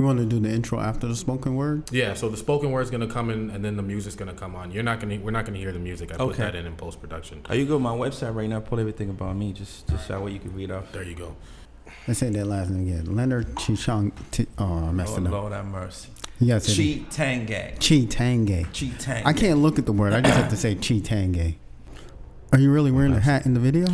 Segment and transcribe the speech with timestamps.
[0.00, 1.82] You want to do the intro after the spoken word?
[1.92, 4.56] Yeah, so the spoken word is gonna come in, and then the music's gonna come
[4.56, 4.70] on.
[4.70, 6.10] You're not gonna, we're not gonna hear the music.
[6.14, 7.42] I put that in in post production.
[7.50, 8.60] Oh, you go to my website right now.
[8.60, 9.52] Pull everything about me.
[9.52, 10.90] Just, just that way you can read off.
[10.92, 11.36] There you go.
[12.08, 13.14] Let's say that last name again.
[13.14, 14.12] Leonard Chichang.
[14.30, 15.32] T- oh, I messed Oh it up.
[15.32, 16.08] Lord have mercy.
[16.40, 17.74] You got to say Chi Tange.
[17.86, 18.64] Chi Tange.
[18.72, 19.26] Chi Tange.
[19.26, 20.14] I can't look at the word.
[20.14, 21.56] I just have to say Chi Tange.
[22.54, 23.86] Are you really wearing a hat in the video?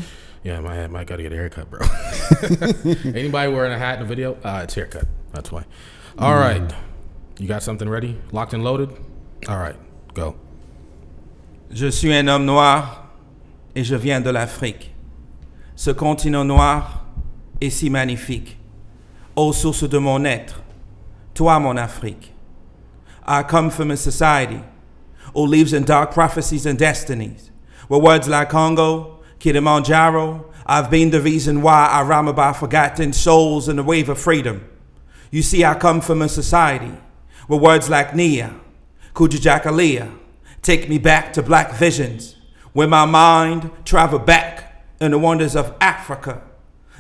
[0.44, 1.80] Yeah, my hat might gotta get a haircut, bro.
[3.12, 4.34] Anybody wearing a hat in the video?
[4.44, 5.08] Uh, it's haircut.
[5.36, 5.66] That's why.
[6.18, 6.72] All right,
[7.38, 8.16] you got something ready?
[8.32, 8.88] Locked and loaded?
[9.46, 9.76] All right,
[10.14, 10.34] go.
[11.70, 13.06] Je suis un homme noir
[13.74, 14.92] et je viens de l'Afrique.
[15.74, 17.04] Ce continent noir
[17.60, 18.56] est si magnifique.
[19.36, 20.62] Ô source de mon être,
[21.34, 22.32] toi mon Afrique.
[23.26, 24.62] I come from a society
[25.34, 27.50] who lives in dark prophecies and destinies,
[27.88, 33.68] where words like Congo, Kilimanjaro, I've been the reason why I rhyme about forgotten souls
[33.68, 34.66] and the wave of freedom.
[35.30, 36.92] You see, I come from a society
[37.46, 38.54] where words like Nia,
[39.14, 40.12] Kujichagulia
[40.62, 42.36] take me back to black visions,
[42.72, 46.42] where my mind travel back in the wonders of Africa,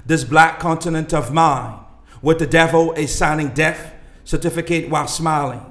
[0.04, 1.78] this black continent of mine,
[2.20, 3.92] where the devil is signing death
[4.24, 5.64] certificate while smiling.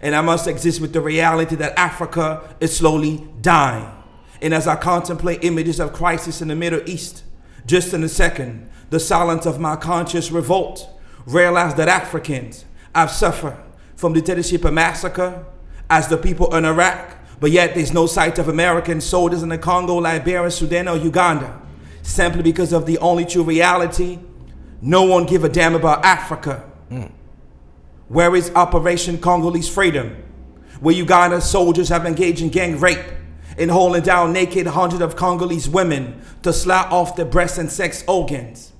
[0.00, 3.90] And I must exist with the reality that Africa is slowly dying.
[4.40, 7.22] And as I contemplate images of crisis in the Middle East,
[7.66, 10.88] just in a second, the silence of my conscious revolt,
[11.26, 13.56] realize that Africans have suffered
[13.96, 15.44] from the dictatorship of massacre
[15.88, 19.58] as the people in Iraq, but yet there's no sight of American soldiers in the
[19.58, 21.60] Congo, Liberia, Sudan, or Uganda,
[22.02, 24.18] simply because of the only true reality.
[24.80, 26.64] No one give a damn about Africa.
[26.88, 27.06] Hmm.
[28.08, 30.16] Where is Operation Congolese Freedom?
[30.80, 33.06] Where Uganda soldiers have engaged in gang rape
[33.56, 38.02] and holding down naked hundreds of Congolese women to slap off their breasts and sex
[38.08, 38.71] organs?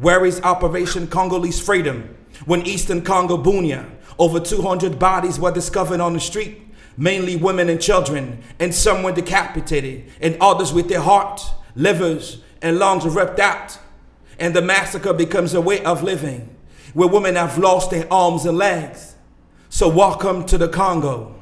[0.00, 2.16] Where is Operation Congolese Freedom?
[2.46, 3.84] When Eastern Congo, Bunia,
[4.18, 6.62] over 200 bodies were discovered on the street,
[6.96, 11.42] mainly women and children, and some were decapitated, and others with their heart,
[11.74, 13.78] livers, and lungs ripped out.
[14.38, 16.48] And the massacre becomes a way of living,
[16.94, 19.16] where women have lost their arms and legs.
[19.68, 21.34] So, welcome to the Congo,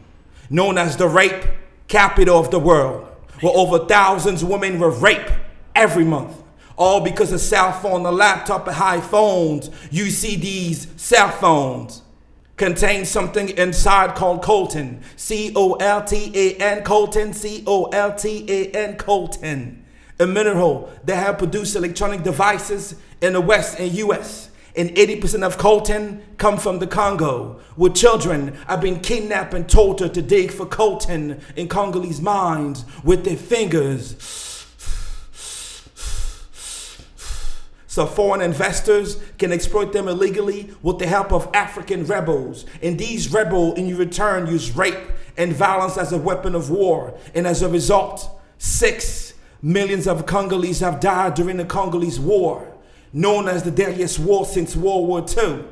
[0.51, 1.45] known as the rape
[1.87, 3.07] capital of the world,
[3.41, 5.31] where over thousands of women were raped
[5.77, 6.35] every month.
[6.79, 9.71] All because of cell phone, a laptop, and iPhones.
[9.91, 12.03] You see these cell phones
[12.57, 15.03] contain something inside called coltan.
[15.17, 19.79] C O L T A N, coltan, C O L T A N, coltan.
[20.21, 24.51] A mineral that have produced electronic devices in the West and US.
[24.77, 30.15] And 80% of coltan come from the Congo, where children have been kidnapped and tortured
[30.15, 34.58] to dig for coltan in Congolese mines with their fingers.
[37.99, 42.65] So foreign investors can exploit them illegally with the help of African rebels.
[42.81, 47.19] And these rebels, in return, use rape and violence as a weapon of war.
[47.35, 52.73] And as a result, six millions of Congolese have died during the Congolese War,
[53.13, 55.65] known as the deadliest war since World War II.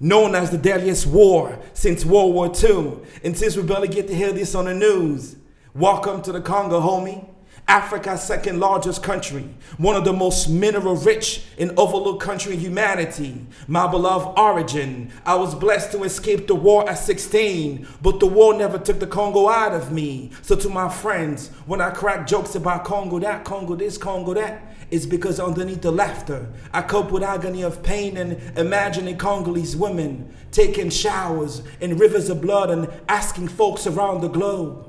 [0.00, 3.00] Known as the deadliest war since World War II.
[3.24, 5.36] And since we barely get to hear this on the news,
[5.74, 7.28] welcome to the Congo, homie.
[7.68, 9.46] Africa's second largest country,
[9.76, 13.46] one of the most mineral rich and overlooked country in humanity.
[13.66, 15.12] My beloved origin.
[15.26, 19.06] I was blessed to escape the war at 16, but the war never took the
[19.06, 20.30] Congo out of me.
[20.40, 24.74] So to my friends, when I crack jokes about Congo that, Congo this, Congo that,
[24.90, 30.34] it's because underneath the laughter, I cope with agony of pain and imagining Congolese women
[30.50, 34.86] taking showers in rivers of blood and asking folks around the globe,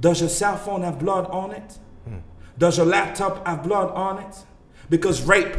[0.00, 1.78] does your cell phone have blood on it?
[2.58, 4.36] Does your laptop have blood on it?
[4.88, 5.56] Because rape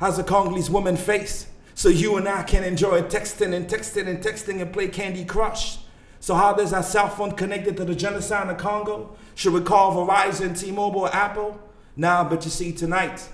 [0.00, 1.48] has a Congolese woman face.
[1.74, 5.78] So you and I can enjoy texting and texting and texting and play Candy Crush.
[6.20, 9.16] So how does our cell phone connected to the genocide in Congo?
[9.34, 11.60] Should we call Verizon, T-Mobile, Apple?
[11.96, 13.28] Nah, but you see, tonight,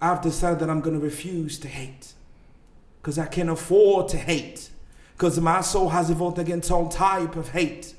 [0.00, 2.14] I've decided that I'm gonna refuse to hate.
[3.02, 4.70] Cause I can't afford to hate.
[5.18, 7.94] Cause my soul has evolved against all type of hate.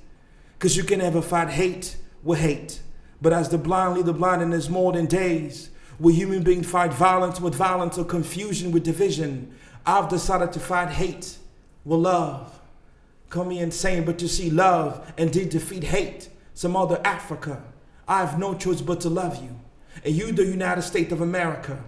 [0.60, 2.82] Cause you can never fight hate with hate.
[3.22, 5.70] But as the blind lead the blind in this more than days,
[6.00, 10.90] where human beings fight violence with violence or confusion with division, I've decided to fight
[10.90, 11.38] hate
[11.86, 12.60] with love.
[13.30, 16.30] Call me insane, but you see, love indeed defeat hate.
[16.54, 17.64] Some other Africa.
[18.08, 19.58] I have no choice but to love you.
[20.04, 21.84] And you, the United States of America,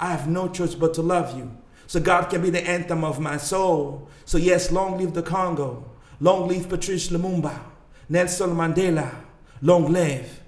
[0.00, 1.56] I have no choice but to love you.
[1.86, 4.08] So God can be the anthem of my soul.
[4.24, 5.90] So yes, long live the Congo.
[6.20, 7.60] Long live Patrice Lumumba.
[8.08, 9.14] Nelson Mandela.
[9.62, 10.42] Long live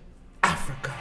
[0.51, 1.00] Africa.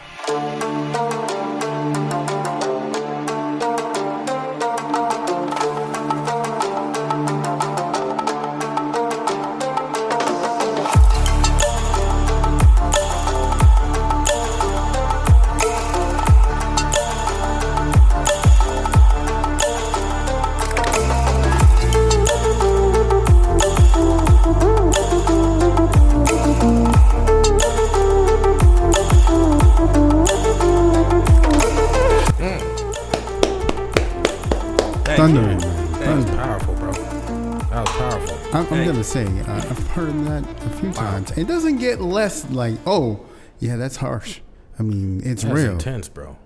[35.19, 36.75] That was powerful.
[36.75, 36.94] Bro.
[36.94, 38.38] That was powerful.
[38.54, 41.38] I'm, I'm gonna say uh, I've heard that a few times.
[41.38, 43.19] It doesn't get less like, oh,
[43.60, 44.39] yeah, that's harsh.
[44.80, 46.38] I mean, it's That's real, intense, bro.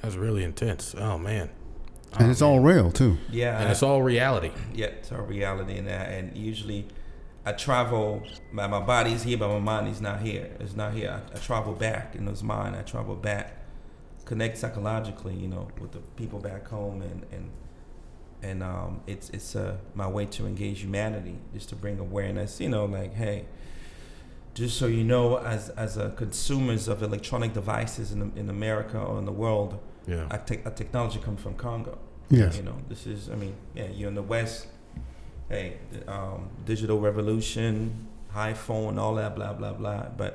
[0.00, 0.94] That's really intense.
[0.96, 1.50] Oh man.
[2.20, 3.18] and it's all real too.
[3.32, 4.52] Yeah, And it's all reality.
[4.72, 6.10] yeah, it's a reality in that.
[6.12, 6.86] And usually,
[7.44, 8.22] I travel.
[8.52, 10.56] My my body's here, but my mind is not here.
[10.60, 11.10] It's not here.
[11.10, 12.76] I, I travel back in those mind.
[12.76, 13.56] I travel back,
[14.24, 17.50] connect psychologically, you know, with the people back home, and and
[18.42, 22.60] and um, it's it's uh, my way to engage humanity, just to bring awareness.
[22.60, 23.44] You know, like hey,
[24.54, 29.18] just so you know, as as a consumers of electronic devices in in America or
[29.18, 30.26] in the world, Yeah.
[30.30, 31.98] our, te- our technology comes from Congo.
[32.30, 32.56] Yes.
[32.56, 34.66] You know, this is, I mean, yeah, you're in the West.
[35.48, 40.06] Hey, um, digital revolution, iPhone, all that, blah blah blah.
[40.16, 40.32] But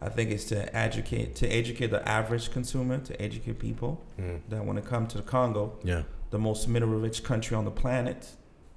[0.00, 4.40] I think it's to educate, to educate the average consumer, to educate people Mm.
[4.50, 6.02] that when it comes to the Congo, Yeah.
[6.32, 8.30] The most mineral-rich country on the planet,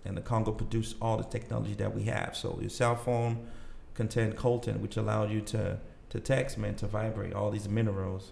[0.06, 2.36] and the Congo produced all the technology that we have.
[2.36, 3.48] So your cell phone
[3.96, 5.80] contained coltan, which allowed you to
[6.10, 7.34] to text, man, to vibrate.
[7.34, 8.32] All these minerals,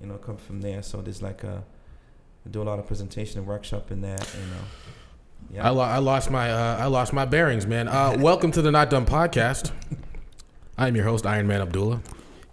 [0.00, 0.82] you know, come from there.
[0.82, 1.62] So there's like a
[2.44, 4.26] I do a lot of presentation and workshop in that.
[5.52, 7.88] You know, I, lo- I lost my uh, I lost my bearings, man.
[7.88, 9.70] Uh, welcome to the Not Done podcast.
[10.78, 12.00] I am your host, Iman Abdullah.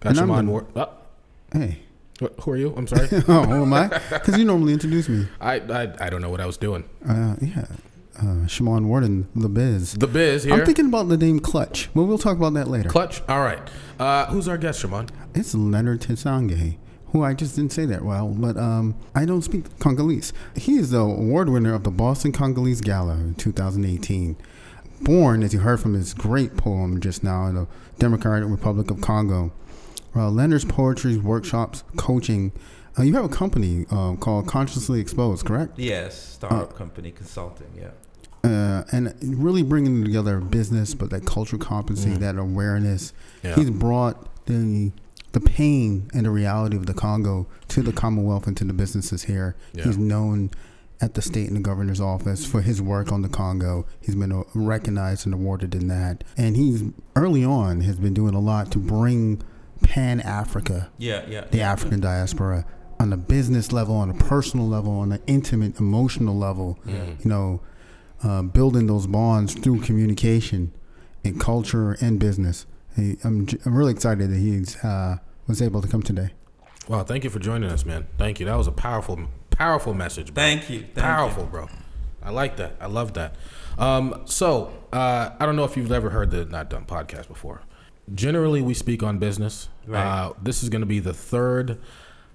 [0.00, 0.66] Got And I'm Shimon the- Ward.
[0.76, 0.86] Uh,
[1.52, 1.89] Hey, wh-
[2.20, 2.74] who are you?
[2.76, 3.08] I'm sorry.
[3.28, 3.88] oh, who am I?
[3.88, 5.26] Because you normally introduce me.
[5.40, 6.84] I, I I don't know what I was doing.
[7.08, 7.66] Uh, yeah,
[8.22, 9.94] uh, Shimon Warden, the Biz.
[9.94, 10.54] The biz here.
[10.54, 11.88] I'm thinking about the name Clutch.
[11.94, 12.88] Well, we'll talk about that later.
[12.88, 13.22] Clutch.
[13.28, 13.60] All right.
[13.98, 15.08] Uh, who's our guest, Shimon?
[15.34, 16.76] It's Leonard Tisange,
[17.08, 20.32] who I just didn't say that well, but um, I don't speak Congolese.
[20.56, 24.36] He is the award winner of the Boston Congolese Gala in 2018.
[25.02, 27.66] Born, as you heard from his great poem just now, in the
[27.98, 29.52] Democratic Republic of Congo.
[30.14, 32.52] Uh, Leonard's poetry, workshops, coaching.
[32.98, 35.78] Uh, you have a company uh, called Consciously Exposed, correct?
[35.78, 37.68] yes, startup company consulting.
[37.76, 37.90] Yeah,
[38.42, 43.12] uh, and really bringing together business, but that cultural competency, that awareness.
[43.42, 43.54] Yeah.
[43.54, 44.92] He's brought the
[45.32, 49.24] the pain and the reality of the Congo to the Commonwealth and to the businesses
[49.24, 49.54] here.
[49.72, 49.84] Yeah.
[49.84, 50.50] He's known
[51.00, 53.86] at the state and the governor's office for his work on the Congo.
[54.00, 56.82] He's been uh, recognized and awarded in that, and he's
[57.14, 59.42] early on has been doing a lot to bring
[59.90, 61.40] Pan Africa yeah, yeah.
[61.50, 62.64] the yeah, African diaspora
[63.00, 66.78] on a business level, on a personal level, on an intimate, emotional level.
[66.86, 67.60] You know,
[68.22, 70.72] uh, building those bonds through communication
[71.24, 72.66] and culture and business.
[72.94, 75.16] Hey, I'm, j- I'm really excited that he uh,
[75.48, 76.30] was able to come today.
[76.86, 77.02] Wow.
[77.02, 78.06] Thank you for joining us, man.
[78.16, 78.46] Thank you.
[78.46, 79.18] That was a powerful,
[79.50, 80.32] powerful message.
[80.32, 80.42] Bro.
[80.42, 80.80] Thank you.
[80.80, 81.68] Thank powerful, bro.
[82.22, 82.76] I like that.
[82.80, 83.34] I love that.
[83.78, 87.62] Um, so uh, I don't know if you've ever heard the Not Done podcast before.
[88.14, 89.68] Generally, we speak on business.
[89.86, 90.04] Right.
[90.04, 91.78] Uh, this is going to be the third.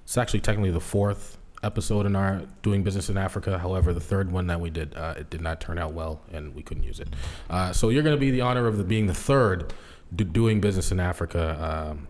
[0.03, 3.57] It's actually technically the fourth episode in our doing business in Africa.
[3.59, 6.53] However, the third one that we did, uh, it did not turn out well, and
[6.53, 7.09] we couldn't use it.
[7.49, 9.73] Uh, so you're going to be the honor of the, being the third
[10.15, 12.07] do, doing business in Africa um,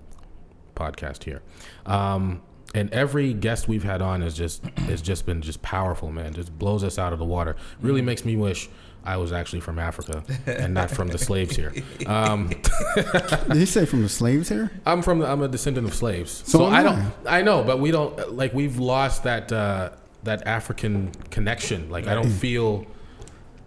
[0.76, 1.42] podcast here.
[1.86, 2.42] Um,
[2.74, 6.34] and every guest we've had on has just has just been just powerful, man.
[6.34, 7.56] Just blows us out of the water.
[7.80, 8.06] Really Mm.
[8.06, 8.68] makes me wish
[9.06, 11.74] I was actually from Africa and not from the slaves here.
[12.08, 12.50] Um,
[12.96, 14.72] Did he say from the slaves here?
[14.86, 16.84] I'm from the, I'm a descendant of slaves, So so, I I.
[16.84, 19.92] don't I know, but we don't like we've lost that uh,
[20.24, 21.90] that African connection.
[21.90, 22.86] Like I don't feel.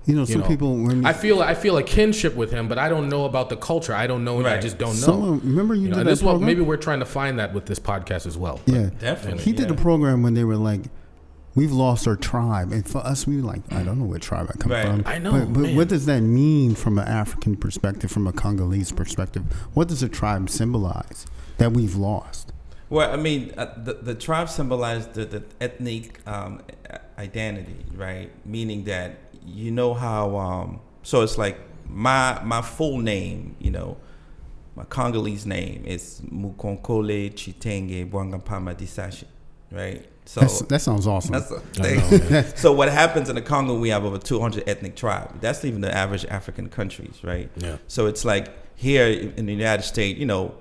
[0.07, 2.67] You know, You some know, people when I feel I feel a kinship with him,
[2.67, 3.93] but I don't know about the culture.
[3.95, 4.41] I don't know.
[4.41, 4.63] I Right.
[4.63, 5.07] just don't know.
[5.07, 6.47] some remember you, You know, did and that this is what program?
[6.47, 8.61] maybe we're trying to find that with this podcast as well.
[8.67, 9.43] Yeah, Definitely.
[9.45, 9.75] He did yeah.
[9.75, 10.81] a program when they were like,
[11.59, 14.47] "We've lost our tribe," and for us, we were like, "I don't know what tribe
[14.53, 14.87] I come Right.
[14.87, 18.33] from." I know, but, but what does that mean from an African perspective, from a
[18.33, 19.43] Congolese perspective?
[19.75, 21.27] What does a tribe symbolize
[21.59, 22.53] that we've lost?
[22.91, 26.63] Well, I mean, uh, the the tribe symbolized the, the ethnic um,
[27.19, 28.31] identity, right?
[28.47, 30.37] Meaning that you know how.
[30.37, 33.97] Um, so it's like my my full name, you know,
[34.75, 39.25] my Congolese name is Mukonkole Tshitenge Bwangampama Disashi,
[39.71, 40.07] right?
[40.29, 41.33] So That's, that sounds awesome.
[41.33, 42.31] that's the thing.
[42.31, 43.79] know, so what happens in the Congo?
[43.79, 45.33] We have over 200 ethnic tribes.
[45.41, 47.49] That's even the average African countries, right?
[47.57, 47.79] Yeah.
[47.87, 50.55] So it's like here in the United States, you know,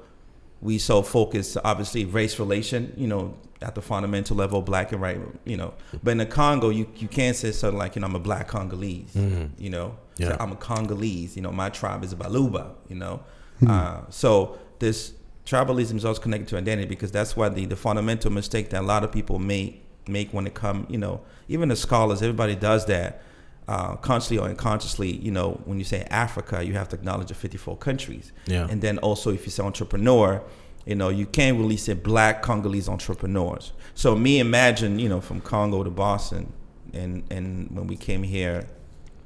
[0.62, 5.20] we so focus obviously race relation, you know, at the fundamental level, black and white,
[5.44, 5.74] you know.
[6.02, 8.48] But in the Congo, you you can't say something like, you know, I'm a black
[8.48, 9.18] Congolese,
[9.58, 9.98] you know.
[10.18, 11.52] So I'm a Congolese, you know.
[11.52, 13.20] My tribe is a Baluba, you know.
[13.68, 15.12] Uh, so this
[15.48, 18.86] tribalism is also connected to identity because that's why the the fundamental mistake that a
[18.86, 22.86] lot of people make make when it come, you know, even the scholars, everybody does
[22.86, 23.22] that
[23.68, 27.34] uh, consciously or unconsciously, you know, when you say Africa, you have to acknowledge the
[27.34, 28.32] 54 countries.
[28.46, 28.68] Yeah.
[28.70, 30.42] And then also, if you say entrepreneur,
[30.86, 33.74] you know, you can't really say black Congolese entrepreneurs.
[33.94, 36.54] So me imagine, you know, from Congo to Boston,
[36.94, 38.68] and and when we came here,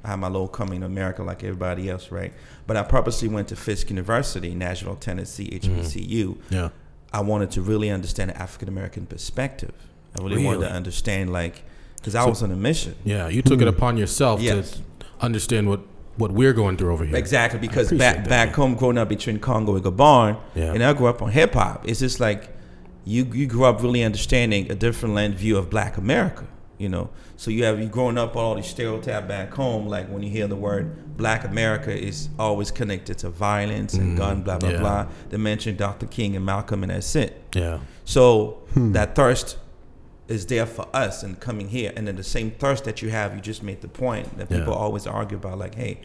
[0.04, 2.32] I had my little coming to America like everybody else, right?
[2.66, 5.80] But I purposely went to Fisk University, Nashville, Tennessee, mm-hmm.
[5.80, 6.38] HBCU.
[6.50, 6.70] Yeah.
[7.12, 9.74] I wanted to really understand the African American perspective.
[10.18, 11.62] I really, wanted to understand, like,
[11.96, 12.94] because I So- was on a mission.
[13.04, 13.28] Yeah.
[13.28, 13.76] You took it hmm.
[13.76, 14.72] upon yourself Yes.
[14.72, 14.78] to
[15.20, 15.80] understand what
[16.16, 17.16] what we're going through over here.
[17.16, 18.54] Exactly, because back that, back man.
[18.54, 20.74] home, growing up between Congo and Gabon, Yeah.
[20.74, 21.88] and I grew up on hip hop.
[21.88, 22.54] It's just like
[23.04, 26.46] you you grew up really understanding a different land view of Black America.
[26.82, 29.86] You know, so you have you growing up all these stereotypes back home.
[29.86, 34.42] Like when you hear the word Black America is always connected to violence and gun,
[34.42, 34.80] blah blah yeah.
[34.80, 35.06] blah.
[35.30, 36.06] They mention Dr.
[36.06, 37.40] King and Malcolm, and that's it.
[37.54, 37.78] Yeah.
[38.04, 39.58] So that thirst
[40.26, 41.92] is there for us and coming here.
[41.94, 44.58] And then the same thirst that you have, you just made the point that Yeah.
[44.58, 46.00] people always argue about like, hey,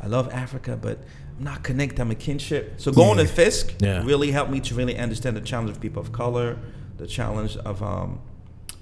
[0.00, 0.98] I love Africa, but
[1.38, 2.74] I'm not connected, I'm a kinship.
[2.76, 3.24] So going Yeah.
[3.24, 4.04] to Fisk Yeah.
[4.04, 6.58] really helped me to really understand the challenge of people of color,
[6.98, 8.20] the challenge of um,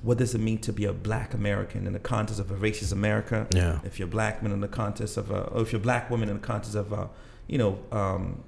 [0.02, 2.92] what does it mean to be a black American in the context of a racist
[2.92, 3.47] America?
[3.54, 3.80] Yeah.
[3.85, 6.37] If you're black man in the context of a, or if you're black women in
[6.40, 7.09] the context of a,
[7.47, 8.42] you know, um,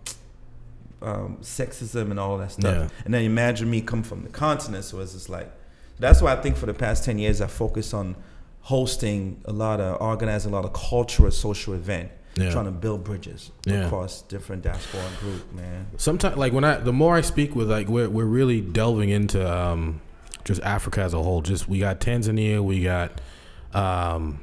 [1.02, 2.74] um, sexism and all that stuff.
[2.76, 2.88] Yeah.
[3.04, 5.50] And then imagine me come from the continent, so it's just like
[5.98, 8.16] that's why I think for the past ten years I focused on
[8.60, 12.50] hosting a lot of organizing a lot of cultural social event, Yeah.
[12.50, 13.86] trying to build bridges Yeah.
[13.86, 15.86] across different diaspora group, man.
[15.96, 19.40] sometimes like when I the more I speak with like we're we're really delving into
[19.52, 20.00] um
[20.44, 21.40] just Africa as a whole.
[21.42, 23.20] Just we got Tanzania, we got
[23.74, 24.40] um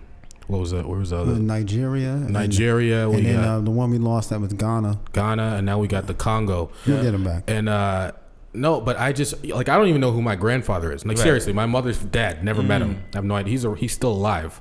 [0.48, 0.88] what was that?
[0.88, 1.36] Where was the other?
[1.36, 5.00] Nigeria, Nigeria, and, we then got uh, the one we lost that was Ghana.
[5.14, 6.72] Ghana, and now we got the Congo.
[6.88, 7.44] We'll get him back.
[7.48, 8.14] And uh
[8.52, 11.06] no, but I just like I don't even know who my grandfather is.
[11.06, 11.24] Like Right.
[11.24, 13.04] seriously, my mother's dad never met him.
[13.14, 13.52] I have no idea.
[13.52, 14.60] He's a, he's still alive.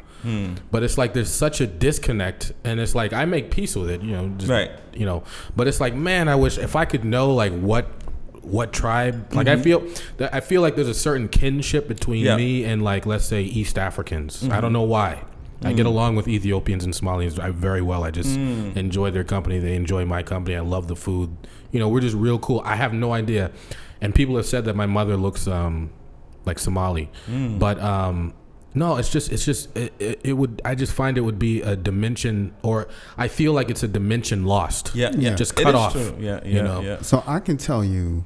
[0.71, 4.02] But it's like there's such a disconnect, and it's like I make peace with it,
[4.02, 4.28] you know.
[4.37, 4.71] Just, Right.
[4.92, 5.23] You know,
[5.57, 7.88] but it's like, man, I wish if I could know like what
[8.50, 9.33] what tribe.
[9.33, 9.62] Like I mm-hmm.
[9.62, 9.88] feel
[10.19, 12.37] that I feel like there's a certain kinship between Yeah.
[12.37, 14.43] me and like let's say East Africans.
[14.43, 14.61] I mm-hmm.
[14.61, 15.23] don't know why.
[15.61, 15.87] I get mm-hmm.
[15.87, 18.05] along with Ethiopians and Somalians I very well.
[18.05, 18.76] I just mm.
[18.76, 19.59] enjoy their company.
[19.59, 20.57] They enjoy my company.
[20.57, 21.37] I love the food.
[21.73, 22.62] You know, we're just real cool.
[22.64, 23.50] I have no idea.
[24.00, 25.90] And people have said that my mother looks um,
[26.45, 27.59] like Somali, mm.
[27.59, 28.35] but um,
[28.75, 30.62] no, it's just it's just it, it, it would.
[30.64, 34.45] I just find it would be a dimension, or I feel like it's a dimension
[34.45, 34.95] lost.
[34.95, 35.35] Yeah, Yeah.
[35.35, 35.93] just cut off.
[35.93, 36.14] true.
[36.21, 37.02] Yeah, yeah, you know, yeah.
[37.02, 38.25] So I can tell you,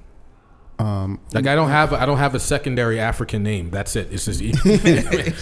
[0.82, 3.70] um, like I don't have I don't have a secondary African name.
[3.70, 4.08] That's it.
[4.12, 4.40] It's just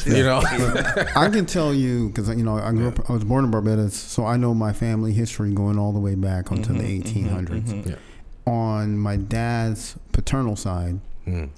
[0.06, 0.40] you know.
[0.44, 3.08] I can tell you because you know I grew up.
[3.08, 6.14] I was born in Barbados, so I know my family history going all the way
[6.14, 7.86] back onto the 1800s.
[7.90, 7.94] Yeah.
[8.46, 11.50] On my dad's paternal side, Mm.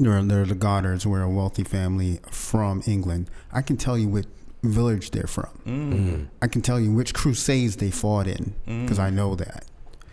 [0.00, 3.30] they're, they're the Goddards, were a wealthy family from England.
[3.52, 4.26] I can tell you what
[4.62, 5.50] village they're from.
[5.66, 6.28] Mm.
[6.40, 9.66] I can tell you which crusades they fought in because I know that.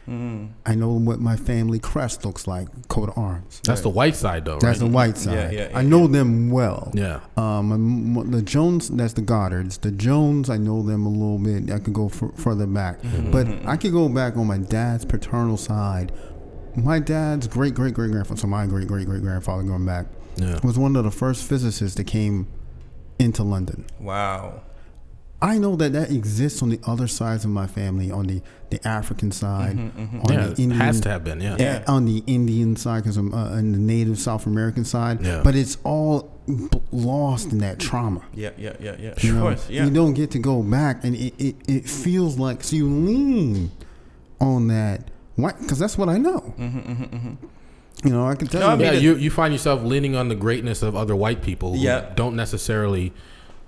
[0.09, 0.53] Mm.
[0.65, 3.61] I know what my family crest looks like, coat of arms.
[3.63, 4.57] That's the white side though.
[4.59, 4.87] That's right?
[4.87, 5.53] the white Yeah, side.
[5.53, 6.91] yeah, I yeah, know them well.
[6.95, 7.19] yeah.
[7.37, 9.79] Um, the Jones, that's the Goddards.
[9.81, 11.71] The Jones, I know them a little bit.
[11.71, 13.31] I could go f- further back, Mm-hmm.
[13.31, 16.11] but I could go back on my dad's paternal side.
[16.75, 20.59] My dad's great great great grandfather, so my great great great grandfather going back, Yeah.
[20.63, 22.47] was one of the first physicists that came
[23.19, 23.85] into London.
[23.99, 24.61] Wow.
[25.41, 28.41] I know that that exists on the other sides of my family, on the,
[28.71, 30.19] the African side, mm-hmm, mm-hmm.
[30.21, 31.39] on Yeah, the Indian, has to have been.
[31.39, 31.55] Yeah.
[31.57, 31.83] Yeah.
[31.87, 35.23] on the Indian side, because I'm uh, on the Native South American side.
[35.23, 35.41] Yeah.
[35.41, 38.21] But it's all b- lost in that trauma.
[38.33, 39.13] Yeah, yeah, yeah, yeah.
[39.21, 39.85] You, of know, course, yeah.
[39.85, 43.71] you don't get to go back, and it, it, it feels like so you lean
[44.41, 46.53] on that white because that's what I know.
[46.59, 47.35] Mm-hmm,
[48.03, 48.77] you know, I can tell No, I you.
[48.79, 51.79] mean, yeah, you you find yourself leaning on the greatness of other white people who
[51.79, 52.11] Yeah.
[52.15, 53.13] don't necessarily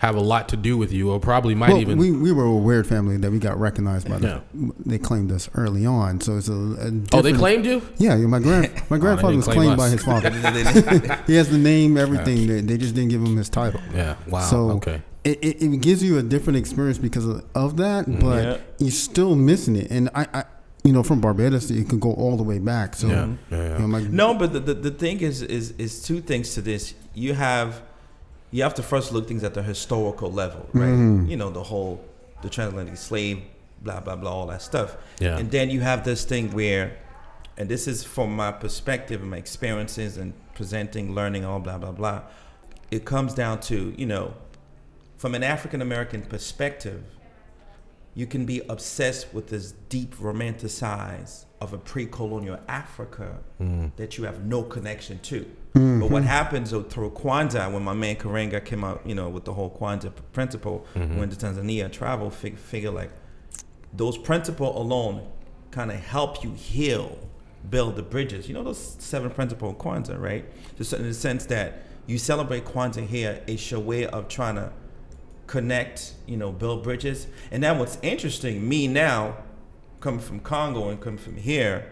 [0.01, 1.95] have a lot to do with you, or probably might well, even.
[1.95, 4.15] we, we were a weird family that we got recognized by.
[4.17, 4.39] Yeah.
[4.51, 6.53] The, they claimed us early on, so it's a.
[6.53, 7.83] a oh, they claimed you.
[7.99, 10.31] Yeah, yeah, my grand my grandfather didn't was claim claimed by his father.
[11.27, 12.47] he has the name, everything.
[12.47, 13.79] They, they just didn't give him his title.
[13.93, 14.15] Yeah.
[14.27, 14.41] Wow.
[14.41, 15.03] So okay.
[15.23, 18.21] it, it, it gives you a different experience because of, of that, Mm-hmm.
[18.21, 18.57] but Yeah.
[18.79, 19.91] you're still missing it.
[19.91, 20.43] And I, I,
[20.83, 22.95] you know, from Barbados, it could go all the way back.
[22.95, 23.27] So, Yeah.
[23.51, 23.57] Yeah.
[23.57, 23.73] yeah.
[23.73, 26.61] you know, my, No, but the, the, the thing is, is is two things to
[26.63, 26.95] this.
[27.13, 27.83] You have
[28.51, 30.89] you have to first look things at the historical level, right?
[30.89, 31.29] Mm-hmm.
[31.29, 32.03] You know, the whole
[32.41, 33.41] the transatlantic slave,
[33.81, 34.97] blah blah blah, all that stuff.
[35.19, 35.37] Yeah.
[35.37, 36.97] And then you have this thing where,
[37.57, 41.91] and this is from my perspective and my experiences and presenting, learning, all blah blah
[41.91, 42.21] blah.
[42.91, 44.33] It comes down to you know,
[45.17, 47.03] from an African American perspective,
[48.13, 53.95] you can be obsessed with this deep romanticize of a pre-colonial Africa mm.
[53.95, 55.45] that you have no connection to.
[55.73, 56.11] But mm-hmm.
[56.11, 59.69] what happens through Kwanzaa, when my man Karenga came out, you know, with the whole
[59.69, 61.17] Kwanzaa principle, mm-hmm.
[61.17, 63.11] went to Tanzania, travel, fig- figure like
[63.93, 65.25] those principles alone
[65.69, 67.17] kind of help you heal,
[67.69, 68.49] build the bridges.
[68.49, 70.45] You know those seven principles of Kwanzaa, right?
[70.77, 74.73] Just in the sense that you celebrate Kwanzaa here, it's your way of trying to
[75.51, 77.27] connect, you know, build bridges.
[77.51, 79.35] And then what's interesting, me now,
[79.99, 81.91] coming from Congo and coming from here,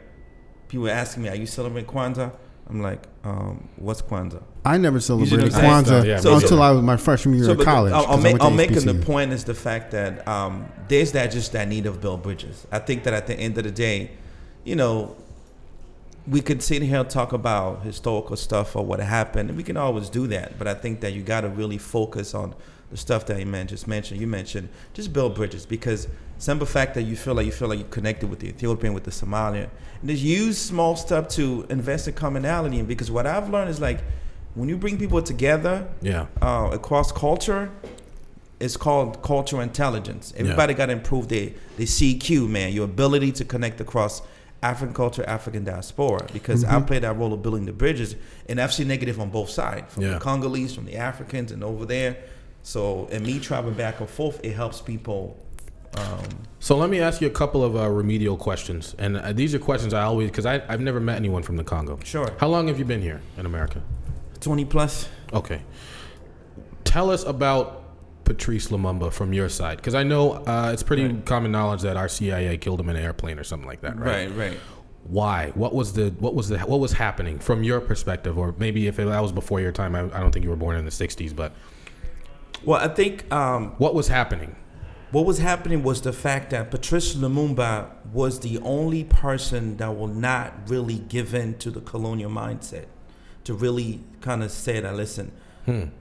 [0.69, 2.31] people are asking me, "Are you celebrating Kwanzaa?"
[2.69, 6.05] I'm like, um, "What's Kwanzaa?" I never celebrated what I'm Kwanzaa?
[6.05, 7.91] Yeah, So- until so- I was my freshman year of college.
[7.93, 10.25] I'm, 'cause I'm, I ma- went to I'm making the point is the fact that
[10.27, 12.65] um, there's that just that need of build bridges.
[12.71, 14.11] I think that at the end of the day,
[14.63, 15.15] you know,
[16.27, 19.75] we could sit here and talk about historical stuff or what happened, and we can
[19.77, 20.57] always do that.
[20.59, 22.53] But I think that you got to really focus on
[22.91, 24.19] the stuff that you man just mentioned.
[24.19, 27.79] You mentioned just build bridges because simple fact that you feel like you feel like
[27.79, 29.69] you're connected with the Ethiopian, with the Somalian,
[30.01, 32.79] and just use small stuff to invest in commonality.
[32.79, 33.99] And because what I've learned is like
[34.55, 36.25] when you bring people together, Yeah.
[36.41, 37.69] uh, across culture,
[38.59, 40.33] it's called cultural intelligence.
[40.35, 44.21] Everybody got to improve their, their CQ, man, your ability to connect across
[44.61, 46.27] African culture, African diaspora.
[46.33, 48.15] Because I play that role of building the bridges,
[48.49, 50.13] and I've seen negative on both sides, from Yeah.
[50.15, 52.17] the Congolese, from the Africans, and over there.
[52.69, 55.35] So, and me traveling back and forth, it helps people.
[55.97, 56.23] Um,
[56.59, 59.59] So let me ask you a couple of uh, remedial questions, and uh, these are
[59.59, 61.97] questions I always because I've never met anyone from the Congo.
[62.03, 62.29] Sure.
[62.37, 63.81] How long have you been here in America?
[64.41, 65.09] 20 plus.
[65.33, 65.63] Okay.
[66.83, 67.85] Tell us about
[68.23, 71.25] Patrice Lumumba from your side, because I know uh, it's pretty Right.
[71.25, 74.29] common knowledge that our CIA killed him in an airplane or something like that, right?
[74.29, 74.37] right.
[74.51, 74.57] Right
[75.07, 75.51] Why?
[75.55, 78.99] What was the what was the what was happening from your perspective, or maybe if
[78.99, 79.95] it, that was before your time?
[79.95, 81.51] I, I don't think you were born in the '60s, but
[82.65, 84.55] Well, I think um, what was happening?
[85.11, 90.07] What was happening was the fact that Patrice Lumumba was the only person that will
[90.07, 92.85] not really give in to the colonial mindset,
[93.45, 95.31] to really kind of say that, listen,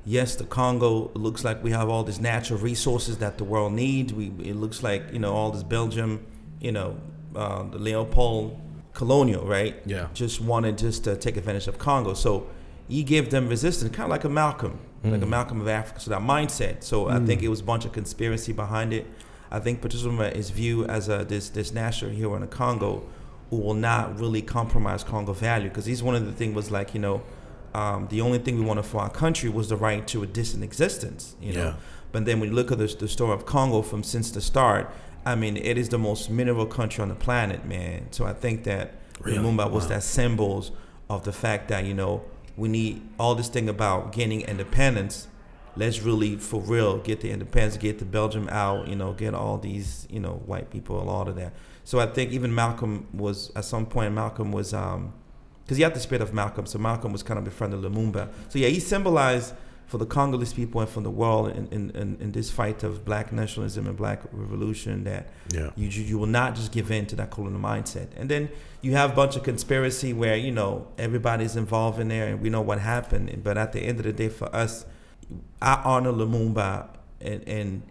[0.05, 4.13] yes, the Congo looks like we have all these natural resources that the world needs.
[4.13, 6.27] We, it looks like, you know, all this Belgium,
[6.61, 6.99] you know,
[7.37, 8.59] uh, the Leopold
[8.95, 9.77] colonial, right?
[9.87, 10.09] Yeah.
[10.15, 12.15] Just wanted just to take advantage of Congo.
[12.15, 12.47] So
[12.89, 16.01] he gave them resistance, kind of like a Malcolm, like a Malcolm of Africa.
[16.01, 16.83] So that mindset.
[16.83, 19.07] So I think it was a bunch of conspiracy behind it.
[19.51, 23.03] I think Patrice Lumumba is viewed as a this this national hero in the Congo
[23.51, 26.93] who will not really compromise Congo value because he's one of the thing was like
[26.95, 27.23] you know
[27.75, 30.63] um, the only thing we wanted for our country was the right to a distant
[30.65, 31.35] existence.
[31.41, 31.75] You know, Yeah.
[32.13, 34.91] but then when you look at the, the story of Congo from since the start,
[35.27, 38.09] I mean, it is the most mineral country on the planet, man.
[38.11, 39.39] So I think that Really?
[39.39, 39.89] Lumumba was Wow.
[39.91, 40.71] that symbols
[41.11, 42.23] of the fact that you know
[42.59, 45.29] we need all this thing about gaining independence.
[45.77, 49.59] Let's really, for real, get the independence, get the Belgium out, you know, get all
[49.59, 51.53] these, you know, white people, all of that.
[51.85, 54.13] So I think even Malcolm was at some point.
[54.13, 55.13] Malcolm was, um,
[55.63, 56.67] because he had the spirit of Malcolm.
[56.67, 58.29] So Malcolm was kind of the friend of Lumumba.
[58.49, 59.55] So yeah, he symbolized
[59.89, 63.05] for the Congolese people and for the world in, in, in, in this fight of
[63.07, 65.71] black nationalism and black revolution that Yeah.
[65.77, 68.09] you, you you will not just give in to that colonial mindset.
[68.17, 68.51] And then
[68.83, 72.51] you have a bunch of conspiracy where, you know, everybody's involved in there and we
[72.51, 73.43] know what happened.
[73.43, 74.85] But at the end of the day, for us,
[75.63, 76.89] I honor Lumumba
[77.23, 77.83] and, and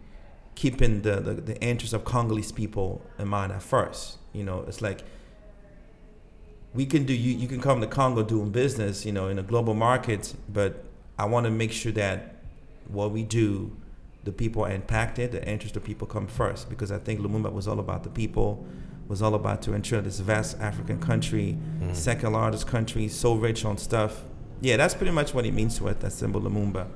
[0.54, 4.18] keeping the, the, the interests of Congolese people in mind at first.
[4.34, 5.00] You know, it's like
[6.74, 9.44] we can do you you can come to Congo doing business, you know, in a
[9.44, 10.84] global market, but
[11.18, 12.36] I want to make sure that
[12.88, 13.76] what we do,
[14.24, 17.68] the people are impacted, the interest of people come first, because I think Lumumba was
[17.68, 18.66] all about the people,
[19.08, 21.58] was all about to ensure this vast African country,
[21.94, 24.24] second largest country, so rich on stuff.
[24.60, 25.98] Yeah, that's pretty much what it means to us.
[26.00, 26.88] That symbol Lumumba.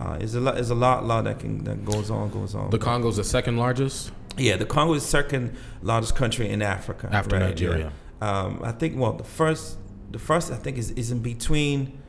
[0.00, 0.56] Uh, there's a lot.
[0.56, 2.70] There's a lot, lot that can that goes on, goes on.
[2.70, 7.36] The Congo's the second largest yeah, the Congo is second largest country in Africa after
[7.36, 7.92] right, Nigeria.
[8.20, 8.40] yeah.
[8.40, 9.78] Um, I think well the first
[10.10, 12.00] the first I think is, is in between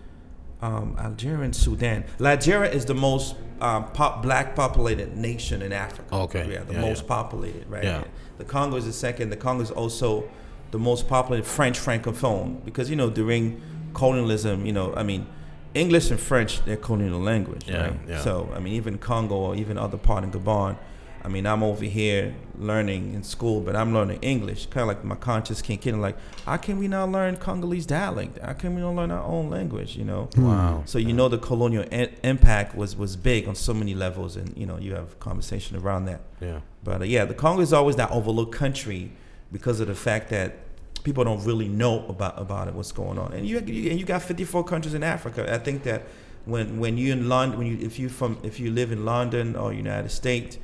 [0.65, 2.03] um, Algeria and Sudan.
[2.19, 6.13] Nigeria is the most um, pop, black populated nation in Africa.
[6.15, 7.07] Okay, Yeah, the yeah, most yeah.
[7.07, 7.83] populated, right?
[7.83, 8.03] Yeah.
[8.37, 9.29] The Congo is the second.
[9.29, 10.27] The Congo is also
[10.71, 13.61] the most populated French francophone because you know during
[13.93, 15.25] colonialism, you know, I mean,
[15.73, 17.99] English and French they're colonial language, Yeah, right?
[18.07, 18.21] yeah.
[18.21, 20.77] So I mean, even Congo or even other part in Gabon.
[21.25, 24.67] I mean, I'm over here learning in school, but I'm learning English.
[24.67, 28.37] Kind of like my conscience can't get like, how can we not learn Congolese dialect?
[28.39, 29.95] How can we not learn our own language?
[29.97, 30.29] You know.
[30.37, 30.83] Wow.
[30.85, 34.55] So you know the colonial i- impact was was big on so many levels, and
[34.55, 36.21] you know you have conversation around that.
[36.39, 36.59] Yeah.
[36.83, 39.11] But uh, yeah, the Congo is always that overlooked country
[39.51, 40.57] because of the fact that
[41.03, 43.33] people don't really know about about it, what's going on.
[43.33, 45.51] And you, you and you got 54 countries in Africa.
[45.51, 46.03] I think that
[46.45, 49.55] when when you in London, when you if you from if you live in London
[49.55, 50.59] or United States,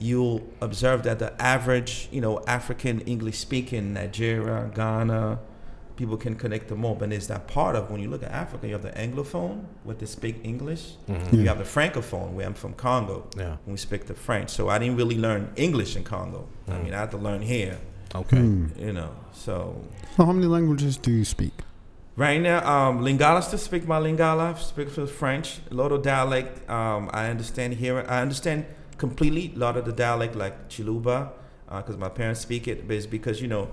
[0.00, 5.38] you'll observe that the average you know African English speaking Nigeria, Ghana.
[5.96, 8.66] People can connect them more, but it's that part of when you look at Africa,
[8.66, 10.92] you have the Anglophone, where they speak English.
[11.06, 13.40] You have the Francophone, where I'm from Congo Mm-hmm.
[13.40, 13.56] Yeah.
[13.66, 14.48] we speak the French.
[14.48, 16.48] So I didn't really learn English in Congo.
[16.68, 16.84] I Mm.
[16.84, 17.76] mean, I had to learn here,
[18.14, 18.38] Okay.
[18.78, 19.10] you know.
[19.34, 19.76] So
[20.16, 21.52] So how many languages do you speak?
[22.16, 26.52] right now, um, Lingala still speak my Lingala, speak for French, a little dialect.
[26.70, 28.06] Um, I understand here.
[28.08, 28.64] I understand
[29.00, 29.52] completely.
[29.56, 31.30] A lot of the dialect, like Chiluba,
[31.68, 33.64] because my parents speak it, but it's because you know,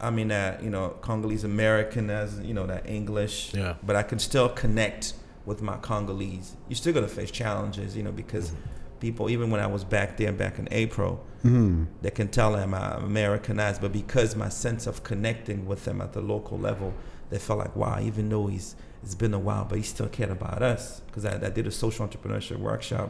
[0.00, 3.52] I mean that you know Congolese American as you know that English.
[3.52, 3.74] Yeah.
[3.82, 6.48] But I can still connect with my Congolese.
[6.68, 8.52] You're still gonna face challenges, you know, because
[9.00, 11.12] people, even when I was back there, back in April,
[11.44, 11.86] Mm.
[12.02, 16.12] they can tell I'm uh, Americanized, but because my sense of connecting with them at
[16.12, 16.92] the local level,
[17.30, 20.28] they felt like, wow, even though he's it's been a while, but he still cared
[20.30, 21.00] about us.
[21.06, 23.08] Because I, I did a social entrepreneurship workshop,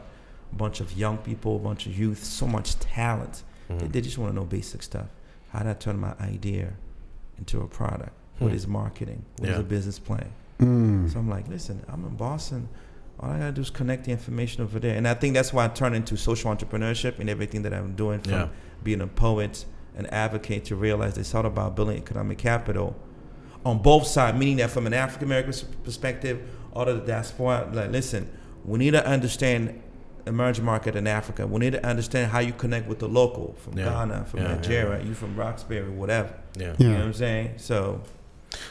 [0.51, 3.43] a bunch of young people, a bunch of youth, so much talent.
[3.69, 5.07] They, they just want to know basic stuff.
[5.49, 6.73] How do I turn my idea
[7.37, 8.11] into a product?
[8.39, 8.55] What Hmm.
[8.55, 9.23] is marketing?
[9.37, 9.61] What is Yeah.
[9.61, 10.29] a business plan?
[10.59, 11.11] Mm.
[11.11, 12.67] So I'm like, listen, I'm in Boston.
[13.19, 15.65] All I gotta do is connect the information over there, and I think that's why
[15.65, 18.47] I turned into social entrepreneurship and everything that I'm doing from Yeah.
[18.83, 22.95] being a poet and advocate to realize it's all about building economic capital
[23.65, 28.27] on both sides, meaning that from an African American perspective or the diaspora, like, listen,
[28.65, 29.79] we need to understand
[30.27, 31.47] emerging market in Africa.
[31.47, 33.85] We need to understand how you connect with the local from Yeah.
[33.85, 36.33] Ghana, from Yeah, yeah, Nigeria, you from Roxbury, whatever.
[36.57, 36.73] Yeah.
[36.77, 37.53] You know what I'm saying?
[37.57, 38.01] So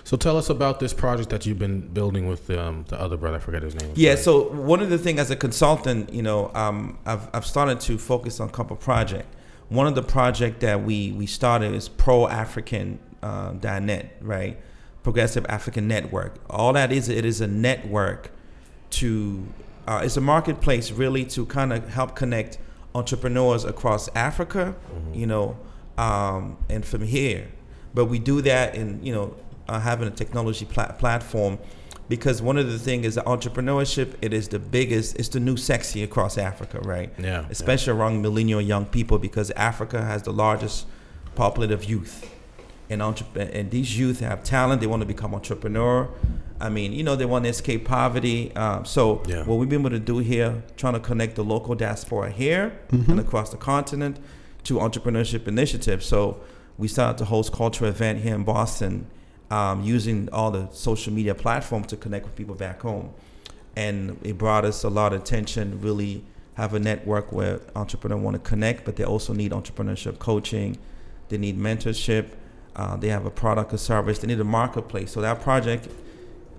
[0.05, 3.37] So tell us about this project that you've been building with um, the other brother.
[3.37, 3.93] I forget his name.
[3.97, 7.81] Yeah, so one of the things as a consultant, you know, um, I've, I've started
[7.81, 9.27] to focus on a couple project.
[9.71, 14.59] One of the project that we, we started is Pro African uh, .net, right?
[15.03, 16.35] Progressive African Network.
[16.51, 18.31] All that is, it is a network
[18.91, 19.47] to,
[19.91, 22.59] uh, it's a marketplace really to kind of help connect
[22.95, 24.77] entrepreneurs across Africa,
[25.13, 25.57] you know,
[25.99, 27.49] um, and from here.
[27.93, 29.35] But we do that in, you know,
[29.69, 31.59] uh, having a technology pla- platform
[32.09, 35.57] because one of the things is that entrepreneurship it is the biggest it's the new
[35.57, 37.13] sexy across africa right?
[37.19, 40.87] Yeah, especially around millennial young people because africa has the largest
[41.37, 42.29] population of youth
[42.91, 46.09] and entrep- and these youth have talent they want to become entrepreneur
[46.61, 49.45] i mean you know they want to escape poverty um, so Yeah.
[49.45, 53.19] what we've been able to do here trying to connect the local diaspora here and
[53.21, 54.19] across the continent
[54.65, 56.41] to entrepreneurship initiatives so
[56.77, 59.07] we started to host cultural event here in boston
[59.51, 63.11] um, using all the social media platforms to connect with people back home.
[63.75, 66.23] And it brought us a lot of attention, really
[66.55, 70.79] have a network where entrepreneurs want to connect, but they also need entrepreneurship coaching.
[71.31, 72.27] They need mentorship.
[72.77, 74.19] Uh, they have a product or service.
[74.21, 75.13] They need a marketplace.
[75.13, 75.89] So that project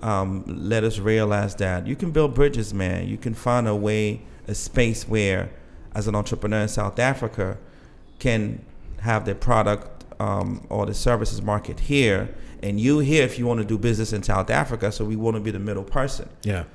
[0.01, 3.07] um, let us realize that you can build bridges, man.
[3.07, 5.51] You can find a way, a space where,
[5.95, 7.57] as an entrepreneur in South Africa,
[8.19, 8.63] can
[8.99, 13.59] have their product um, or the services market here, and you here if you want
[13.59, 14.91] to do business in South Africa.
[14.91, 16.65] So we want to be the middle person Yeah.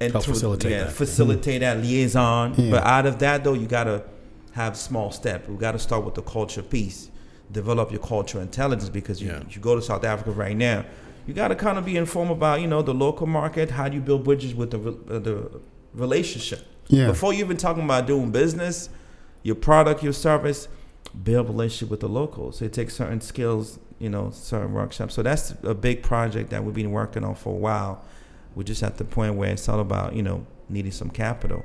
[0.00, 0.92] and Help through- facilitate yeah, that.
[0.92, 2.54] facilitate that liaison.
[2.56, 2.70] Yeah.
[2.72, 4.04] But out of that though, you gotta
[4.52, 5.48] have small step.
[5.48, 7.10] We gotta start with the culture piece.
[7.52, 9.42] Develop your cultural intelligence because you, Yeah.
[9.50, 10.84] you go to South Africa right now.
[11.26, 13.70] You gotta kind of be informed about you know the local market.
[13.70, 15.60] How do you build bridges with the uh, the
[15.94, 16.66] relationship?
[16.88, 17.06] Yeah.
[17.06, 18.88] Before you even talking about doing business,
[19.42, 20.68] your product, your service,
[21.22, 22.60] build relationship with the locals.
[22.62, 25.14] It takes certain skills, you know, certain workshops.
[25.14, 28.02] So that's a big project that we've been working on for a while.
[28.54, 31.64] We're just at the point where it's all about, you know, needing some capital.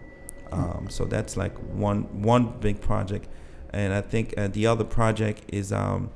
[0.51, 3.27] Um, so that's like one one big project,
[3.71, 6.09] and I think uh, the other project is um,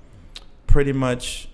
[0.67, 1.49] pretty much,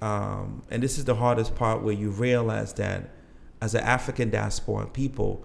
[0.00, 3.10] um, and this is the hardest part where you realize that
[3.60, 5.44] as an African diaspora people,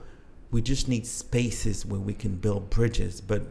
[0.52, 3.22] we just need spaces where we can build bridges.
[3.22, 3.44] But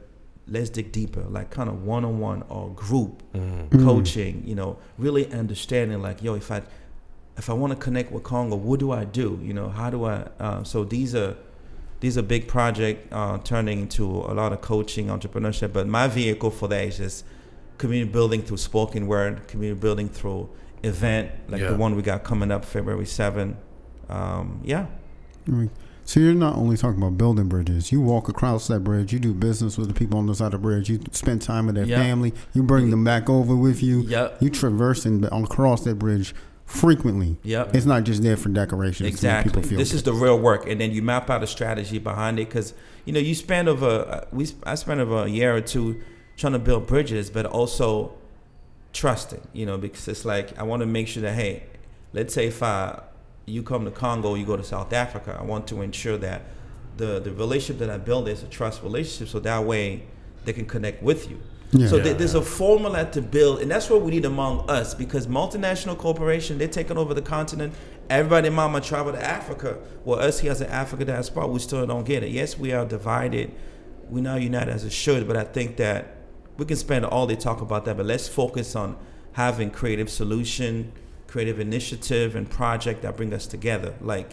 [0.46, 3.85] let's dig deeper, like kind of one on one or group Mm-hmm.
[3.85, 4.42] coaching.
[4.46, 6.62] You know, really understanding like, yo, if I
[7.38, 9.38] if I want to connect with Congo, what do I do?
[9.42, 10.28] You know, how do I?
[10.38, 11.37] Uh, so these are
[12.00, 15.72] these are big project uh, turning into a lot of coaching, entrepreneurship.
[15.72, 17.24] But my vehicle for that is just
[17.78, 20.48] community building through spoken word, community building through
[20.82, 21.70] event like Yeah.
[21.70, 23.56] the one we got coming up February 7.
[24.08, 24.86] Um, yeah.
[25.46, 25.70] Right.
[26.04, 27.92] So you're not only talking about building bridges.
[27.92, 29.12] You walk across that bridge.
[29.12, 30.88] You do business with the people on the side of the bridge.
[30.90, 31.98] You spend time with their Yeah.
[31.98, 32.34] family.
[32.52, 34.00] You bring them back over with you.
[34.00, 34.38] Yep.
[34.42, 36.34] You traverse and across that bridge
[36.70, 37.37] frequently.
[37.42, 37.74] Yep.
[37.74, 38.98] It's not just there for decoration.
[38.98, 39.50] to make Exactly.
[39.52, 39.96] People feel This good.
[39.96, 43.12] is the real work, and then you map out a strategy behind it because you
[43.12, 46.00] know you spend over uh, we I spent over a year or two
[46.37, 48.12] trying to build bridges, but also
[48.92, 49.46] trusting.
[49.52, 51.64] You know, because it's like I want to make sure that hey,
[52.12, 53.02] let's say if I
[53.46, 56.42] you come to Congo, you go to South Africa, I want to ensure that
[56.96, 60.04] the the relationship that I build is a trust relationship, so that way
[60.44, 61.40] they can connect with you.
[61.72, 61.87] Yeah.
[61.88, 62.40] So Yeah, th- there's yeah.
[62.40, 66.68] a formula to build, and that's what we need among us because multinational corporation they're
[66.68, 67.74] taking over the continent.
[68.09, 69.78] Everybody, mama, travel to Africa.
[70.04, 72.30] Well, us here as an Africa diaspora, we still don't get it.
[72.30, 73.52] Yes, we are divided.
[74.09, 76.16] We're not united as it should, but I think that
[76.56, 77.96] we can spend all day talk about that.
[77.96, 78.96] But let's focus on
[79.33, 80.92] having creative solution,
[81.28, 83.94] creative initiative, and project that bring us together.
[84.00, 84.30] Like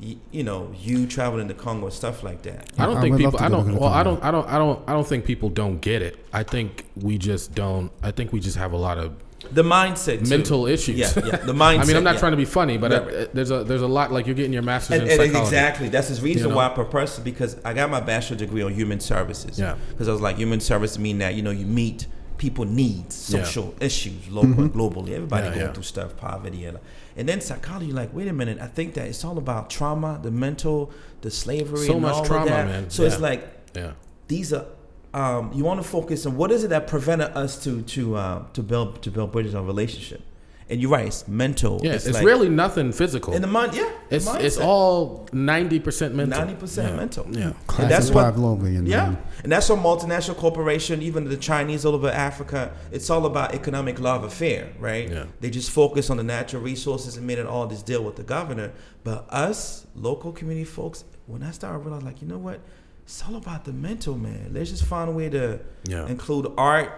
[0.00, 2.70] y- you know, you traveling to Congo and stuff like that.
[2.78, 3.38] I don't I think people.
[3.38, 3.72] I don't.
[3.72, 4.22] the Well, I don't.
[4.22, 4.48] I don't.
[4.48, 4.82] I don't.
[4.88, 6.24] I don't think people don't get it.
[6.32, 7.90] I think we just don't.
[8.02, 9.14] I think we just have a lot of
[9.52, 10.28] The mindset, too.
[10.30, 10.96] mental issues.
[10.96, 11.36] Yeah, yeah.
[11.36, 11.80] The mindset.
[11.82, 12.20] I mean, I'm not yeah.
[12.20, 14.52] trying to be funny, but Right, uh, there's a there's a lot like you're getting
[14.52, 15.46] your master's And, in and psychology.
[15.56, 16.56] exactly, that's the reason You know?
[16.56, 19.58] why I purpose because I got my bachelor degree on human services.
[19.58, 19.76] Yeah.
[19.90, 22.06] because I was like, human services mean that you know you meet
[22.38, 23.42] people needs, Yeah.
[23.44, 25.10] social issues, local and globally.
[25.12, 25.72] Everybody Yeah, going yeah.
[25.72, 26.78] through stuff, poverty, and
[27.16, 27.92] and then psychology.
[27.92, 30.90] Like, wait a minute, I think that it's all about trauma, the mental,
[31.22, 32.90] the slavery, So and much all trauma, man.
[32.90, 33.42] So it's like
[33.74, 33.92] Yeah.
[34.28, 34.66] these are.
[35.14, 38.42] Um, you want to focus on what is it that prevented us to to uh,
[38.52, 40.20] to build to build bridges of relationship,
[40.68, 41.80] and you're right, it's mental.
[41.82, 41.92] Yeah.
[41.92, 43.34] It's, like- really nothing physical.
[43.34, 43.74] in the mind.
[43.74, 46.40] Yeah, it's it's all ninety percent mental.
[46.42, 46.96] 90% Yeah.
[46.96, 47.26] mental.
[47.30, 47.52] Yeah.
[47.68, 48.76] Class that's what- five globally.
[48.78, 53.26] And Yeah, and that's what multinational corporation, even the Chinese all over Africa, it's all
[53.26, 55.08] about economic love affair, right?
[55.08, 55.26] Yeah.
[55.40, 58.24] They just focus on the natural resources and made it all this deal with the
[58.24, 58.72] governor.
[59.04, 62.58] But us, local community folks, when I started realizing, like, you know what?
[63.04, 64.50] It's all about the mental, man.
[64.52, 66.08] Let's just find a way to Yeah.
[66.08, 66.90] include art,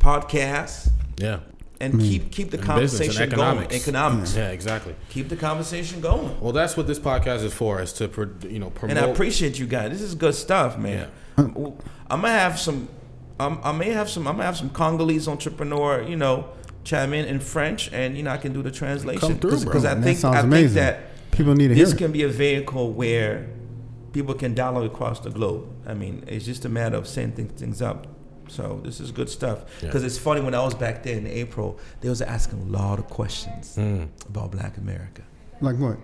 [0.00, 0.88] podcasts,
[1.18, 1.38] Yeah.
[1.80, 3.68] And keep keep the And business and conversation economics.
[3.68, 3.80] going.
[3.82, 4.36] Economics.
[4.36, 4.50] Yeah.
[4.50, 4.94] Exactly.
[5.10, 6.40] Keep the conversation going.
[6.40, 7.80] Well, that's what this podcast is for.
[7.82, 8.04] Is to
[8.48, 8.96] you know promote.
[8.96, 9.90] And I appreciate you guys.
[9.90, 11.10] This is good stuff, man.
[11.36, 11.52] I'm
[12.08, 12.88] gonna have some.
[13.38, 14.26] Um, I may have some.
[14.26, 16.48] I'm gonna have some Congolese entrepreneur, you know,
[16.84, 19.20] chime in in French, and you know I can do the translation.
[19.20, 20.76] Come through, because I That think sounds I think amazing.
[20.76, 21.98] that People need to hear this it.
[21.98, 23.46] can be a vehicle where
[24.14, 25.68] people can dialogue across the globe.
[25.86, 28.06] I mean, it's just a matter of setting things, things up.
[28.48, 29.64] So this is good stuff.
[29.80, 29.86] Yeah.
[29.88, 32.98] Because it's funny when I was back there in April, they was asking a lot
[32.98, 34.08] of questions Mm.
[34.28, 35.22] about Black America
[35.60, 35.98] Like what?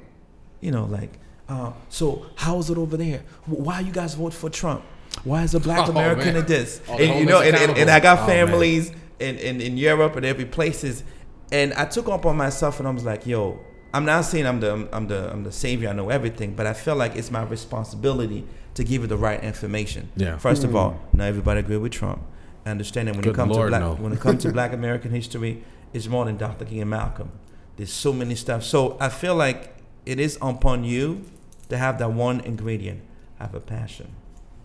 [0.61, 3.23] you know, like, uh, so how is it over there?
[3.47, 4.83] Wh- Why you guys vote for Trump?
[5.25, 6.81] Why is a black Oh, American at this?
[6.89, 8.01] Oh, and you know, and, and, and I accountable.
[8.01, 11.05] got Oh, families in, in, in Europe and every places,
[11.53, 13.59] and I took up on myself and I was like, yo,
[13.95, 16.73] I'm not saying I'm the I'm the I'm the savior, I know everything, but I
[16.73, 20.11] feel like it's my responsibility to give you the right information.
[20.17, 20.39] Yeah.
[20.39, 20.77] First of mm.
[20.77, 22.23] all, not everybody agree with Trump.
[22.65, 23.95] I understand that when Good it comes Lord, to black no.
[23.95, 26.65] when it comes to Black American history, it's more than Dr.
[26.65, 27.31] King and Malcolm.
[27.77, 28.63] There's so many stuff.
[28.63, 29.75] So I feel like
[30.07, 31.25] it is upon you
[31.69, 33.03] to have that one ingredient.
[33.39, 34.15] Have a passion.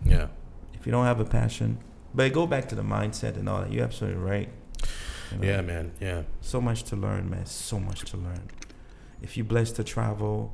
[0.04, 0.28] Yeah.
[0.74, 1.78] If you don't have a passion,
[2.14, 3.72] but go back to the mindset and all that.
[3.72, 4.48] You're absolutely right.
[5.32, 5.92] You know, Yeah, man.
[6.00, 6.22] Yeah.
[6.40, 7.46] So much to learn, man.
[7.46, 8.48] So much to learn.
[9.22, 10.52] If you're blessed to travel,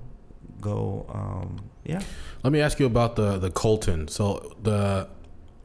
[0.60, 1.06] go.
[1.08, 2.00] Um, yeah.
[2.42, 4.08] Let me ask you about the the coltan.
[4.08, 5.08] So the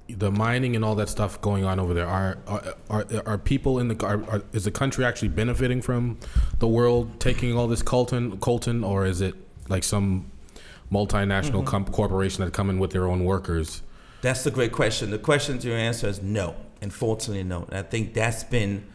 [0.07, 3.79] the mining and all that stuff going on over there are are are, are people
[3.79, 6.17] in the are, are, is the country actually benefiting from
[6.57, 9.35] the world taking all this coltan coltan or is it
[9.67, 10.31] like some
[10.91, 13.83] multinational com- corporation that come in with their own workers?
[14.21, 15.11] That's a great question.
[15.11, 16.55] The question to your answer is no.
[16.81, 17.65] Unfortunately, no.
[17.69, 18.85] And I think that's been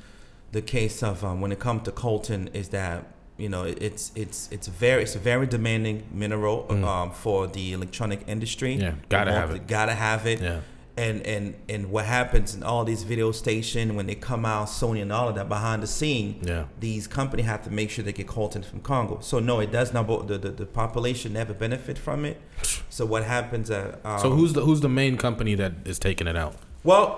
[0.52, 4.48] the case of um, when it comes to coltan is that you know it's it's
[4.52, 8.76] it's a very it's a very demanding mineral um, for the electronic industry.
[8.76, 8.82] Mm.
[8.82, 9.66] Yeah, gotta have it.
[9.66, 10.40] Gotta have it.
[10.40, 10.60] Yeah.
[10.96, 15.02] And and and what happens in all these video stations when they come out, Sony
[15.02, 16.66] and all of that behind the scene, Yeah.
[16.78, 19.18] these companies have to make sure they get coltan from Congo.
[19.20, 20.06] So no, it does not.
[20.28, 22.40] The the, the population never benefit from it.
[22.90, 23.70] So what happens?
[23.72, 26.54] Uh, um, So who's the who's the main company that is taking it out?
[26.84, 27.08] well,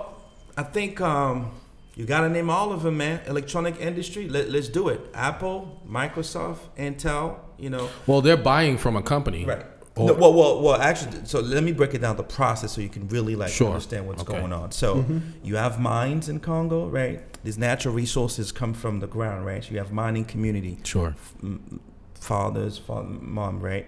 [0.57, 1.51] I think um,
[1.97, 3.21] you got to name all of them, man.
[3.25, 4.29] Electronic industry.
[4.29, 5.01] Let, let's do it.
[5.15, 7.39] Apple, Microsoft, Intel.
[7.57, 7.89] You know.
[8.05, 9.43] Well, they're buying from a company.
[9.45, 9.65] Right.
[9.95, 10.79] Or- No, well, well, well.
[10.89, 13.69] Actually, so let me break it down the process so you can really like Sure.
[13.69, 14.39] understand what's Okay.
[14.39, 14.71] going on.
[14.71, 15.03] So
[15.43, 17.19] you have mines in Congo, right?
[17.43, 19.63] These natural resources come from the ground, right?
[19.63, 21.15] So you have mining community Sure.
[21.41, 21.79] m-
[22.13, 23.07] fathers, father,
[23.37, 23.87] mom, right?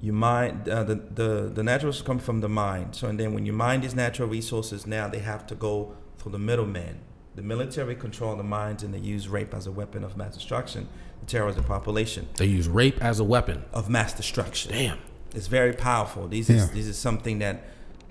[0.00, 2.88] You mine uh, the the the naturals come from the mine.
[2.92, 6.32] So and then when you mine these natural resources, now they have to go through
[6.32, 6.98] the middleman.
[7.34, 10.88] The military control the mines and they use rape as a weapon of mass destruction
[11.20, 13.64] to terrorize the population They use rape as a weapon.
[13.72, 14.72] of mass destruction.
[14.72, 14.98] Damn.
[15.34, 16.26] It's very powerful.
[16.28, 16.56] These Yeah.
[16.56, 17.62] is this is something that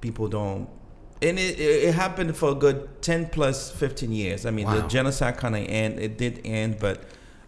[0.02, 0.70] people don't.
[1.22, 4.46] And it, it, it happened for a good ten plus fifteen years.
[4.46, 6.00] I mean, the genocide kind of end.
[6.00, 7.04] It did end, but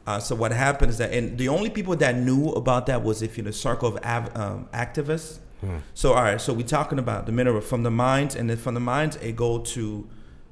[0.05, 3.21] uh, so what happened is that, and the only people that knew about that was
[3.21, 5.39] if you're in a circle of av- um, activists.
[5.93, 8.73] So all right, so we're talking about the mineral from the mines, and then from
[8.73, 10.05] the mines it go to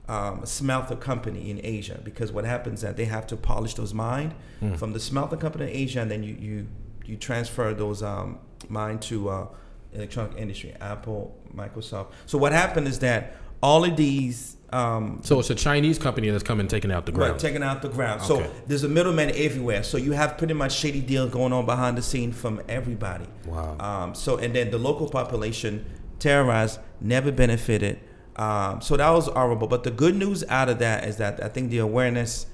[0.10, 3.94] um, smelter company in Asia because what happens is that they have to polish those
[3.94, 4.34] mine
[4.76, 6.68] from the smelter company in Asia, and then you you
[7.06, 9.48] you transfer those um, mine to uh,
[9.94, 12.08] electronic industry, Apple, Microsoft.
[12.26, 16.44] So what happened is that all of these um, So it's a Chinese company that's
[16.44, 17.32] coming taken out the ground.
[17.34, 18.22] Right, taking out the ground.
[18.22, 19.84] So there's a middleman everywhere.
[19.84, 23.26] So you have pretty much shady deals going on behind the scene from everybody.
[23.46, 23.78] Wow.
[23.80, 25.86] Um, so and then the local population
[26.20, 28.00] terrorized, never benefited.
[28.40, 29.68] Um, so that was horrible.
[29.68, 32.46] But the good news out of that is that I think the awareness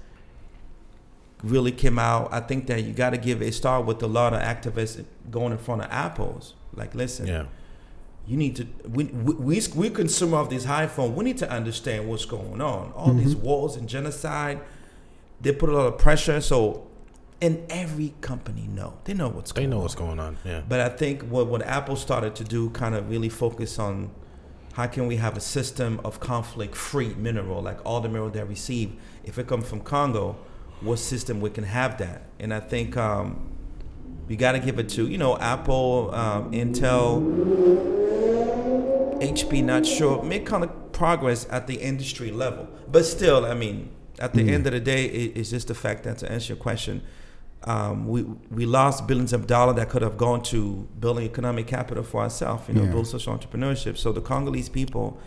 [1.43, 2.33] really came out.
[2.33, 5.51] I think that you got to give a start with a lot of activists going
[5.51, 6.55] in front of Apple's.
[6.73, 7.45] Like, listen, Yeah.
[8.25, 11.13] you need to we we we consumer of these iPhone.
[11.13, 12.91] We need to understand what's going on.
[12.93, 14.59] All these wars and genocide,
[15.41, 16.41] they put a lot of pressure.
[16.41, 16.87] So,
[17.41, 19.69] and every company know they know what's going on.
[19.69, 19.83] They going know on.
[19.83, 20.37] what's going on.
[20.43, 20.61] Yeah.
[20.67, 24.09] But I think what what Apple started to do, kind of really focus on
[24.75, 28.49] how can we have a system of conflict-free mineral, like all the mineral that we
[28.49, 30.35] receive, if it comes from Congo,
[30.81, 32.23] what system we can have that?
[32.39, 33.51] And I think um,
[34.27, 37.23] we got to give it to you know Apple, um, Intel,
[39.21, 39.63] HP.
[39.63, 44.33] Not sure make kind of progress at the industry level, but still, I mean, at
[44.33, 47.01] the end of the day, it, it's just the fact that to answer your question,
[47.65, 52.03] um, we we lost billions of dollars that could have gone to building economic capital
[52.03, 52.91] for ourselves, you know, Yeah.
[52.91, 53.97] build social entrepreneurship.
[53.97, 55.17] So the Congolese people,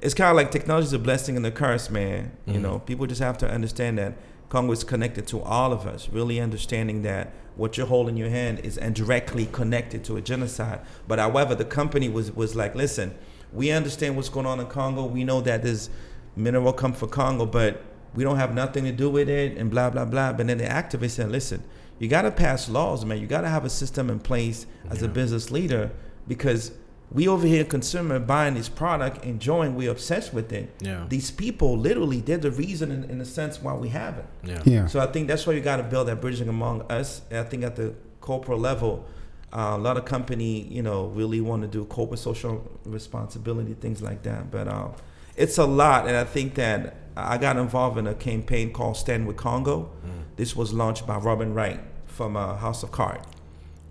[0.00, 2.30] it's kind of like technology is a blessing and a curse, man.
[2.46, 4.14] You know, people just have to understand that
[4.48, 6.08] Congo is connected to all of us.
[6.08, 10.20] Really understanding that what you're holding in your hand is and directly connected to a
[10.20, 10.80] genocide.
[11.08, 13.14] But however, the company was was like, listen,
[13.52, 15.04] we understand what's going on in Congo.
[15.04, 15.90] We know that there's
[16.36, 17.82] mineral come for Congo, but
[18.14, 20.32] we don't have nothing to do with it and blah blah blah.
[20.32, 21.64] But then the activists said, listen,
[21.98, 23.20] you got to pass laws, man.
[23.20, 25.90] You got to have a system in place as a business leader
[26.26, 26.72] because
[27.10, 30.74] we over here consumer buying this product, enjoying, we're obsessed with it.
[30.80, 31.06] Yeah.
[31.08, 34.26] These people literally they're the reason in, in a sense why we have it.
[34.44, 34.62] Yeah.
[34.64, 34.86] Yeah.
[34.86, 37.22] So I think that's why you got to build that bridging among us.
[37.30, 39.06] And I think at the corporate level,
[39.52, 44.02] uh, a lot of company, you know, really want to do corporate social responsibility, things
[44.02, 44.50] like that.
[44.50, 44.88] But uh,
[45.36, 49.26] it's a lot, and I think that I got involved in a campaign called Stand
[49.26, 49.90] with Congo.
[50.36, 53.26] This was launched by Robin Wright from uh, House of Cards.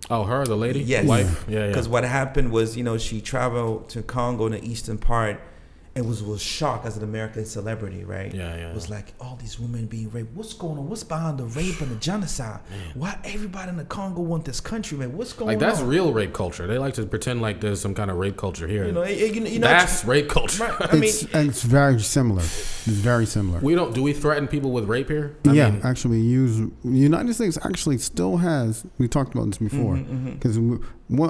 [0.09, 1.05] Oh, her, the lady, Yes.
[1.05, 1.43] wife.
[1.49, 1.67] Yeah, yeah.
[1.67, 5.41] Because what happened was, you know, she traveled to Congo in the eastern part
[5.97, 8.31] and was was shocked as an American celebrity, right?
[8.33, 8.69] Yeah, yeah.
[8.69, 10.35] It was like all these women being raped.
[10.35, 10.87] What's going on?
[10.87, 12.59] What's behind the rape and the genocide?
[12.93, 15.17] Why everybody in the Congo want this country, man?
[15.17, 15.59] What's going on?
[15.61, 15.87] Like that's on?
[15.87, 16.67] real rape culture.
[16.67, 18.85] They like to pretend like there's some kind of rape culture here.
[18.85, 20.63] You know, it- you, you know that's rape culture.
[20.65, 22.43] right, I mean, it's, it's very similar.
[22.43, 23.59] It's very similar.
[23.59, 23.93] We don't.
[23.95, 25.35] Do we threaten people with rape here?
[25.47, 28.85] I yeah, mean, actually, use United States actually still has.
[28.99, 30.57] We talked about this before Mm-hmm, because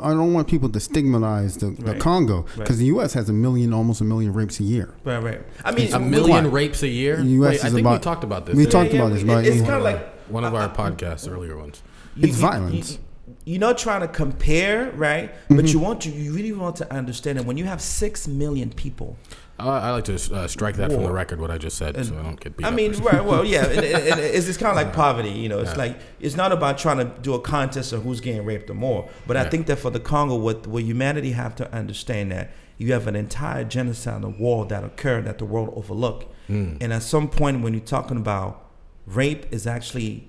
[0.04, 2.78] I don't want people to stigmatize the, the Congo because Right.
[2.80, 3.14] the U.S.
[3.14, 4.94] has a million, almost a million rapes a year.
[5.04, 5.42] right, right.
[5.66, 6.54] I mean, a million What?
[6.54, 7.18] rapes a year.
[7.18, 8.56] The US Wait, I is think we talked about this.
[8.56, 9.46] we didn't talked yeah, about it- this, right?
[9.46, 11.82] It's kind of one, like of our, one of our podcasts, earlier ones.
[12.18, 12.94] It's you- violence.
[12.94, 12.98] You,
[13.44, 15.34] you're not trying to compare, right?
[15.50, 18.70] But you want to, you really want to understand that when you have six million
[18.72, 19.16] people,
[19.60, 22.18] I, I like to uh, strike that from the record what I just said, so
[22.18, 22.66] I don't get beat.
[22.66, 23.24] I mean, or right?
[23.26, 25.30] Well, yeah, and, and, and it's just kind of like poverty.
[25.32, 25.78] You know, it's Yeah.
[25.78, 29.10] like it's not about trying to do a contest of who's getting raped or more.
[29.26, 32.94] But I think that for the Congo, what what humanity have to understand that you
[32.94, 36.34] have an entire genocide and war that occurred that the world overlooked.
[36.50, 36.78] Mm.
[36.82, 38.70] And at some point, when you're talking about
[39.06, 40.28] rape, is actually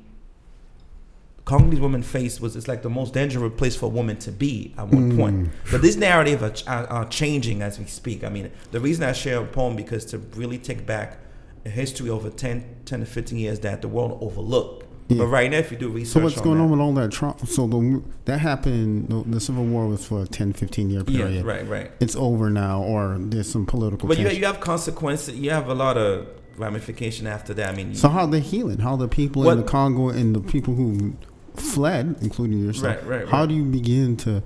[1.48, 4.74] Congolese women face was it's like the most dangerous place for a woman to be
[4.76, 5.50] at one point.
[5.70, 8.22] But this narrative are, are, are changing as we speak.
[8.22, 11.16] I mean, the reason I share a poem because to really take back
[11.64, 14.84] a history over 10, 10 to 15 years that the world overlooked.
[15.08, 15.18] Yeah.
[15.18, 16.92] But right now, if you do research So what's on going that, on with all
[16.94, 17.46] that trauma?
[17.46, 19.08] So the, that happened.
[19.08, 21.44] The, the Civil War was for a 10, 15 year Yeah, period.
[21.46, 21.90] right, right.
[21.98, 24.06] It's over now, or there's some political.
[24.08, 24.40] But you, tension.
[24.40, 25.34] you have consequences.
[25.38, 27.70] You have a lot of ramification after that.
[27.70, 28.80] I mean, so how they healing?
[28.80, 31.14] How the people What- in the Congo and the people who
[31.54, 34.42] fled, including yourself, Right, right, how do you begin to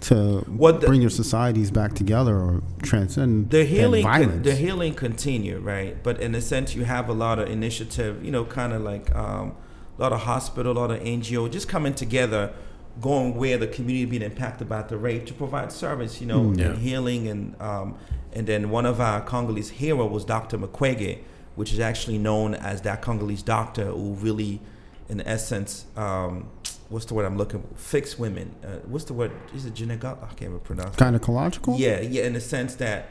[0.00, 4.44] to What the- bring your societies back together or transcend the healing violence?
[4.44, 8.30] the healing continue right but in a sense you have a lot of initiative you
[8.30, 9.54] know kind of like um,
[9.98, 12.52] a lot of hospital a lot of ngo just coming together
[13.00, 16.58] going where the community being impacted by the rape to provide service you know Mm.
[16.58, 16.66] Yeah.
[16.66, 17.96] and healing and um,
[18.32, 21.18] and then one of our congolese hero was dr Mukwege
[21.56, 24.60] which is actually known as that congolese doctor who really
[25.08, 26.48] in essence um,
[26.88, 30.18] what's the word i'm looking for fix women uh, what's the word is it gyneco-
[30.22, 31.00] i can't even pronounce it.
[31.00, 31.78] Gynecological?
[31.78, 33.08] Yeah, yeah, in the sense that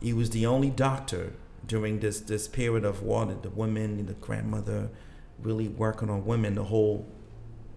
[0.00, 1.32] he was the only doctor
[1.66, 4.90] during this this period of war that the women and the grandmother
[5.42, 7.06] really working on women the whole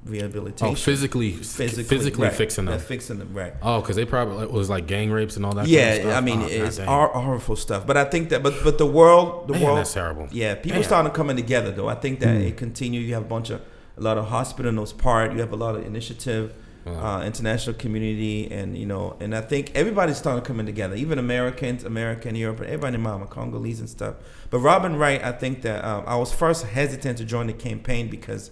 [0.05, 0.67] rehabilitation.
[0.67, 2.79] oh, physically, physically, physically right, fixing them.
[2.79, 3.53] fixing them, right?
[3.61, 5.67] Oh, because they probably it was like gang rapes and all that.
[5.67, 6.15] yeah, kind of?
[6.15, 7.87] I mean Oh, it's horrible stuff.
[7.87, 10.27] But I think that, but but the world, the Man, world, that's terrible.
[10.31, 10.83] yeah, people Man.
[10.83, 11.87] starting to coming together though.
[11.87, 12.47] I think that Mm.
[12.49, 13.01] it continue.
[13.01, 13.61] You have a bunch of
[13.97, 15.31] a lot of hospital in those part.
[15.33, 16.53] You have a lot of initiative.
[16.85, 20.95] Uh, international community, and you know, and I think everybody's starting coming together.
[20.95, 24.15] Even Americans, American, Europe, everybody in Mama, Congolese and stuff.
[24.51, 28.07] But Robin Wright, I think that um, I was first hesitant to join the campaign
[28.09, 28.51] because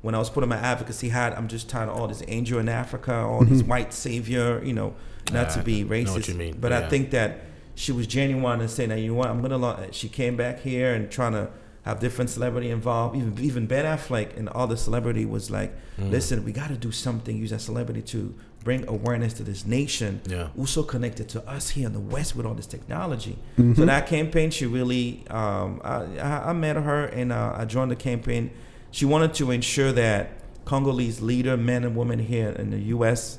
[0.00, 2.68] when I was putting my advocacy hat, I'm just tired of all this angel in
[2.68, 4.94] Africa, all this white savior, you know,
[5.32, 6.28] not to Yeah, be I know what racist.
[6.28, 7.40] you mean, But I think that
[7.74, 9.58] she was genuine and saying that you know what I'm gonna.
[9.58, 11.50] lo- She came back here and trying to
[11.84, 13.16] have different celebrity involved.
[13.16, 16.10] Even even Ben Affleck and all the celebrity was like, Mm.
[16.10, 17.36] listen, we got to do something.
[17.36, 20.20] Use that celebrity to bring awareness to this nation.
[20.26, 20.48] Yeah.
[20.58, 23.38] Also connected to us here in the West with all this technology.
[23.58, 23.74] Mm-hmm.
[23.74, 27.90] So that campaign, she really, um, I, I I met her and uh, I joined
[27.90, 28.50] the campaign.
[28.90, 30.32] She wanted to ensure that
[30.64, 33.38] Congolese leader, men and women here in the U.S.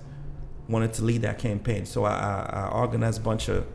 [0.70, 1.86] wanted to lead that campaign.
[1.86, 3.66] So I, I, I organized a bunch of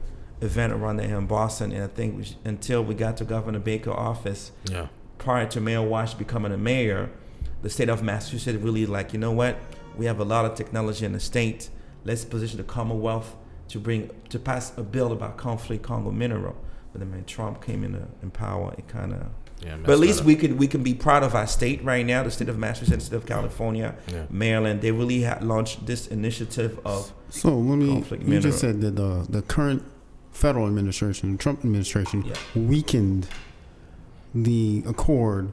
[0.41, 3.93] event around there in Boston, and I think we, until we got to Governor Baker
[3.93, 4.87] office, Yeah.
[5.19, 7.11] prior to Mayor Walsh becoming a mayor,
[7.63, 9.59] the state of Massachusetts really like, you know what?
[9.97, 11.69] We have a lot of technology in the state.
[12.05, 13.37] Let's position the Commonwealth
[13.69, 16.57] to bring to pass a bill about conflict Congo mineral.
[16.93, 19.27] But then when Trump came in, uh, in power, it kind of.
[19.63, 19.77] Yeah.
[19.85, 22.23] But at least we could we can be proud of our state right now.
[22.23, 24.25] The state of Massachusetts, the state of California, Yeah.
[24.31, 24.81] Maryland.
[24.81, 27.89] They really had launched this initiative of So let me.
[27.93, 29.83] Conflict You just said that the the current
[30.33, 32.35] federal administration, Trump administration, Yeah.
[32.55, 33.27] weakened
[34.35, 35.51] the accord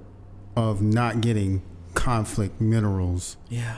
[0.55, 1.61] of not getting
[1.93, 3.38] conflict minerals.
[3.49, 3.78] yeah.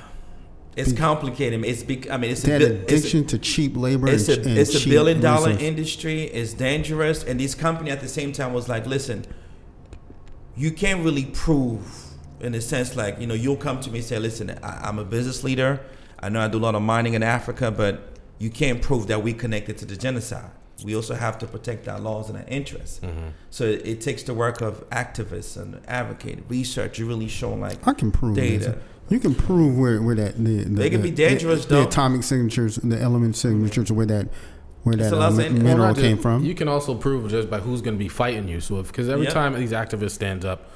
[0.76, 1.66] It's complicated.
[1.66, 2.08] It's big.
[2.10, 4.08] I mean, it's a, That bi- it's a- addiction to cheap labor.
[4.08, 5.68] it's a it's a billion dollar resources.
[5.68, 6.24] industry.
[6.24, 9.26] It's dangerous, and this company at the same time was like, listen,
[10.56, 11.84] you can't really prove
[12.40, 15.00] in a sense like you know you'll come to me and say, listen, I, I'm
[15.00, 15.82] a business leader.
[16.22, 19.22] I know I do a lot of mining in Africa, but you can't prove that
[19.22, 20.52] we connected to the genocide.
[20.86, 23.02] We also have to protect our laws and our interests.
[23.50, 27.00] So it, it takes the work of activists and advocate research.
[27.00, 28.58] You really show like I can prove data.
[28.72, 28.76] this.
[29.10, 31.82] You can prove where, where that the, the They can the- be dangerous, the, though.
[31.82, 34.28] the atomic signatures, the element signatures, where that
[34.84, 36.44] where It's that uh, of saying- Well, mineral not just- came from.
[36.46, 38.62] You can also prove just by who's going to be fighting you.
[38.62, 39.32] So, because every Yeah.
[39.34, 40.70] time these activists stands up,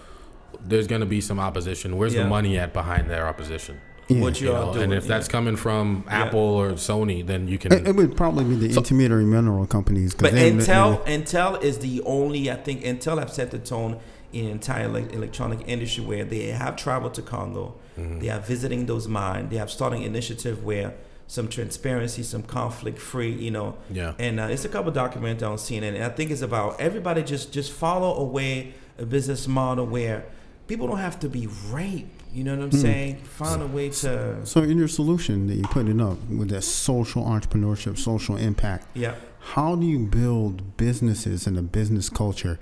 [0.59, 1.95] there's going to be some opposition.
[1.95, 2.23] Where's Yeah.
[2.23, 3.79] the money at behind their opposition?
[4.09, 4.21] Yeah.
[4.21, 4.83] what you, You all know, doing.
[4.85, 5.07] and if yeah.
[5.09, 7.71] that's coming from Apple or Sony, then you can.
[7.71, 10.13] It, it would probably be the So- intermediary mineral companies.
[10.13, 12.51] But they- Intel, they- Intel is the only.
[12.51, 13.99] I think Intel have set the tone
[14.33, 17.75] in the entire ele- electronic industry where they have traveled to Congo.
[17.97, 18.19] Mm-hmm.
[18.19, 19.49] They are visiting those mines.
[19.51, 20.95] They have starting initiative where
[21.27, 23.31] some transparency, some conflict free.
[23.31, 24.13] You know, yeah.
[24.19, 25.95] and uh, it's a couple documentaries on CNN.
[25.95, 30.25] And I think it's about everybody just just follow away a business model where
[30.67, 32.19] people don't have to be raped.
[32.33, 32.77] You know what I'm Hmm.
[32.77, 33.15] saying?
[33.23, 37.23] Find a way to so in your solution that you're putting up with that social
[37.23, 39.15] entrepreneurship, social impact, yeah.
[39.39, 42.59] how do you build businesses and a business culture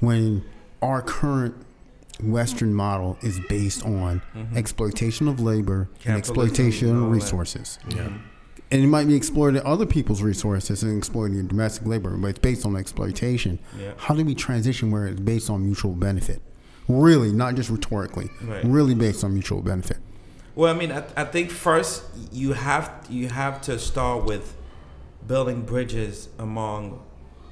[0.00, 0.44] when
[0.82, 1.54] our current
[2.22, 4.22] Western model is based on
[4.54, 7.14] exploitation of labor and exploitation of all that.
[7.14, 7.78] resources?
[7.88, 8.08] Yeah.
[8.70, 12.38] And it might be exploiting other people's resources and exploiting your domestic labor, but it's
[12.38, 13.58] based on exploitation.
[13.80, 13.92] Yeah.
[13.96, 16.42] How do we transition where it's based on mutual benefit?
[16.88, 18.30] Really, not just rhetorically.
[18.42, 18.64] Right.
[18.64, 19.98] Really based on mutual benefit.
[20.54, 24.56] Well, I mean, I, I think first you have you have to start with
[25.26, 27.00] building bridges among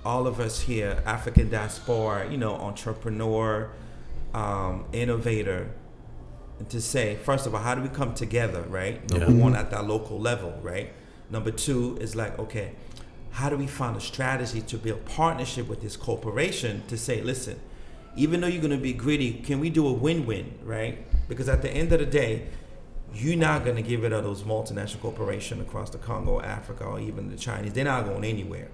[0.05, 3.71] all of us here, African diaspora, you know, entrepreneur,
[4.35, 5.69] um, innovator,
[6.59, 9.09] and to say first of all, how do we come together, right?
[9.11, 9.43] Number Yeah.
[9.43, 10.93] one, at that local level, right?
[11.31, 12.73] Number two is like, okay,
[13.33, 17.61] how do we find a strategy to build partnership with this corporation to say, listen,
[18.17, 21.07] even though you're going to be greedy, can we do a win-win, right?
[21.29, 22.49] Because at the end of the day,
[23.15, 27.01] you're not going to give it to those multinational corporations across the Congo, Africa, or
[27.01, 27.73] even the Chinese.
[27.73, 28.71] They're not going anywhere.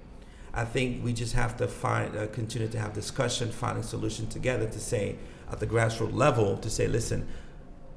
[0.54, 4.66] I think we just have to find, uh, continue to have discussion, finding solution together
[4.68, 5.16] to say,
[5.50, 7.26] at the grassroots level, to say, listen,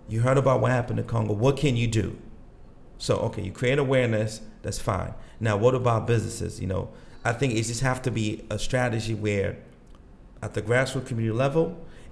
[0.08, 1.34] you heard about what happened in Congo.
[1.34, 2.18] What can you do?
[2.98, 5.14] So, okay, you create awareness, that's fine.
[5.40, 6.62] Now, what about businesses?
[6.62, 6.90] You know,
[7.24, 9.58] I think it just have to be a strategy where
[10.46, 11.66] at the grassroots community level,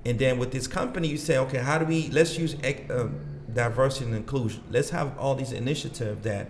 [0.05, 2.53] and then with this company, you say, okay, how do we, let's use
[2.89, 3.09] um,
[3.53, 4.61] diversity and inclusion.
[4.75, 6.45] Let's have all these initiatives that,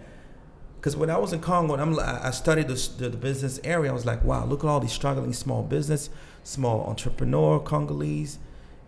[0.78, 3.92] because when I was in Congo, and I'm, I studied the, the, the business area,
[3.92, 6.10] I was like, wow, look at all these struggling small business,
[6.44, 8.40] small entrepreneur Congolese,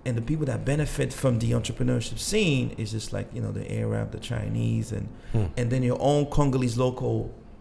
[0.07, 3.65] and the people that benefit from the entrepreneurship scene is just like you know the
[3.81, 5.45] Arab, the Chinese, and Hmm.
[5.57, 7.15] and then your own Congolese local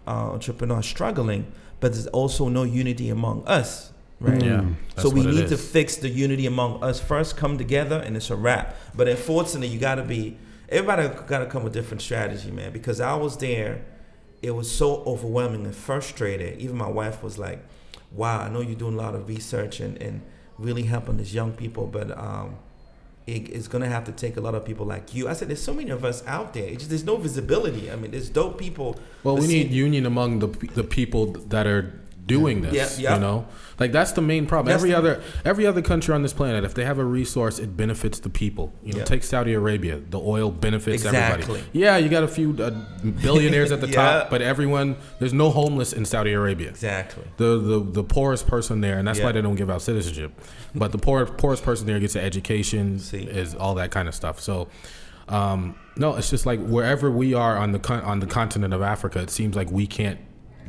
[0.06, 1.46] uh, entrepreneur struggling,
[1.80, 3.92] but there's also no unity among us,
[4.24, 4.40] right?
[4.40, 4.76] Mm.
[4.96, 5.02] Yeah.
[5.02, 8.16] So we what it need to fix the unity among us first, come together, and
[8.16, 8.76] it's a wrap.
[8.94, 10.36] But unfortunately, you got to be
[10.68, 12.72] everybody got to come with different strategy, man.
[12.72, 13.84] Because I was there,
[14.42, 16.58] it was so overwhelming and frustrated.
[16.60, 17.60] Even my wife was like,
[18.12, 20.22] "Wow, I know you're doing a lot of research and and
[20.58, 22.56] really helping these young people, but um,
[23.26, 25.62] it, it's gonna have to take a lot of people like you." I said, "There's
[25.62, 26.64] so many of us out there.
[26.64, 27.90] It's just, there's no visibility.
[27.90, 28.96] I mean, there's dope people.
[29.22, 31.92] Well, we see- need union among the the people that are
[32.26, 32.98] doing this.
[32.98, 33.14] Yeah, yeah.
[33.16, 33.46] You know,
[33.78, 34.66] like that's the main problem.
[34.72, 37.58] That's every the- other every other country on this planet, if they have a resource,
[37.58, 38.72] it benefits the people.
[38.82, 39.04] You know, Yeah.
[39.04, 40.00] take Saudi Arabia.
[40.10, 41.42] The oil benefits Exactly.
[41.44, 41.64] everybody.
[41.72, 42.70] Yeah, you got a few uh,
[43.22, 46.70] billionaires at the top, but everyone there's no homeless in Saudi Arabia.
[46.70, 47.24] Exactly.
[47.36, 50.32] The, the the poorest person there, and that's why they don't give out citizenship.
[50.74, 53.18] But the poor, poorest person there gets an education, See.
[53.18, 54.40] is all that kind of stuff.
[54.40, 54.68] So,
[55.28, 58.82] um, no, it's just like wherever we are on the con- on the continent of
[58.82, 60.18] Africa, it seems like we can't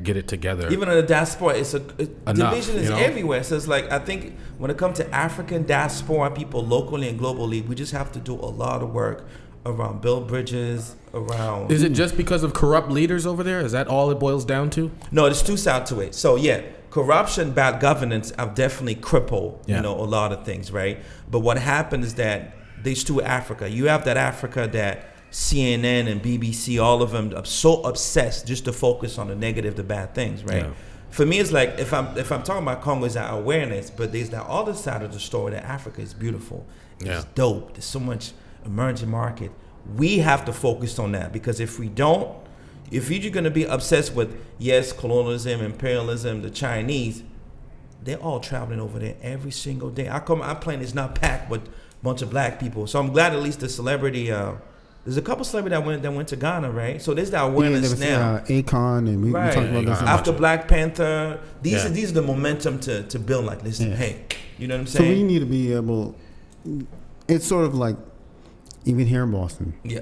[0.03, 0.69] get it together.
[0.69, 2.97] Even in the diaspora, it's a it, Enough, division is you know?
[2.97, 3.43] everywhere.
[3.43, 7.65] So it's like I think when it comes to African diaspora people locally and globally,
[7.65, 9.25] we just have to do a lot of work
[9.65, 13.61] around build bridges, around is it just because of corrupt leaders over there?
[13.61, 14.91] Is that all it boils down to?
[15.11, 16.13] No, there's two sides to it.
[16.13, 19.77] So yeah, corruption, bad governance have definitely crippled Yeah.
[19.77, 20.99] you know a lot of things, right?
[21.31, 26.21] But what happened is that these two Africa, you have that Africa that CNN and
[26.21, 30.15] BBC, all of them are so obsessed just to focus on the negative, the bad
[30.15, 30.63] things, right?
[30.63, 30.71] Yeah.
[31.09, 34.11] For me, it's like if I'm if I'm talking about Congo, it's that awareness, but
[34.11, 36.65] there's that other side of the story that Africa is beautiful,
[36.99, 37.15] Yeah.
[37.17, 37.73] it's dope.
[37.73, 38.31] There's so much
[38.65, 39.51] emerging market.
[39.95, 42.35] We have to focus on that because if we don't,
[42.91, 47.23] if you're going to be obsessed with yes, colonialism, imperialism, the Chinese,
[48.03, 50.09] they're all traveling over there every single day.
[50.09, 51.71] I come, our plane is not packed with a
[52.03, 52.87] bunch of black people.
[52.87, 54.31] So I'm glad at least the celebrity.
[54.31, 54.53] Uh,
[55.05, 57.01] there's a couple celebrities that went that went to Ghana, right?
[57.01, 58.35] So there's that Yeah, there awareness was, now.
[58.35, 59.49] uh, Akon, and we, Right.
[59.49, 59.99] we talked about this.
[59.99, 60.05] Akon.
[60.07, 60.09] a.
[60.09, 61.85] After Black Panther, these Yeah.
[61.85, 63.45] are these are the momentum to to build.
[63.45, 63.95] Like, listen, Yeah.
[63.95, 64.15] hey,
[64.57, 65.11] you know what I'm saying?
[65.11, 66.15] So we need to be able.
[67.27, 67.97] It's sort of like,
[68.85, 70.01] even here in Boston, yeah,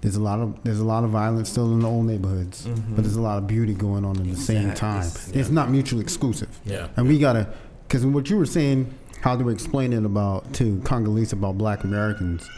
[0.00, 3.02] there's a lot of there's a lot of violence still in the old neighborhoods, but
[3.04, 4.74] there's a lot of beauty going on in the same Mm-hmm.
[4.74, 5.00] Time.
[5.00, 6.48] It's- It's not mutually exclusive.
[6.64, 6.88] Yeah.
[6.96, 7.46] And we gotta,
[7.86, 8.86] because what you were saying,
[9.20, 12.48] how to explain it about to Congolese about Black Americans,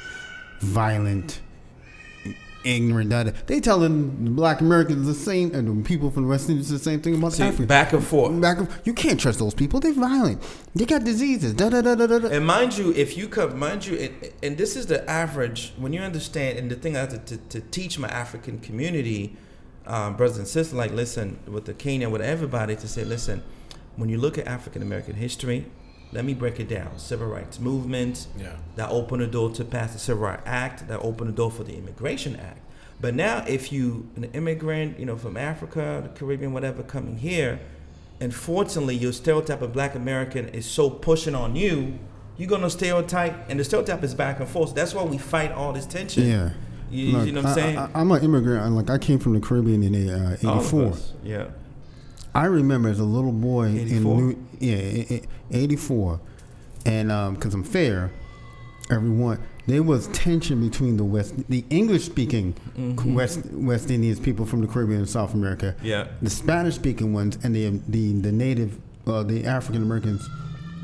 [0.60, 1.40] violent,
[2.64, 3.10] ignorant.
[3.10, 7.00] That they telling Black Americans the same, and people from the West Indies the same
[7.00, 7.66] thing about See, Africa.
[7.66, 8.40] back and forth.
[8.40, 9.80] Back and- you can't trust those people.
[9.80, 10.42] They're violent.
[10.74, 11.54] They got diseases.
[11.54, 12.28] Da da da da da.
[12.28, 15.72] And mind you, if you come, mind you, and, and this is the average.
[15.76, 19.36] When you understand, and the thing I have to, to, to teach my African community,
[19.86, 23.42] um, brothers and sisters, like listen, with the Kenya, with everybody, to say, listen,
[23.96, 25.66] when you look at African American history,
[26.12, 26.98] let me break it down.
[26.98, 28.52] Civil rights movement, Yeah.
[28.76, 31.64] that opened the door to pass the Civil Rights Act, that opened the door for
[31.64, 32.58] the Immigration Act.
[33.00, 37.58] But now, if you an immigrant, you know, from Africa, the Caribbean, whatever, coming here,
[38.20, 41.98] unfortunately, your stereotype of Black American is so pushing on you,
[42.36, 44.74] you're gonna stereotype, and the stereotype is back and forth.
[44.74, 46.26] That's why we fight all this tension.
[46.28, 46.50] Yeah.
[46.90, 47.78] You, you Look, know what I'm saying?
[47.78, 48.64] I, I, am an immigrant.
[48.66, 50.82] and, Like I came from the Caribbean in uh, All of '84.
[50.86, 51.12] us.
[51.24, 51.46] Yeah.
[52.34, 53.96] I remember as a little boy 84?
[53.96, 55.20] in New, yeah, eh, eh,
[55.50, 56.20] 84,
[56.86, 58.10] and because I'm fair,
[58.90, 62.54] everyone there was tension between the West, the English speaking
[63.14, 65.86] West West Indians people from the Caribbean and South America, Mm-hmm.
[65.86, 66.08] Yeah.
[66.20, 70.28] the Spanish speaking ones, and the the the native, uh, the African Americans.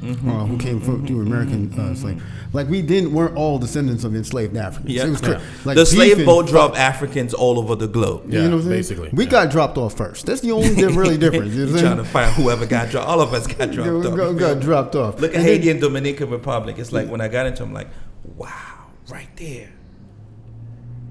[0.00, 0.30] Mm-hmm.
[0.30, 2.22] Uh, who came from, through American uh, slave?
[2.52, 4.94] Like we didn't weren't all descendants of enslaved Africans.
[4.94, 5.06] Yeah.
[5.06, 5.44] It was cra- Yeah.
[5.64, 8.24] like the slave boat dropped Africans all over the globe.
[8.32, 8.78] Yeah, you know what I'm saying?
[8.78, 9.30] basically, we yeah.
[9.30, 10.26] got dropped off first.
[10.26, 11.52] That's the only really difference.
[11.52, 13.08] You know what trying to find whoever got dropped.
[13.08, 14.16] All of us got dropped Yeah, off.
[14.16, 15.20] got, got dropped off.
[15.20, 16.78] Look at And then- Haiti and Dominican Republic.
[16.78, 17.88] It's like when I got into, them, I'm like,
[18.36, 19.72] wow, right there,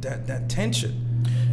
[0.01, 1.03] that that tension.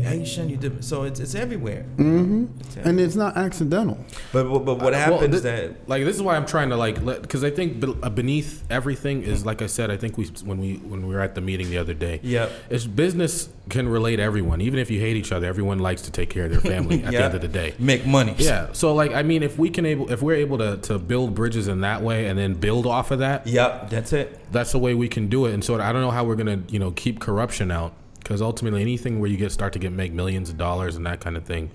[0.04, 1.84] Haitian, you did so it's it's everywhere.
[1.96, 2.48] Mhm.
[2.60, 3.98] It's and it's not accidental.
[4.32, 6.76] But but, but what Uh, well, happens that like this is why I'm trying to
[6.76, 10.58] like because I think uh, beneath everything is like I said I think we when
[10.60, 12.48] we when we were at the meeting the other day Yeah.
[12.70, 16.28] it's business can relate everyone even if you hate each other everyone likes to take
[16.28, 18.34] care of their family at the end of the day make money.
[18.38, 21.34] yeah so like I mean if we can able if we're able to to build
[21.34, 24.38] bridges in that way and then build off of that Yep, that's it.
[24.52, 26.60] that's the way we can do it and so I don't know how we're gonna
[26.68, 27.92] you know keep corruption out
[28.24, 31.20] because ultimately anything where you get start to get make millions of dollars and that
[31.20, 31.70] kind of thing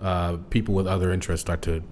[0.00, 1.82] uh, people with other interests start to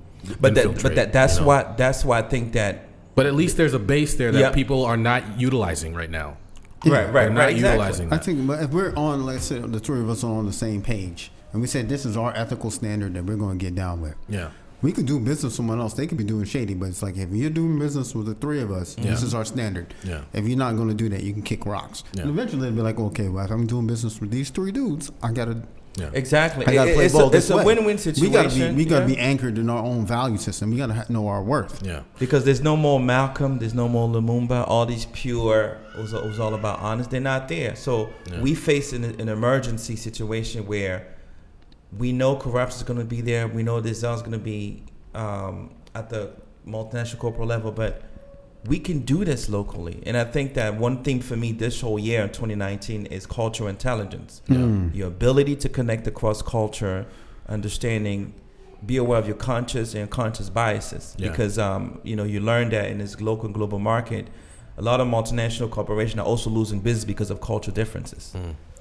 [0.40, 1.46] But that but that that's you know?
[1.46, 4.50] why that's why I think that But at least there's a base there that Yeah.
[4.50, 6.36] people are not utilizing right now.
[6.84, 8.08] right They're right not right exactly.
[8.10, 10.52] I think but if we're on, let's say the three of us are on the
[10.52, 13.74] same page, and we said this is our ethical standard that we're going to get
[13.74, 14.16] down with.
[14.28, 14.50] Yeah.
[14.84, 15.94] We could do business with someone else.
[15.94, 18.60] They could be doing shady, but it's like if you're doing business with the three
[18.60, 19.94] of us, this is our standard.
[20.04, 20.24] Yeah.
[20.34, 22.04] If you're not going to do that, you can kick rocks.
[22.12, 22.22] Yeah.
[22.22, 25.10] And eventually, they'll be like, okay, well, if I'm doing business with these three dudes,
[25.22, 25.62] I gotta,
[25.96, 26.10] Yeah.
[26.12, 26.66] Exactly.
[26.66, 28.28] I gotta It- play it's ball a, this it's a win-win situation.
[28.28, 29.14] We gotta be, we gotta yeah.
[29.14, 30.70] be anchored in our own value system.
[30.70, 31.80] We gotta know our worth.
[31.86, 32.00] Yeah.
[32.18, 34.68] because there's no more Malcolm, there's no more Lumumba.
[34.68, 37.10] All these pure it was, it was all about honest.
[37.10, 37.74] They're not there.
[37.76, 38.40] So Yeah.
[38.42, 41.06] we face an, an emergency situation where
[41.98, 43.46] we know corruption is going to be there.
[43.48, 44.82] We know this is going to be
[45.14, 46.32] um, at the
[46.66, 48.02] multinational corporate level, but
[48.66, 50.02] we can do this locally.
[50.06, 53.68] And I think that one thing for me this whole year in 2019 is cultural
[53.68, 54.40] intelligence.
[54.48, 54.94] Mm.
[54.94, 57.06] Your ability to connect across culture,
[57.48, 58.34] understanding
[58.84, 61.30] be aware of your conscious and unconscious biases Yeah.
[61.30, 64.28] because um, you know you learn that in this local and global market,
[64.76, 68.34] a lot of multinational corporations are also losing business because of cultural differences.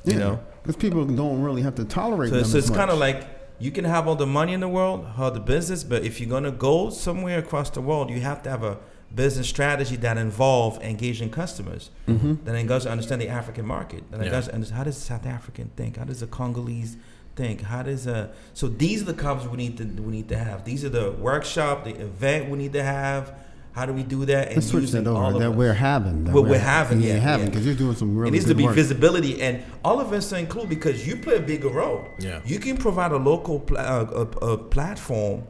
[0.06, 2.46] You know, because people don't really have to tolerate so, them.
[2.46, 3.26] so as it's kind of like
[3.60, 6.30] you can have all the money in the world, all the business, but if you're
[6.30, 8.78] gonna go somewhere across the world, you have to have a
[9.16, 11.92] business strategy that involve engaging customers.
[12.08, 12.44] Mhm.
[12.44, 14.04] Then it goes to understand the African market.
[14.12, 14.32] Then it Yeah.
[14.32, 15.98] goes to understand how does South African think?
[15.98, 16.98] How does a Congolese
[17.36, 17.62] think?
[17.62, 20.66] How does a so these are the conversations we need to we need to have.
[20.66, 23.34] These are the workshop, the event we need to have.
[23.74, 24.48] How do we do that?
[24.50, 25.24] And Let's switch that over.
[25.36, 25.56] of That us.
[25.56, 26.26] we're having.
[26.26, 27.50] that What we're having, yeah, yeah, having yeah.
[27.52, 28.76] because you're doing some really it needs to be work.
[28.76, 32.06] visibility, and all of us to include because you play a bigger role.
[32.20, 32.40] Yeah.
[32.46, 35.44] You can provide a local pla- uh, a, a platform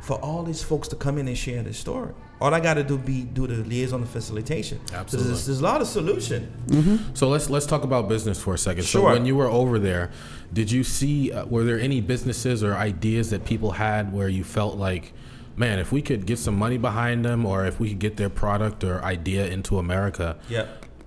[0.00, 2.12] for all these folks to come in and share their story.
[2.40, 4.80] All I got to do be do the liaison and facilitation.
[4.88, 5.30] So Absolutely.
[5.32, 7.10] there's, there's a lot of solution.
[7.14, 8.84] So let's let's talk about business for a second.
[8.84, 9.12] So Sure.
[9.12, 10.10] when you were over there,
[10.52, 14.42] did you see uh, were there any businesses or ideas that people had where you
[14.42, 15.12] felt like,
[15.60, 18.30] man, if we could get some money behind them, or if we could get their
[18.30, 20.66] product or idea into America, Yeah.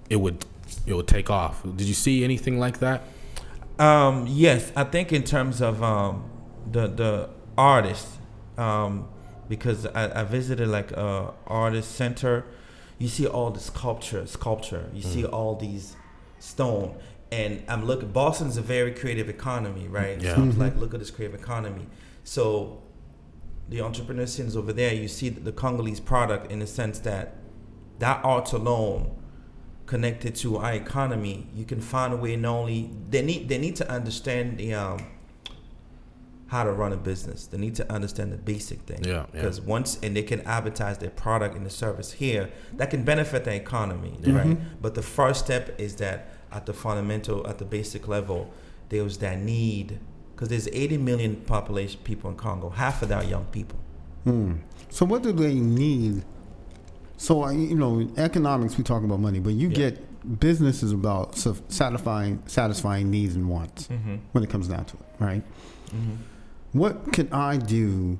[0.09, 0.45] it would
[0.85, 1.55] it would take off.
[1.63, 3.01] Did you see anything like that?
[3.79, 6.23] Um, yes, I think in terms of um,
[6.71, 8.07] the the artist,
[8.57, 9.07] um,
[9.49, 12.45] because I, I visited like a artist center,
[12.99, 14.85] you see all the sculpture, sculpture.
[14.93, 15.95] You see all these
[16.39, 16.95] stone,
[17.31, 18.11] and I'm looking.
[18.11, 20.21] Boston's a very creative economy, right?
[20.21, 20.35] Yeah.
[20.35, 21.85] So I'm like, look at this creative economy.
[22.23, 22.82] So
[23.69, 27.35] the entrepreneur scenes over there, you see the Congolese product in the sense that
[27.99, 29.15] that art alone
[29.85, 33.75] connected to our economy, you can find a way not only they need they need
[33.75, 35.05] to understand the um
[36.47, 37.47] how to run a business.
[37.47, 39.03] They need to understand the basic thing.
[39.03, 39.25] Yeah, yeah.
[39.31, 43.43] Because once and they can advertise their product and the service here, that can benefit
[43.43, 44.57] the economy, right?
[44.81, 48.53] But the first step is that at the fundamental, at the basic level,
[48.89, 49.99] there was that need
[50.35, 52.69] because there's 80 million population people in Congo.
[52.69, 53.79] Half of that are young people.
[54.23, 54.53] Hmm.
[54.89, 56.23] So what do they need?
[57.17, 59.75] So I- you know, economics we talk about money, but you Yeah.
[59.75, 61.35] get business is about
[61.67, 64.15] satisfying satisfying needs and wants Mm-hmm.
[64.31, 65.43] when it comes down to it, right?
[65.89, 66.77] Mm-hmm.
[66.79, 68.17] What can I do?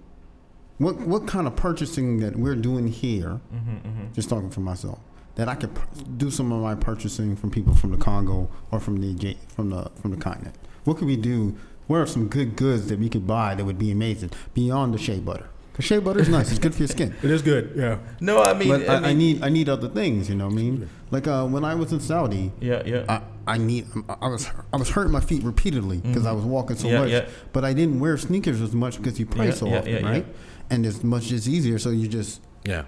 [0.79, 3.39] What what kind of purchasing that we're doing here?
[3.55, 3.87] Mm-hmm.
[3.87, 4.13] Mm-hmm.
[4.13, 4.99] Just talking for myself,
[5.35, 5.69] that I could
[6.17, 9.89] do some of my purchasing from people from the Congo or from the from the
[10.01, 10.55] from the continent.
[10.83, 11.55] What could we do?
[11.87, 14.97] Where are some good goods that we could buy that would be amazing beyond the
[14.97, 15.47] shea butter?
[15.71, 17.15] Because shea butter is nice; it's good for your skin.
[17.23, 17.73] It is good.
[17.75, 17.97] Yeah.
[18.19, 20.29] No, I mean, but I, I, mean- need I need other things.
[20.29, 20.89] You know what I mean?
[21.11, 23.05] Like uh, when I was in Saudi, Yeah, yeah.
[23.09, 26.75] I, I need I was I was hurting my feet repeatedly because I was walking
[26.77, 26.93] so Mm-hmm.
[26.93, 27.09] Yeah, much.
[27.27, 27.29] yeah.
[27.53, 29.99] But I didn't wear sneakers as much because you pray Yeah, so yeah, often, yeah,
[29.99, 30.09] yeah.
[30.09, 30.25] right?
[30.69, 31.79] And it's much just easier.
[31.79, 32.83] So you just Yeah.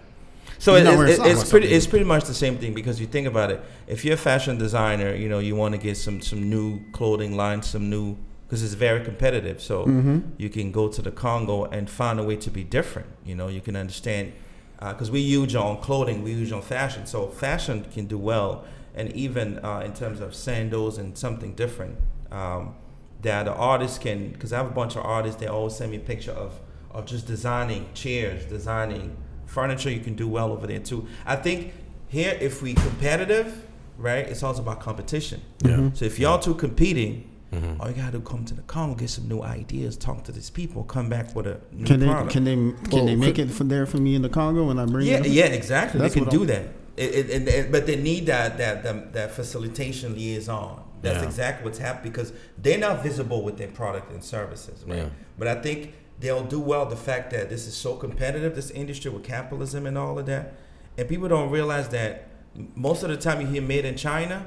[0.59, 1.29] So You're it, it, wearing it- socks.
[1.41, 1.67] it's pretty.
[1.67, 3.59] It's pretty much the same thing because you think about it.
[3.87, 7.35] If you're a fashion designer, you know you want to get some some new clothing
[7.35, 8.15] lines, some new
[8.47, 9.61] because it's very competitive.
[9.61, 10.19] So Mm-hmm.
[10.37, 13.07] you can go to the Congo and find a way to be different.
[13.25, 14.33] You know, you can understand
[14.79, 17.05] because we use on clothing, we use on fashion.
[17.05, 21.97] So fashion can do well, and even uh, in terms of sandals and something different.
[22.31, 22.75] Um,
[23.21, 25.39] that the artists can because I have a bunch of artists.
[25.39, 26.59] They always send me a picture of
[26.91, 29.15] of just designing chairs, designing
[29.47, 29.89] furniture.
[29.89, 31.07] You can do well over there too.
[31.25, 31.73] I think
[32.07, 33.65] here, if we competitive,
[33.97, 35.41] right, it's also about competition.
[35.63, 35.89] Yeah.
[35.93, 37.79] So if y'all two competing, Mhm.
[37.79, 40.49] all you gotta do come to the Congo, get some new ideas, talk to these
[40.49, 42.31] people, come back with a new can they product.
[42.31, 44.65] can they can Well, they make could- it from there for me in the Congo
[44.67, 45.27] when I bring yeah, it?
[45.27, 45.99] yeah, exactly.
[45.99, 46.63] That's they can do I'm- that.
[46.97, 50.79] It, it, and- and- but they need that that that, that facilitation liaison.
[51.01, 51.25] That's Yeah.
[51.27, 54.97] exactly what's happening because they're not visible with their product and services, right?
[54.97, 55.05] Yeah.
[55.37, 59.11] But I think they'll do well the fact that this is so competitive, this industry
[59.11, 60.53] with capitalism and all of that,
[60.97, 62.27] and people don't realize that
[62.75, 64.45] most of the time you hear made in China,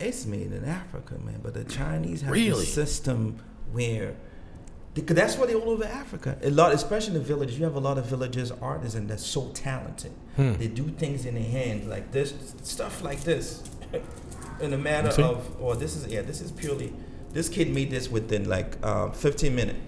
[0.00, 1.40] it's made in Africa, man.
[1.42, 2.64] But the Chinese have Really?
[2.64, 3.38] a system
[3.72, 4.14] where
[4.92, 6.36] because that's why they're all over Africa.
[6.42, 7.56] A lot, especially in the villages.
[7.58, 10.10] You have a lot of villages artisans that's so talented.
[10.34, 10.54] Hmm.
[10.54, 13.62] They do things in their hands like this, stuff like this,
[14.60, 15.46] in a matter of.
[15.60, 16.92] Or this is yeah, this is purely.
[17.32, 19.78] This kid made this within like um, 15 minutes.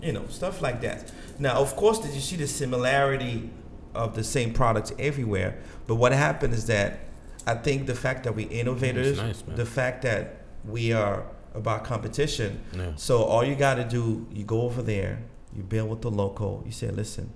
[0.00, 1.12] You know, stuff like that.
[1.38, 3.50] Now, of course, did you see the similarity
[3.94, 5.58] of the same products everywhere?
[5.86, 7.00] But what happened is that
[7.46, 11.24] I think the fact that we innovators, nice, the fact that we are
[11.54, 12.92] about competition, Yeah.
[12.96, 15.22] so all you got to do, you go over there,
[15.54, 16.62] you build with the local.
[16.64, 17.30] You say, listen,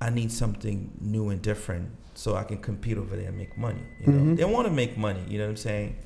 [0.00, 3.82] I need something new and different, so I can compete over there and make money.
[4.04, 4.36] You know, Mhm.
[4.36, 5.20] they want to make money.
[5.28, 5.96] You know what I'm saying?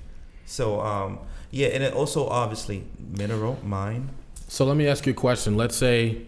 [0.46, 1.18] So um,
[1.50, 2.84] yeah, and it also obviously
[3.16, 4.10] mineral mine.
[4.48, 5.56] So let me ask you a question.
[5.56, 6.26] Let's say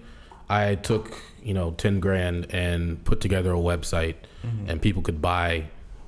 [0.49, 4.14] I took, you know, 10 grand and put together a website
[4.68, 5.64] and people could buy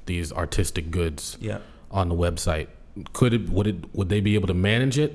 [0.08, 1.58] these artistic goods Yeah.
[1.92, 2.66] on the website.
[3.12, 5.12] Could it would it would they be able to manage it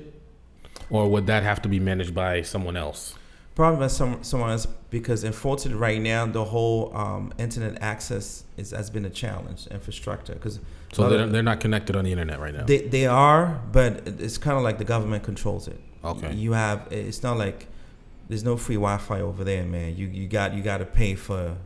[0.88, 3.14] or would that have to be managed by someone else?
[3.54, 8.44] Probably by some someone else because in unfortunately right now the whole um, internet access
[8.56, 10.58] is has been a challenge infrastructure because
[10.92, 12.64] So they're, they're not connected on the internet right now.
[12.64, 15.78] they they are but it's kind of like the government controls it.
[16.02, 16.32] Okay.
[16.34, 17.68] You have it's not like
[18.28, 19.94] there's no free Wi-Fi over there, man.
[19.96, 21.56] You you got you got to pay for.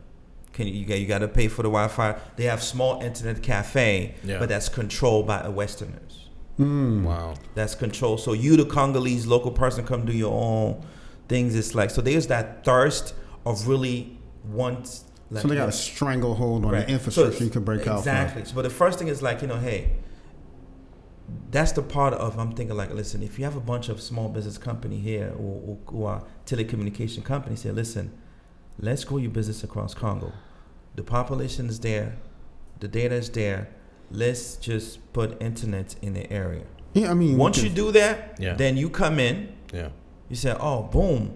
[0.59, 2.17] Can you you got you got to pay for the Wi-Fi?
[2.35, 4.41] They have small internet cafe, Yeah.
[4.41, 6.29] but that's controlled by the Westerners.
[6.59, 7.05] Mm.
[7.05, 7.35] wow.
[7.55, 8.19] That's controlled.
[8.19, 10.85] So you, the Congolese local person, come do your own
[11.29, 11.55] things.
[11.55, 12.03] It's like so.
[12.03, 13.15] There's that thirst
[13.47, 15.05] of really want.
[15.31, 16.87] Like, So they got a stranglehold on Right.
[16.89, 18.45] the infrastructure So you can break out Exactly.
[18.45, 19.93] So, but the first thing is like, you know, hey,
[21.53, 24.29] that's the part of I'm thinking like, listen, if you have a bunch of small
[24.29, 28.11] business company here or, or, who are telecommunication companies here, listen,
[28.81, 30.33] let's grow your business across Congo.
[30.97, 32.17] The population is there,
[32.81, 33.69] the data is there.
[34.11, 36.65] Let's just put internet in the area.
[36.95, 38.55] Yeah, I mean, Once you do that, Yeah.
[38.55, 39.91] then you come in, Yeah.
[40.29, 41.33] you say, oh, boom,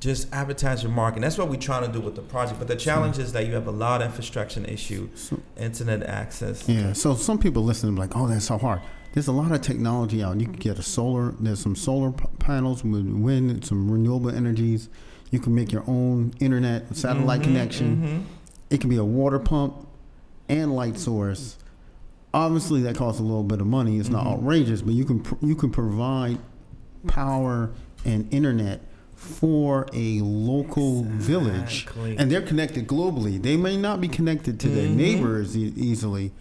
[0.00, 1.16] just advertise your market.
[1.18, 2.58] And that's what we're trying to do with the project.
[2.58, 6.68] But the challenge is that you have a lot of infrastructure issue, So- internet access.
[6.68, 8.80] Yeah, so some people listen like, oh, that's so hard.
[9.12, 10.40] There's a lot of technology out.
[10.40, 11.34] You can get a solar.
[11.38, 14.88] There's some solar p- panels with wind, some renewable energies.
[15.30, 17.96] You can make your own internet satellite Mhm, connection.
[18.26, 18.33] mhm.
[18.74, 19.86] It can be a water pump
[20.48, 21.58] and light source.
[22.34, 24.00] Obviously, that costs a little bit of money.
[24.00, 24.32] It's not Mhm.
[24.32, 26.38] outrageous, but you can pr- you can provide
[27.06, 27.70] power
[28.04, 28.80] and internet
[29.14, 31.86] for a local village,
[32.18, 33.40] and they're connected globally.
[33.40, 34.96] They may not be connected to their Mhm.
[34.96, 36.32] neighbors e- easily.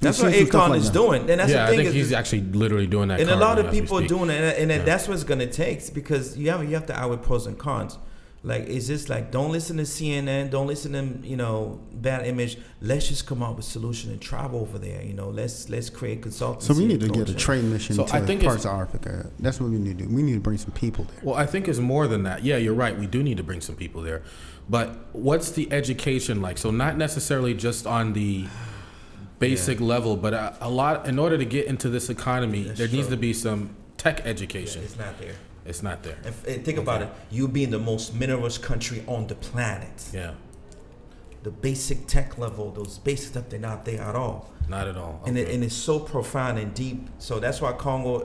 [0.00, 0.92] That's what seen Akon like is that.
[0.94, 1.28] doing.
[1.28, 3.18] And that's yeah, the I think is, he's actually literally doing that.
[3.20, 4.84] and a lot of people are doing it, and, and Yeah.
[4.84, 7.98] that's what it's gonna take because you have you have to outweigh pros and cons.
[8.42, 12.56] Like it's just like don't listen to CNN, don't listen to you know bad image.
[12.80, 15.02] Let's just come up with solution and travel over there.
[15.02, 16.62] You know, let's let's create consultancy.
[16.62, 17.38] So we need to get a culture.
[17.38, 19.30] trade mission So to I think parts of Africa.
[19.40, 20.10] That's what we need to do.
[20.14, 21.20] We need to bring some people there.
[21.22, 22.42] Well, I think it's more than that.
[22.42, 22.98] Yeah, you're right.
[22.98, 24.22] We do need to bring some people there.
[24.70, 26.56] But what's the education like?
[26.56, 28.46] So not necessarily just on the
[29.38, 32.88] basic level, but a, a lot in order to get into this economy, That's there
[32.88, 34.82] needs to be some tech Yeah, education.
[34.82, 35.34] it's not there.
[35.64, 36.16] It's not there.
[36.24, 37.08] And, and eh, think about it.
[37.30, 40.08] You being the most minerals country on the planet.
[40.12, 40.32] Yeah,
[41.42, 44.50] The basic tech level, those basic stuff, they're not there at all.
[44.70, 45.20] Not at all.
[45.26, 47.08] and, it, and it's so profound and deep.
[47.18, 48.24] So that's why Congo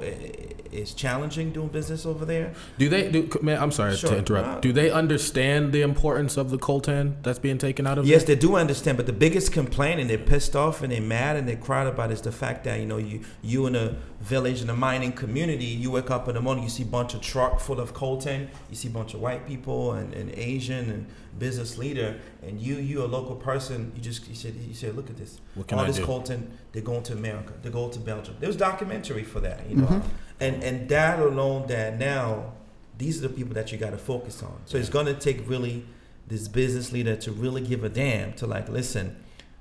[0.72, 2.54] is challenging doing business over there.
[2.78, 3.30] do they do?
[3.41, 4.12] Man, I'm sorry Sure.
[4.12, 4.48] to interrupt.
[4.48, 4.60] No.
[4.62, 8.06] Do they understand the importance of the coltan that's being taken out of?
[8.06, 8.36] Yes, there?
[8.36, 11.48] they do understand, but the biggest complaint and they're pissed off and they're mad and
[11.48, 14.70] they're cried about is the fact that you know you you in a village in
[14.70, 17.60] a mining community, you wake up in the morning, you see a bunch of truck
[17.60, 21.08] full of coltan, you see a bunch of white people and, and Asian and
[21.38, 25.10] business leader, and you you a local person, you just you said you said look
[25.10, 26.06] at this, What can all I this do?
[26.06, 28.36] coltan, they're going to America, they're going to Belgium.
[28.40, 30.04] There was documentary for that, you know, Mhm.
[30.40, 32.54] and and that alone, that now
[32.98, 34.58] these are the people that you got to focus on.
[34.66, 35.86] So it's going to take really
[36.28, 39.16] this business leader to really give a damn to like, listen,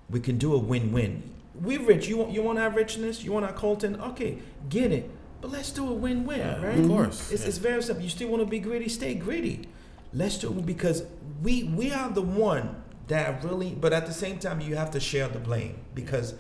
[0.09, 1.23] we can do a win-win.
[1.61, 2.09] We rich.
[2.09, 3.23] You want you want our richness.
[3.25, 4.01] You want our coltan.
[4.11, 5.11] Okay, get it.
[5.41, 6.79] But let's do a win-win, Yeah, right?
[6.79, 7.31] Of course.
[7.33, 7.49] It's, yeah.
[7.49, 8.03] it's very simple.
[8.03, 9.69] You still want to be greedy, stay greedy.
[10.15, 11.03] Let's do it because
[11.43, 13.75] we we are the one that really.
[13.75, 16.35] But at the same time, you have to share the blame because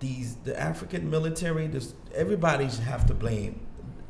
[0.00, 3.60] these the African military, this everybody's have to blame.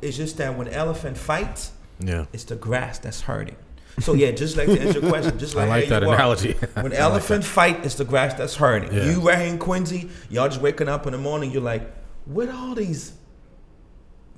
[0.01, 2.25] It's just that when elephant fights, yeah.
[2.31, 3.55] it's the grass that's hurting.
[3.99, 6.13] So yeah, just like to answer your question, just I like like that are.
[6.13, 6.53] analogy.
[6.53, 8.93] When I like elephant fight, it's the grass that's hurting.
[8.93, 9.11] Yeah.
[9.11, 11.91] You right here in Quincy, y'all just waking up in the morning, you're like,
[12.25, 13.13] what all these?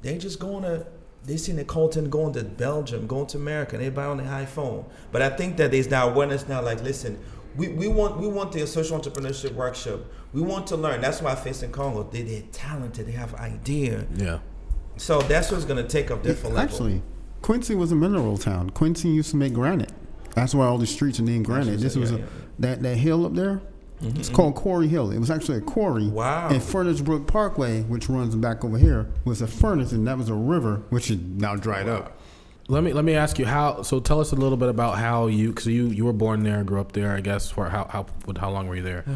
[0.01, 0.87] They just going to,
[1.25, 4.85] they seen the coltan going to Belgium, going to America, and everybody on their iPhone.
[5.11, 7.19] But I think that there's now awareness now, like, listen,
[7.55, 9.99] we, we want we want the social entrepreneurship workshop.
[10.33, 11.01] We want to learn.
[11.01, 12.03] That's why I face in Congo.
[12.03, 13.07] They, they're talented.
[13.07, 14.05] They have idea.
[14.15, 14.39] Yeah.
[14.97, 16.73] So that's what's going to take up different level.
[16.73, 17.01] Actually,
[17.41, 18.69] Quincy was a mineral town.
[18.69, 19.91] Quincy used to make granite.
[20.35, 21.79] That's why all the streets are named granite.
[21.79, 22.25] This Yeah, was a, yeah.
[22.59, 23.61] that that hill up there.
[24.01, 25.11] Mhm, It's called Quarry Hill.
[25.11, 26.07] It was actually a quarry.
[26.07, 26.47] Wow.
[26.49, 30.29] And Furnace Brook Parkway, which runs back over here, was a furnace, and that was
[30.29, 32.17] a river, which is now dried up.
[32.69, 33.81] Let me let me ask you how.
[33.81, 36.63] So tell us a little bit about how you, because you you were born there,
[36.63, 37.13] grew up there.
[37.15, 38.05] I guess for how how
[38.39, 39.03] how long were you there?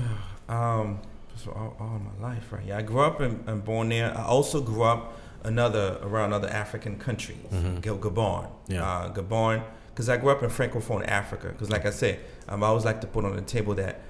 [0.50, 1.00] Um,
[1.38, 2.64] so all, all my life, right?
[2.68, 4.16] Yeah, I grew up and, and born there.
[4.16, 5.14] I also grew up
[5.44, 7.82] another around other African countries, Mhm.
[7.82, 8.48] Ga- Gabon.
[8.68, 8.86] Yeah.
[8.86, 9.64] Uh, Gabon,
[9.94, 11.48] because I grew up in Francophone Africa.
[11.48, 12.20] Because, like I say,
[12.50, 14.02] um, I always like to put on the table that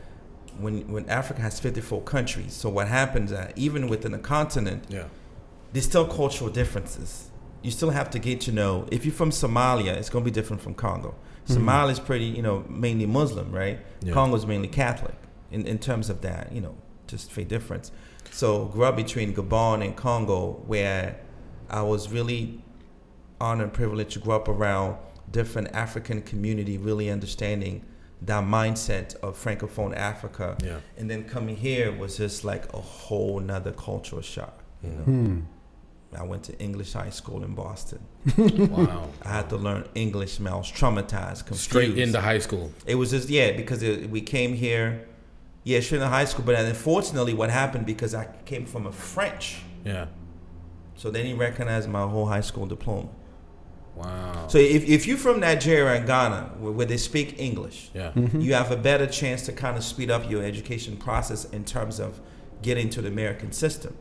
[0.60, 5.06] when when Africa has 54 countries, so what happens that even within a continent, Yeah.
[5.72, 7.30] there's still cultural differences.
[7.62, 8.86] You still have to get to know.
[8.91, 11.16] If you're from Somalia, it's going to be different from Congo.
[11.47, 11.56] Mhm.
[11.58, 13.80] Somalia is pretty, you know, mainly Muslim, right?
[14.01, 14.14] Yeah.
[14.14, 15.16] Congo is mainly Catholic.
[15.51, 16.76] In in terms of that, you know,
[17.08, 17.91] just a difference.
[18.32, 21.18] So grew up between Gabon and Congo, where
[21.70, 22.64] I was really
[23.39, 24.95] honored and privileged to grow up around
[25.32, 27.84] different African community, really understanding
[28.26, 30.78] that mindset of francophone Africa, Yeah.
[30.97, 34.63] and then coming here was just like a whole nother cultural shock.
[34.84, 35.39] You know, Hmm.
[36.15, 37.99] I went to English high school in Boston.
[38.38, 39.09] Wow.
[39.24, 40.39] I had to learn English.
[40.39, 41.61] Man, I was traumatized, confused.
[41.61, 42.71] Straight into high school.
[42.86, 45.05] It was just yeah, because it, we came here,
[45.63, 46.45] yeah, straight into high school.
[46.45, 50.05] But unfortunately, what happened because I came from a French, Yeah.
[50.95, 53.09] so they didn't recognize my whole high school diploma.
[53.96, 54.48] Wow.
[54.48, 58.12] So if, if you're from Nigeria and Ghana, where, where they speak English, yeah.
[58.16, 62.00] you have a better chance to kind of speed up your education process in terms
[62.00, 62.20] of
[62.62, 63.96] getting to the American system.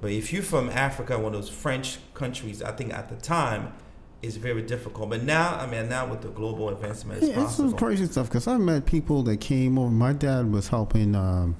[0.00, 3.72] But if you're from Africa, one of those French countries, I think at the time,
[4.22, 5.10] it's very difficult.
[5.10, 8.28] But now, I mean, now with the global advancement, it's Yeah, it's some crazy stuff
[8.28, 9.90] because I met people that came over.
[9.90, 11.56] My dad was helping um,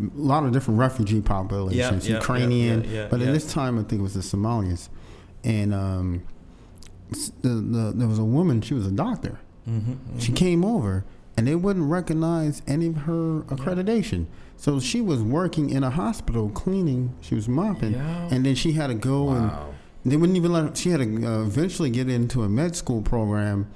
[0.00, 3.28] a lot of different refugee populations, yeah, Ukrainian, yeah, yeah, but yeah.
[3.28, 4.88] at this time I think it was the Somalians,
[5.44, 6.31] and um, s-
[7.42, 8.60] the, the, there was a woman.
[8.60, 9.38] She was a doctor.
[9.68, 11.04] Mm-hmm, She came over,
[11.36, 14.26] and they wouldn't recognize any of her accreditation.
[14.56, 17.14] So she was working in a hospital cleaning.
[17.20, 18.28] She was mopping, Yeah.
[18.30, 19.50] and then she had to go and
[20.04, 20.74] they wouldn't even let her.
[20.74, 23.68] She had to uh, eventually get into a med school program.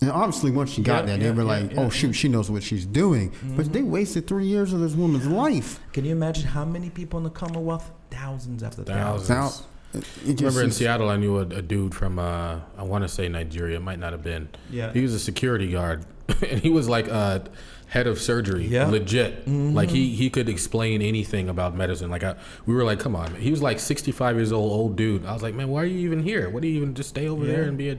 [0.00, 2.12] And obviously, once she got Yeah, there, they yeah, were yeah, like, yeah, "Oh shoot,
[2.14, 5.80] she knows what she's doing." But they wasted three years of this woman's life.
[5.92, 7.90] Can you imagine how many people in the Commonwealth?
[8.10, 9.28] Thousands after Thousands.
[9.28, 9.66] thousands.
[9.94, 13.02] Now, it just Remember in Seattle, I knew a, a dude from uh, I want
[13.04, 13.76] to say Nigeria.
[13.76, 14.48] It might not have been.
[14.70, 14.92] Yeah.
[14.92, 16.04] He was a security guard,
[16.48, 17.40] and he was like uh,
[17.88, 18.86] head of surgery, Yeah.
[18.86, 19.46] legit.
[19.46, 22.10] Like he he could explain anything about medicine.
[22.10, 22.36] Like I,
[22.66, 23.34] we were like, come on.
[23.34, 25.26] He was like 65 years old, old dude.
[25.26, 26.48] I was like, man, why are you even here?
[26.48, 27.98] What do you even just stay over there and be a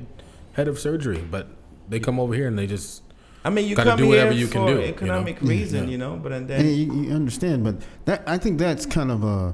[0.53, 1.19] head of surgery?
[1.29, 1.47] But
[1.89, 3.03] they come over here and they just
[3.45, 4.83] I mean, you Gotta come do whatever here you for can do, you know?
[4.85, 5.89] economic reason, Yeah.
[5.91, 6.15] you know.
[6.15, 7.75] But and and then, you, you understand, but
[8.05, 9.53] that I think that's kind of a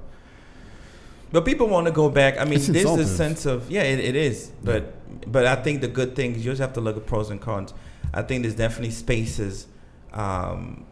[1.32, 2.40] but people want to go back.
[2.40, 4.52] I mean, It's there's a sense of yeah, it, it is.
[4.64, 7.30] But but I think the good thing is you just have to look at pros
[7.30, 7.74] and cons.
[8.14, 9.68] I think there's definitely spaces,
[10.14, 10.86] um,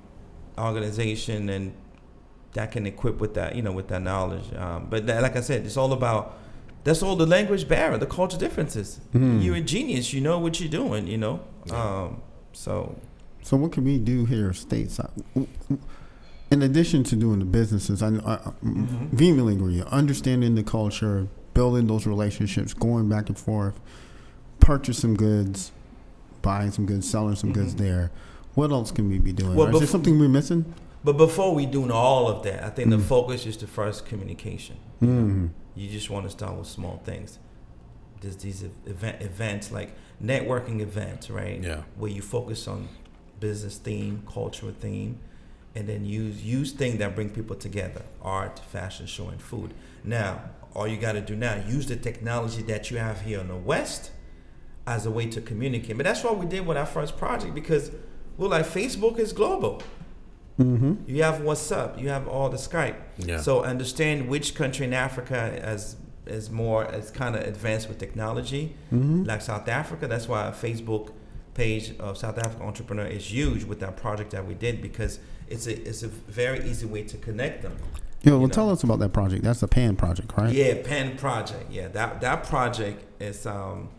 [0.57, 1.73] organization, and
[2.53, 4.53] that can equip with that, you know, with that knowledge.
[4.55, 6.38] Um, but that, like I said, it's all about.
[6.83, 9.01] That's all the language barrier, the culture differences.
[9.11, 9.41] Hmm.
[9.41, 10.13] You're a genius.
[10.13, 11.05] You know what you're doing.
[11.07, 11.39] You know.
[11.71, 12.21] Um,
[12.53, 12.95] so
[13.43, 15.11] So what can we do here stateside?
[16.49, 19.09] In addition to doing the businesses, I, I Mhm.
[19.11, 19.81] vehemently agree.
[19.87, 23.79] Understanding the culture, building those relationships, going back and forth,
[24.59, 25.71] purchase some goods,
[26.41, 27.79] buying some goods, selling some goods Mhm.
[27.79, 28.11] there.
[28.55, 29.55] What else can we be doing?
[29.55, 30.65] Well, Is there something we're missing?
[31.03, 33.01] But before we do all of that, I think the Mm.
[33.03, 34.77] focus is to first communication.
[35.01, 35.49] Mm.
[35.75, 37.39] You just want to start with small things.
[38.21, 41.61] There's these event events like networking events, right?
[41.63, 41.81] Yeah.
[41.97, 42.87] Where you focus on
[43.39, 45.17] business theme, cultural theme,
[45.78, 49.73] and then use use things that bring people together: art, fashion show, and food.
[50.03, 50.41] Now,
[50.73, 53.55] all you got to do now use the technology that you have here in the
[53.55, 54.11] West
[54.88, 55.95] as a way to communicate.
[55.97, 57.91] But that's what we did with our first project because
[58.38, 59.84] we're like Facebook is global.
[60.59, 60.93] Mm-hmm.
[61.07, 62.01] You have WhatsApp.
[62.01, 62.95] You have all the Skype.
[63.17, 63.39] Yeah.
[63.39, 68.75] So understand which country in Africa as is more as kind of advanced with technology,
[68.91, 69.23] Mm-hmm.
[69.23, 70.07] like South Africa.
[70.07, 71.11] That's why our Facebook
[71.53, 75.19] page of South Africa entrepreneur is huge with that project that we did because
[75.49, 77.77] it's a it's a very easy way to connect them.
[78.23, 79.43] Yo, well, you tell us about that project.
[79.43, 80.51] That's a pan project, right?
[80.51, 81.71] Yeah, Pen Project.
[81.71, 83.89] Yeah, that that project is um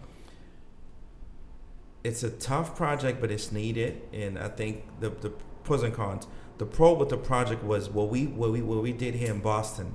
[2.04, 5.30] it's a tough project, but it's needed, and I think the the
[5.64, 6.26] pros and cons.
[6.58, 9.40] The pro with the project was what we what we what we did here in
[9.40, 9.94] Boston.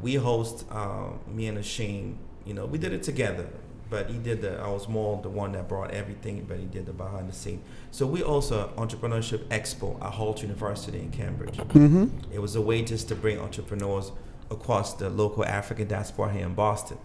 [0.00, 2.16] We host um, me and Asheen.
[2.46, 3.48] You know, we did it together,
[3.90, 4.58] but he did the.
[4.58, 7.62] I was more the one that brought everything, but he did the behind the scene.
[7.90, 11.56] So we also entrepreneurship expo at Hult University in Cambridge.
[11.56, 12.32] Mm-hmm.
[12.32, 14.12] It was a way just to bring entrepreneurs
[14.50, 16.98] across the local African diaspora here in Boston.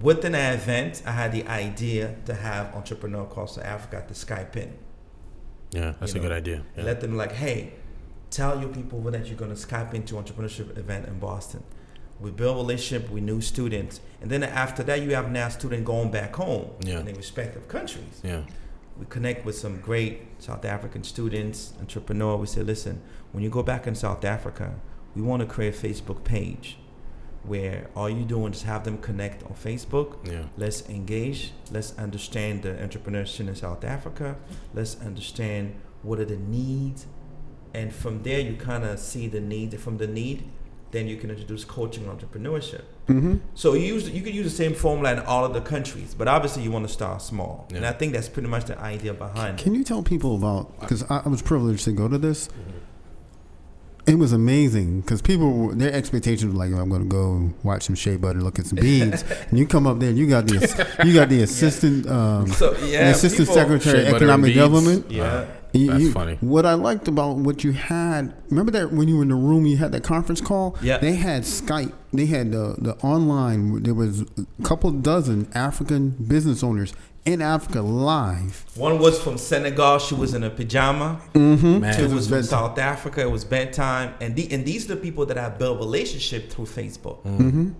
[0.00, 4.76] Within that event, I had the idea to have entrepreneur across Africa to Skype in.
[5.70, 6.62] yeah, that's you a good idea.
[6.76, 6.84] Yeah.
[6.84, 7.74] Let them like, hey,
[8.30, 11.62] tell your people that you're gonna Skype into entrepreneurship event in Boston.
[12.22, 16.10] We build relationship with new students, and then after that, you have now student going
[16.10, 17.00] back home Yeah.
[17.00, 18.42] in their respective countries yeah.
[18.98, 22.36] we connect with some great South African students, entrepreneur.
[22.36, 23.00] We say, listen,
[23.32, 24.74] when you go back in South Africa,
[25.16, 26.78] we want to create a Facebook page
[27.44, 30.08] where all you doing is have them connect on Facebook.
[30.24, 30.44] Yeah.
[30.56, 31.52] Let's engage.
[31.72, 34.36] Let's understand the entrepreneurship in South Africa.
[34.74, 37.06] Let's understand what are the needs,
[37.74, 39.80] and from there you kind of see the need.
[39.80, 40.44] From the need,
[40.92, 42.82] then you can introduce coaching entrepreneurship.
[43.08, 43.36] Mm-hmm.
[43.54, 46.28] So you use you could use the same formula in all of the countries, but
[46.28, 49.58] obviously you want to start small, and I think that's pretty much the idea behind
[49.58, 49.62] it.
[49.62, 50.78] Can you tell people about?
[50.80, 52.48] Because I, I was privileged to go to this.
[54.04, 57.94] it was amazing because people their expectations were like I'm going to go watch some
[57.94, 61.14] shea butter, look at some beads, and you come up there, you got the you
[61.14, 64.56] got the assistant um, So the assistant people- secretary of economic beads.
[64.58, 65.10] development.
[65.10, 65.46] Yeah.
[65.72, 66.36] You- That's you- funny.
[66.40, 69.64] What I liked about what you had, remember that when you were in the room,
[69.66, 70.76] you had that conference call.
[70.82, 70.98] Yeah.
[70.98, 71.92] They had Skype.
[72.12, 73.82] They had the the online.
[73.82, 76.92] There was a couple dozen African business owners
[77.24, 78.64] in Africa live.
[78.74, 79.98] One was from Senegal.
[80.00, 81.20] She was in a pajama.
[81.34, 81.80] Mm-hmm.
[81.80, 81.94] Man.
[81.96, 82.48] Two It was was from bedtime.
[82.50, 83.20] South Africa.
[83.22, 86.66] It was bedtime, and the, and these are the people that I built relationship through
[86.66, 87.22] Facebook.
[87.24, 87.70] Mm-hmm.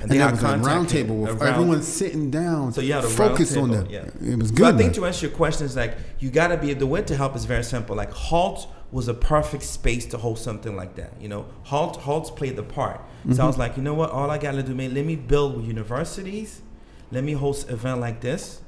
[0.00, 2.72] And, they was a round table with a round- everyone sitting down.
[2.72, 3.90] So you had a focus on table, the.
[3.90, 4.32] yeah.
[4.32, 4.74] It was But good.
[4.74, 7.16] I think to answer your question is like you got to be the way to
[7.16, 7.96] help is very simple.
[7.96, 11.12] Like Hult was a perfect space to host something like that.
[11.20, 13.00] You know, Hult Hult's played the part.
[13.00, 13.46] So I Mm-hmm.
[13.46, 14.10] was like, you know what?
[14.10, 16.62] All I got to do, man, let me build with universities.
[17.10, 18.60] Let me host event like this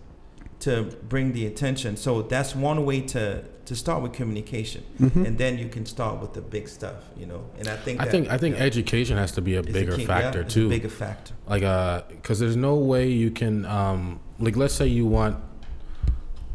[0.61, 1.97] to bring the attention.
[1.97, 5.27] So that's one way to to start with communication, Mhm.
[5.27, 6.97] and then you can start with the big stuff.
[7.17, 9.55] You know, and I think I that, think I think yeah, education has to be
[9.55, 10.69] a is the bigger key- factor yeah, is a too.
[10.69, 11.35] bigger factor.
[11.49, 15.37] like uh because there's no way you can um like let's say you want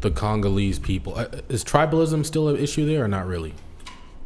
[0.02, 3.54] the congolese people uh, is tribalism still an issue there or not really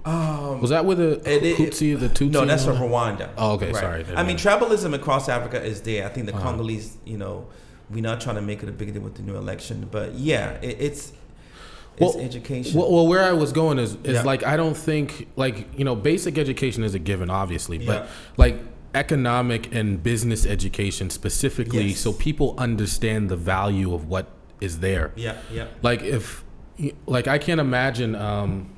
[0.05, 2.31] Um, was that with the It- it- Tutsi, the Tutsi?
[2.33, 2.79] No, that's from?
[2.79, 3.29] Rwanda.
[3.37, 3.81] Oh, okay, Right.
[3.83, 4.05] sorry.
[4.17, 6.07] I mean, tribalism across Africa is there.
[6.07, 6.43] I think the Uh-huh.
[6.43, 7.45] Congolese, you know,
[7.91, 10.53] we're not trying to make it a big deal with the new election, but yeah,
[10.63, 11.13] it, it's
[11.97, 12.79] it's Well, education.
[12.79, 14.23] Well, well, where I was going is is Yeah.
[14.23, 17.87] like I don't think like you know basic education is a given, obviously, Yeah.
[17.87, 18.59] but like
[18.95, 21.99] economic and business education specifically, Yes.
[22.01, 24.27] so people understand the value of what
[24.61, 25.13] is there.
[25.17, 25.67] yeah, yeah.
[25.83, 26.45] Like if,
[27.07, 28.15] like I can't imagine.
[28.15, 28.71] um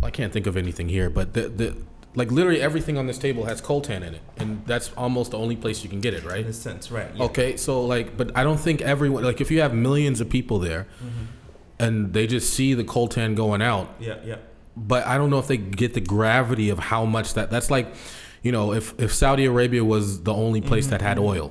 [0.00, 1.76] I can't think of anything here, but the the
[2.18, 5.56] like literally everything on this table has coltan in it, and that's almost the only
[5.56, 6.40] place you can get it, right?
[6.44, 7.08] In a sense, right?
[7.14, 7.24] Yeah.
[7.24, 10.58] Okay, so like, but I don't think everyone like if you have millions of people
[10.58, 11.24] there, Mm-hmm.
[11.84, 14.36] and they just see the coltan going out, Yeah, yeah.
[14.76, 17.86] but I don't know if they get the gravity of how much that that's like.
[18.40, 20.90] You know, if if Saudi Arabia was the only place Mm-hmm.
[20.92, 21.50] that had oil,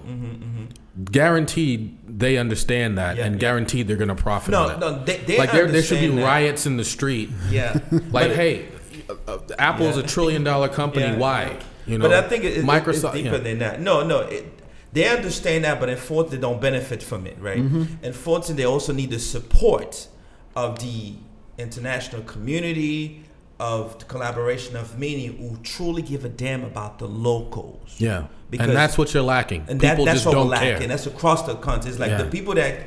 [1.11, 3.39] guaranteed they understand that, Yeah, and yeah.
[3.41, 4.79] guaranteed they're gonna profit on No, it.
[4.79, 6.23] no, they, they like there, there should be that.
[6.23, 7.29] riots in the street.
[7.49, 8.65] Yeah, Like, But- hey,
[9.09, 10.03] uh, Apple's Yeah.
[10.03, 11.05] a trillion dollar company.
[11.05, 11.57] Yeah, Why?
[11.85, 13.13] You know, but I think it, it, Microsoft.
[13.15, 13.37] it's deeper yeah.
[13.37, 13.81] than that.
[13.81, 14.45] No, no, it,
[14.93, 17.59] they understand that, but unfortunately, they don't benefit from it, right?
[17.59, 18.03] Mm-hmm.
[18.05, 20.07] Unfortunately, they also need the support
[20.55, 21.13] of the
[21.57, 23.23] international community,
[23.59, 27.95] of the collaboration of many who truly give a damn about the locals.
[27.97, 29.65] Yeah, Because- and that's what you're lacking.
[29.67, 30.77] and that, that's just what don't we're lacking.
[30.79, 30.87] care.
[30.87, 31.89] That's across the country.
[31.89, 32.21] It's like Yeah.
[32.23, 32.79] the people that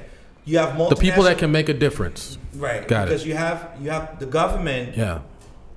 [0.45, 2.39] you have The people that can make a difference.
[2.55, 3.11] right Got it.
[3.11, 5.21] because you have you have the government Yeah,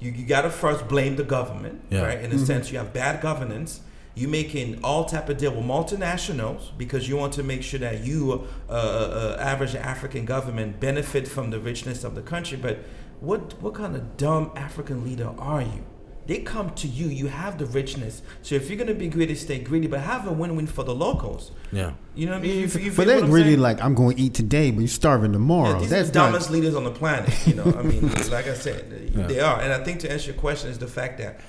[0.03, 2.01] you, you got to first blame the government, Yeah.
[2.05, 2.19] right?
[2.21, 3.81] In a sense, you have bad governance.
[4.15, 8.01] You making all type of deal with multinationals because you want to make sure that
[8.03, 12.57] you, uh, uh, uh, average African government, benefit from the richness of the country.
[12.57, 12.79] But
[13.21, 15.83] what what kind of dumb African leader are you?
[16.25, 17.07] They come to you.
[17.07, 18.21] You have the richness.
[18.43, 21.51] So if you're gonna be greedy, stay greedy, but have a win-win for the locals.
[21.71, 21.93] yeah.
[22.15, 22.59] You know what I mean?
[22.59, 23.59] You, you but they're what I'm really saying?
[23.59, 25.73] like, I'm going to eat today, but you're starving tomorrow.
[25.73, 27.33] Yeah, these That's are the not- dumbest leaders on the planet.
[27.47, 29.25] You know, I mean, like I said, Yeah.
[29.25, 29.59] they are.
[29.59, 31.39] And I think to answer your question is the fact that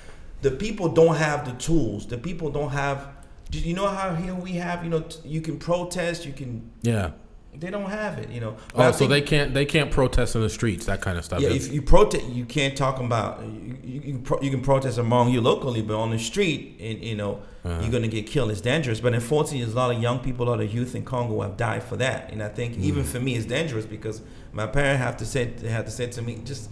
[0.41, 2.07] the people don't have the tools.
[2.07, 3.07] The people don't have.
[3.51, 4.83] do You know how here we have.
[4.83, 6.25] You know, you can protest.
[6.25, 6.71] You can.
[6.81, 7.11] Yeah.
[7.59, 8.29] They don't have it.
[8.29, 8.55] You know.
[8.73, 11.17] But I Oh, so think- they can't they can't protest in the streets, that kind
[11.17, 11.41] of stuff.
[11.41, 13.41] Yeah, if you protest, you can't talk about.
[13.43, 17.03] You, you, you, pro, you can protest among you locally, but on the street, and
[17.03, 17.79] you know, Uh-huh.
[17.81, 18.51] you're gonna get killed.
[18.51, 18.99] It's dangerous.
[18.99, 21.57] But unfortunately, there's a lot of young people, a lot of youth in Congo have
[21.57, 22.29] died for that.
[22.31, 23.07] And I think even Mm.
[23.07, 24.21] for me, it's dangerous because
[24.53, 26.69] my parents have to say, they have to say to me, just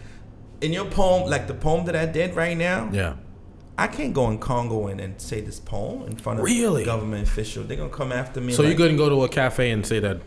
[0.61, 2.89] in your poem, like the poem that I did right now.
[2.93, 3.13] yeah.
[3.75, 6.85] I can't go in Congo and, and say this poem in front of Really?
[6.85, 7.63] government official.
[7.63, 8.53] They're gonna come after me.
[8.53, 10.17] So you couldn't go to a cafe and say that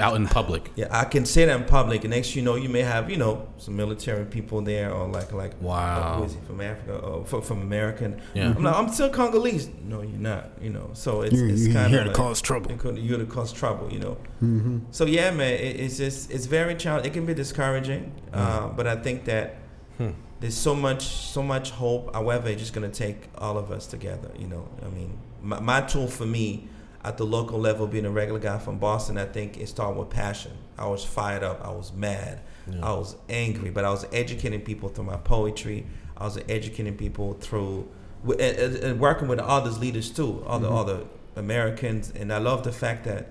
[0.00, 0.70] out in public.
[0.76, 3.16] Yeah, I can say that in public, and next you know, you may have you
[3.16, 6.18] know some military people there, or like like Wow.
[6.18, 8.20] who is he from Africa or from, from American?
[8.34, 8.54] Yeah.
[8.56, 9.68] I'm like, I'm still Congolese.
[9.84, 10.50] No, you're not.
[10.60, 12.70] You know, so it's You, it's you kind here of to like, cause trouble.
[12.70, 14.16] you could- You're to cause trouble, you know.
[14.42, 14.78] Mm-hmm.
[14.92, 17.10] So yeah, man, it, it's just it's very challenging.
[17.10, 19.56] It can be discouraging, uh, but I think that
[19.98, 20.10] Hmm.
[20.38, 22.14] there's so much so much hope.
[22.14, 24.30] However, it's just gonna take all of us together.
[24.38, 26.68] You know, I mean, my, my tool for me
[27.04, 30.10] at the local level, being a regular guy from Boston, I think it started with
[30.10, 30.52] passion.
[30.76, 31.64] I was fired up.
[31.64, 32.40] I was mad.
[32.70, 32.84] Yeah.
[32.84, 35.86] I was angry, but I was educating people through my poetry.
[36.16, 37.88] I was educating people through
[38.24, 40.80] and, and- working with others leaders too, other Mhm.
[40.80, 41.00] other
[41.36, 42.12] Americans.
[42.14, 43.30] And I love the fact that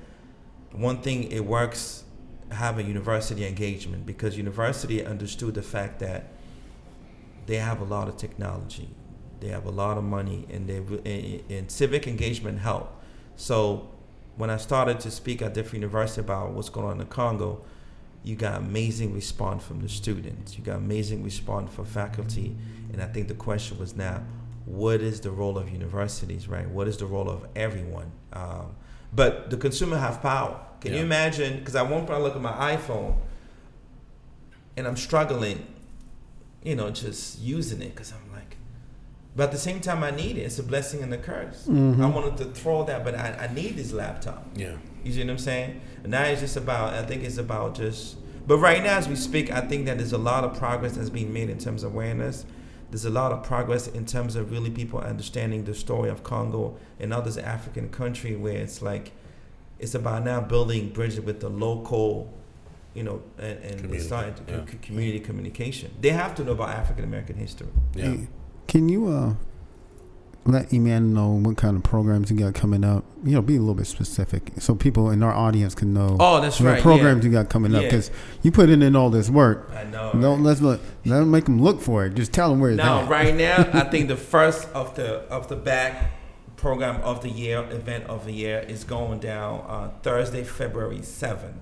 [0.72, 2.05] one thing it works
[2.51, 6.32] having university engagement because university understood the fact that
[7.45, 8.89] they have a lot of technology,
[9.41, 12.93] they have a lot of money, and they and, and civic engagement help.
[13.38, 13.89] So
[14.35, 17.63] when I started to speak at different universities about what's going on in the Congo,
[18.23, 20.57] you got amazing response from the students.
[20.57, 22.57] You got amazing response from faculty.
[22.91, 24.23] And I think the question was now,
[24.65, 26.69] what is the role of universities, right?
[26.69, 28.11] What is the role of everyone?
[28.33, 28.75] Um,
[29.13, 30.59] but the consumer have power.
[30.81, 31.59] Can you imagine?
[31.59, 33.15] Because at one point I look at my iPhone,
[34.75, 35.65] and I'm struggling,
[36.63, 38.57] you know, just using it because I'm like,
[39.38, 40.41] but at the same time I need it.
[40.41, 41.67] It's a blessing and a curse.
[41.67, 42.01] Mhm.
[42.01, 44.45] I wanted to throw that, but I, I need this laptop.
[44.55, 44.73] Yeah.
[45.03, 45.79] You see what I'm saying?
[46.03, 48.17] And now it's just about, I think it's about just,
[48.47, 51.11] but right now as we speak, I think that there's a lot of progress that's
[51.11, 52.45] being made in terms of awareness.
[52.89, 56.75] There's a lot of progress in terms of really people understanding the story of Congo
[56.99, 59.11] and others African country where it's like,
[59.77, 62.33] it's about now building bridges with the local,
[62.95, 64.61] you know, and, and Community, starting to yeah.
[64.81, 65.91] community communication.
[66.01, 67.67] They have to know about African American history.
[67.93, 68.05] Yeah.
[68.05, 68.27] Hey,
[68.68, 69.34] can you uh,
[70.45, 73.03] let Iman know what kind of programs you got coming up?
[73.24, 76.39] You know, be a little bit specific so people in our audience can know Oh,
[76.39, 76.82] that's what right.
[76.82, 77.88] programs you got coming up Yeah.
[77.89, 78.11] because
[78.43, 79.70] you put in, in all this work.
[79.76, 80.11] I know.
[80.13, 80.80] Don't let's look.
[81.05, 82.13] Let make them look for it.
[82.15, 83.09] Just tell them where it's Now, at.
[83.09, 86.11] right now, I think the first of the of the back
[86.55, 91.57] program of the year, event of the year, is going down uh, Thursday, February seventh,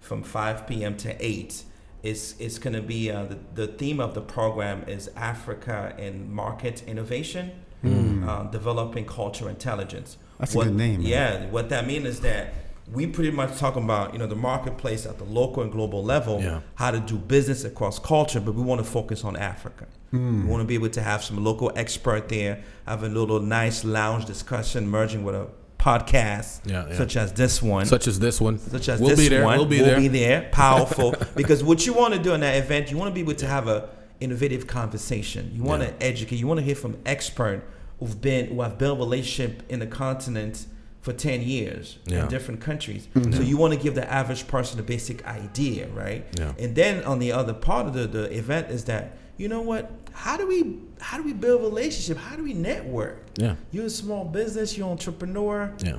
[0.00, 0.96] from five p.m.
[0.98, 1.64] to eight.
[2.02, 6.28] It's it's going to be uh, the the theme of the program is Africa and
[6.30, 7.52] market innovation,
[7.84, 8.28] Mm.
[8.28, 10.16] uh, developing cultural intelligence.
[10.38, 11.08] That's a good name, man.
[11.10, 12.54] Yeah, what that means is that
[12.92, 16.40] we pretty much talk about you know the marketplace at the local and global level,
[16.40, 16.60] Yeah.
[16.76, 19.86] how to do business across culture, but we want to focus on Africa.
[20.12, 20.42] Mm.
[20.44, 23.84] We want to be able to have some local expert there, have a little nice
[23.84, 25.46] lounge discussion, merging with a
[25.82, 26.96] podcast, Yeah, yeah.
[26.96, 27.86] such as this one.
[27.86, 28.58] Such as this one.
[28.58, 29.00] such as this one.
[29.00, 29.44] we'll this be there.
[29.44, 30.48] one, We'll be there.
[30.52, 33.34] Powerful, because what you want to do in that event, you want to be able
[33.34, 33.88] to have a
[34.20, 35.50] innovative conversation.
[35.54, 35.90] You want Yeah.
[35.90, 36.36] to educate.
[36.36, 37.62] You want to hear from expert
[37.98, 40.66] who've been who have built relationship in the continent
[41.00, 42.22] for ten years Yeah.
[42.22, 43.08] in different countries.
[43.14, 43.34] Mhm.
[43.36, 46.24] So you want to give the average person a basic idea, right?
[46.38, 46.52] Yeah.
[46.58, 49.90] And then on the other part of the, the event is that you know what?
[50.12, 52.18] How do we how do we build relationship?
[52.18, 53.21] How do we network?
[53.36, 53.56] Yeah.
[53.70, 55.72] You're a small business, you're an entrepreneur.
[55.78, 55.98] Yeah.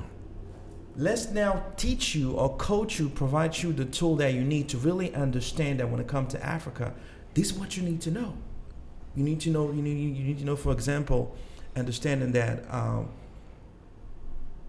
[0.96, 4.78] Let's now teach you or coach you, provide you the tool that you need to
[4.78, 6.94] really understand that when it comes to Africa,
[7.34, 8.34] this is what you need to know.
[9.16, 9.70] You need to know.
[9.72, 10.16] You need.
[10.16, 10.56] You need to know.
[10.56, 11.36] For example,
[11.76, 12.64] understanding that.
[12.72, 13.08] Um,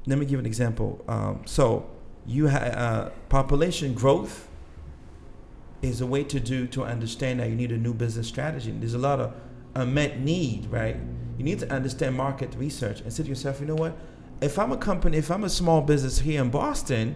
[0.08, 1.04] let me give an example.
[1.08, 1.90] Um, so,
[2.28, 4.48] you have uh, population growth
[5.82, 8.72] is a way to do to understand that you need a new business strategy.
[8.72, 9.34] There's a lot of
[9.74, 10.98] unmet need, right?
[11.38, 13.98] You need to understand market research and say to yourself, you know what?
[14.42, 17.16] If I'm a company, if I'm a small business here in Boston,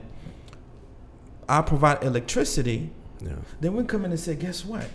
[1.47, 2.91] I provide electricity.
[3.21, 3.33] Yeah.
[3.59, 4.87] Then we come in and say, guess what?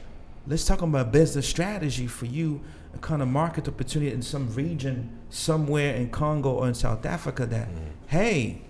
[0.46, 2.60] Let's talk about business strategy for you,
[2.94, 7.46] a kind of market opportunity in some region somewhere in Congo or in South Africa
[7.46, 7.88] that, mm.
[8.08, 8.62] hey,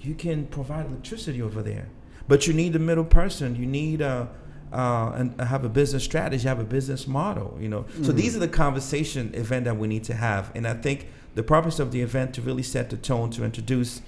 [0.00, 1.88] you can provide electricity over there.
[2.26, 3.54] But you need a middle person.
[3.56, 4.28] You need a,
[4.74, 7.86] uh, and have a business strategy, have a business model, you know.
[8.02, 10.50] So these are the conversation event that we need to have.
[10.54, 14.02] And I think the purpose of the event to really set the tone to introduce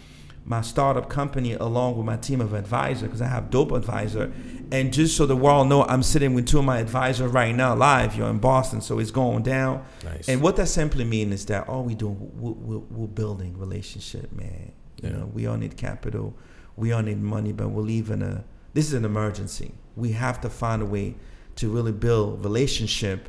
[0.47, 4.33] my startup company along with my team of advisor because I have dope advisor
[4.71, 7.75] and just so the world know I'm sitting with two of my advisors right now
[7.75, 10.29] live you're in Boston so it's going down Nice.
[10.29, 14.31] and what that simply means is that all we do, we're, we're, we're building relationship
[14.31, 14.71] man
[15.03, 16.33] you know we all need capital
[16.77, 18.45] we all need money but we're leaving a
[18.77, 21.15] this is an emergency we have to find a way
[21.57, 23.29] to really build relationship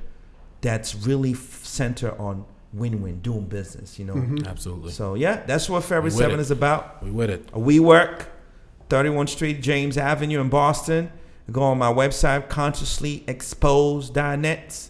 [0.61, 4.45] that's really f- centered on win-win doing business you know Mhm.
[4.45, 4.91] Absolutely.
[4.91, 6.41] so yeah that's what February We with 7 it.
[6.41, 7.47] is about we with it.
[7.53, 8.25] WeWork
[8.89, 11.11] 31 Street, James Avenue in Boston.
[11.51, 14.89] Go on my website, consciouslyexposed.net.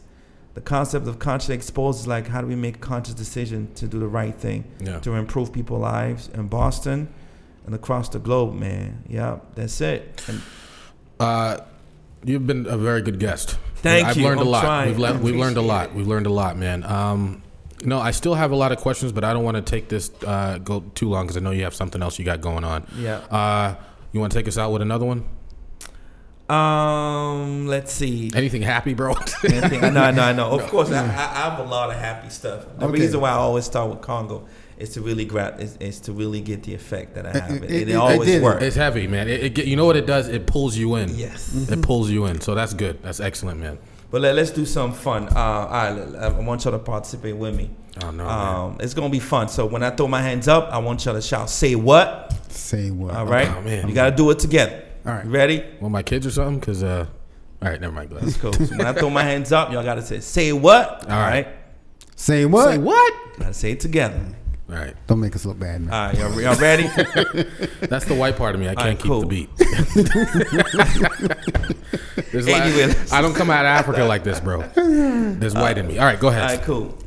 [0.53, 3.99] The concept of consciously exposed is like how do we make conscious decision to do
[3.99, 4.99] the right thing Yeah.
[4.99, 7.09] to improve people's lives in Boston
[7.68, 9.03] and across the globe, man.
[9.07, 10.23] Yeah, that's it.
[10.27, 10.41] And
[11.19, 11.57] Uh,
[12.26, 13.57] you've been a very good guest.
[13.76, 14.10] Thank you.
[14.10, 14.23] I've you.
[14.23, 14.61] learned I'm a lot.
[14.64, 14.88] trying.
[14.89, 15.89] We've, le- we've learned a lot.
[15.89, 15.94] it.
[15.95, 16.84] We've learned a lot, man.
[16.84, 17.44] Um,
[17.84, 20.10] know, I still have a lot of questions, but I don't want to take this
[20.26, 22.88] uh, go too long because I know you have something else you got going on.
[22.98, 23.18] yeah.
[23.30, 23.76] Uh,
[24.14, 25.26] you want to take us out with another one?
[26.49, 28.31] Um, let's see.
[28.34, 29.14] Anything happy, bro?
[29.44, 30.52] Anything- I know, I know, I know.
[30.52, 32.65] Of course, I, I I have a lot of happy stuff.
[32.80, 32.99] The Okay.
[33.02, 34.45] reason why I always start with Congo
[34.79, 37.51] is to really grab, is, is to really get the effect that I have.
[37.51, 38.43] It- It, it- it, it always did.
[38.43, 38.63] works.
[38.63, 39.27] it's heavy, man.
[39.27, 40.27] It, it, get- you know what it does?
[40.27, 41.09] It pulls you in.
[41.15, 41.69] Yes.
[41.69, 42.39] It pulls you in.
[42.41, 43.01] So that's good.
[43.03, 43.77] That's excellent, man.
[44.09, 45.27] But let, us do some fun.
[45.27, 47.69] Uh, all right, I want y'all to participate with me.
[48.03, 48.55] Oh no, man.
[48.55, 49.49] Um, it's gonna be fun.
[49.49, 52.89] So when I throw my hands up, I want y'all to shout, "Say what?" Say
[52.89, 53.13] what?
[53.15, 53.49] All right.
[53.49, 53.85] Oh, man.
[53.89, 54.81] You gotta do it together.
[55.05, 55.25] All right.
[55.25, 55.63] You ready?
[55.81, 56.59] Want my kids or something?
[56.59, 57.05] Because uh,
[57.61, 58.09] all right, never mind.
[58.11, 58.27] Go ahead.
[58.27, 58.51] Let's go.
[58.65, 61.47] So when I throw my hands up, y'all gotta say, "Say what?" All right.
[62.15, 62.69] Say what?
[62.71, 63.13] Say what?
[63.39, 64.21] Gotta say it together.
[64.69, 64.94] All right.
[65.07, 65.98] Don't make us look bad now.
[65.98, 66.84] All right, y'all, y'all ready?
[67.88, 68.68] That's the white part of me.
[68.68, 69.22] I can't right, keep cool.
[69.22, 69.49] the beat.
[72.31, 72.88] There's Anyway.
[72.88, 74.64] like, I don't come out of Africa like this, bro.
[74.73, 75.98] There's white in me.
[75.99, 76.44] All right, go ahead.
[76.44, 76.98] right, cool.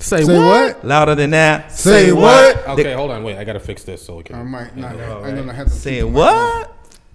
[0.00, 0.84] Say, Say what?
[0.84, 1.72] Louder than that.
[1.72, 2.66] Say what?
[2.68, 3.22] Okay, hold on.
[3.22, 4.36] Wait, I gotta fix this so we can.
[4.36, 4.96] I might not.
[4.96, 6.70] know, I'm gonna have to Say keep the mic what?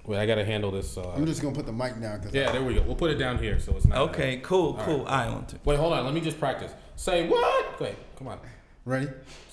[0.06, 0.98] Wait, I gotta handle this.
[0.98, 2.22] Uh, I'm just gonna put the mic down.
[2.22, 2.82] Cause yeah, there we go.
[2.82, 3.98] We'll put it down here so it's not.
[4.10, 5.06] Okay, cool, cool.
[5.08, 5.60] I want to.
[5.66, 6.06] Wait, hold on.
[6.06, 6.72] Let me just practice.
[6.96, 7.80] Say what?
[7.80, 8.40] Wait, come on.
[8.86, 9.08] Ready?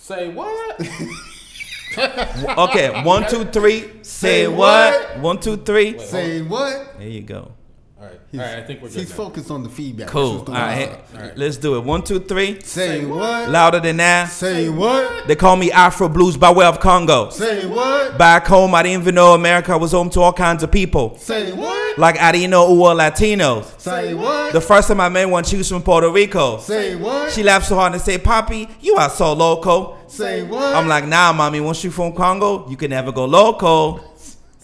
[0.07, 0.81] Say what?
[1.99, 3.81] Okay, one, two, three.
[4.03, 4.93] Say Say what?
[5.15, 5.19] what?
[5.21, 5.99] One, two, three.
[5.99, 6.99] Say what?
[6.99, 7.53] There you go.
[7.99, 8.21] All right.
[8.31, 8.59] He's, All right.
[8.59, 8.99] I think we're good.
[8.99, 9.17] he's now.
[9.17, 10.09] focused on the feedback.
[10.09, 10.23] Cool.
[10.23, 10.99] This All was the right, one.
[10.99, 11.39] hey, All right.
[11.39, 11.81] let's do it.
[11.85, 12.61] One, two, three.
[12.61, 13.49] Say what?
[13.49, 14.29] Louder than that.
[14.29, 15.27] Say what?
[15.27, 17.31] They call me Afro Blues by way of Congo.
[17.31, 18.19] Say what?
[18.19, 21.17] Back home, I didn't even know America was home to all kinds of people.
[21.17, 21.86] Say what?
[21.99, 23.81] Like I didn't know who were Latinos.
[23.81, 24.53] Say what?
[24.53, 26.59] The first time I met one, she was from Puerto Rico.
[26.59, 27.33] Say what?
[27.33, 29.97] She laughed so hard and said, Poppy, you are so loco.
[30.07, 30.75] Say what?
[30.75, 34.01] I'm like, nah, mommy, once you from Congo, you can never go loco.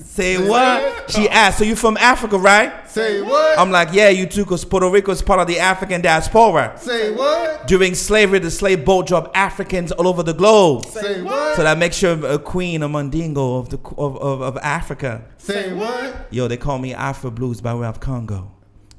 [0.04, 1.10] Say what?
[1.10, 2.88] She asked, so you from Africa, right?
[2.88, 3.58] Say what?
[3.58, 6.74] I'm like, yeah, you too, because Puerto Rico is part of the African diaspora.
[6.76, 7.66] Say what?
[7.66, 10.84] During slavery, the slave boat dropped Africans all over the globe.
[10.86, 11.56] Say what?
[11.56, 15.24] So that makes you a queen, a mandingo of, the, of, of, of Africa.
[15.38, 16.28] Say what?
[16.30, 18.50] Yo, they call me Afro Blues by way of Congo.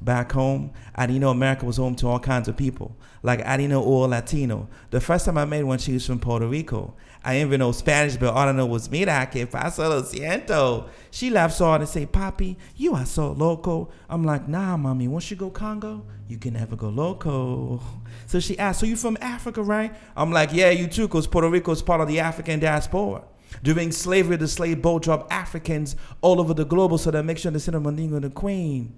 [0.03, 2.97] Back home, I didn't know America was home to all kinds of people.
[3.21, 4.67] Like I didn't know all Latino.
[4.89, 6.93] The first time I met one, she was from Puerto Rico.
[7.23, 10.89] I didn't even know Spanish, but all I know was mira que pasa lo siento.
[11.09, 13.91] She laughed so hard and say, Papi, you are so loco.
[14.09, 17.81] I'm like, nah, mommy, once you go Congo, you can never go loco.
[18.25, 19.93] So she asked, so you from Africa, right?
[20.15, 23.23] I'm like, yeah, you too, because Puerto Rico is part of the African diaspora.
[23.61, 27.49] During slavery, the slave boat dropped Africans all over the globe, so that makes you
[27.49, 28.95] understand the Mandingo the queen.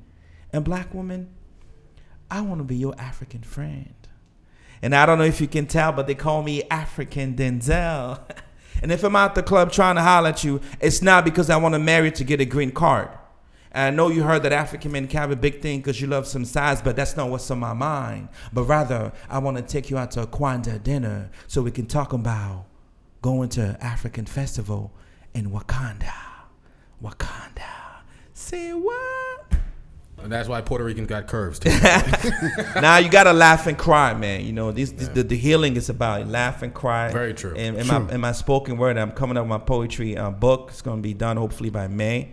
[0.55, 1.35] And black woman,
[2.31, 3.93] I want to be your African friend.
[4.81, 8.21] And I don't know if you can tell, but they call me African Denzel.
[8.81, 11.57] and if I'm out the club trying to holler at you, it's not because I
[11.57, 13.09] want to marry to get a green card.
[13.73, 16.07] And I know you heard that African men can have a big thing because you
[16.07, 18.29] love some size, but that's not what's on my mind.
[18.53, 21.85] But rather, I want to take you out to a Kwanzaa dinner so we can
[21.85, 22.63] talk about
[23.21, 24.93] going to African festival
[25.33, 26.13] in Wakanda.
[27.03, 28.03] Wakanda.
[28.33, 29.64] Say what?
[30.25, 31.69] And that's why Puerto Ricans got curves too.
[32.81, 34.43] now you gotta laugh and cry, man.
[34.43, 37.11] You know, this, this the, the healing is about laugh and cry.
[37.11, 37.53] Very true.
[37.55, 37.99] And in True.
[37.99, 40.69] my in my spoken word, I'm coming up with my poetry uh, book.
[40.71, 42.31] It's gonna be done hopefully by May,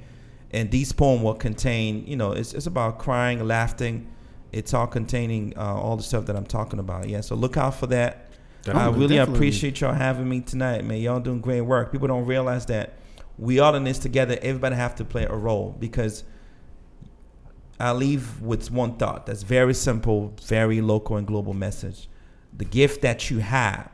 [0.52, 2.06] and these poems will contain.
[2.06, 4.08] You know, it's it's about crying, laughing.
[4.52, 7.10] It's all containing uh, all the stuff that I'm talking about.
[7.10, 8.30] Yeah, so look out for that.
[8.66, 9.34] I really Definitely.
[9.34, 10.98] appreciate y'all having me tonight, man.
[10.98, 11.92] Y'all doing great work.
[11.92, 12.94] People don't realize that
[13.36, 14.38] we all in this together.
[14.40, 16.24] Everybody have to play a role because
[17.82, 22.08] I leave with one thought that's very simple, very local and global message.
[22.56, 23.90] The gift that you have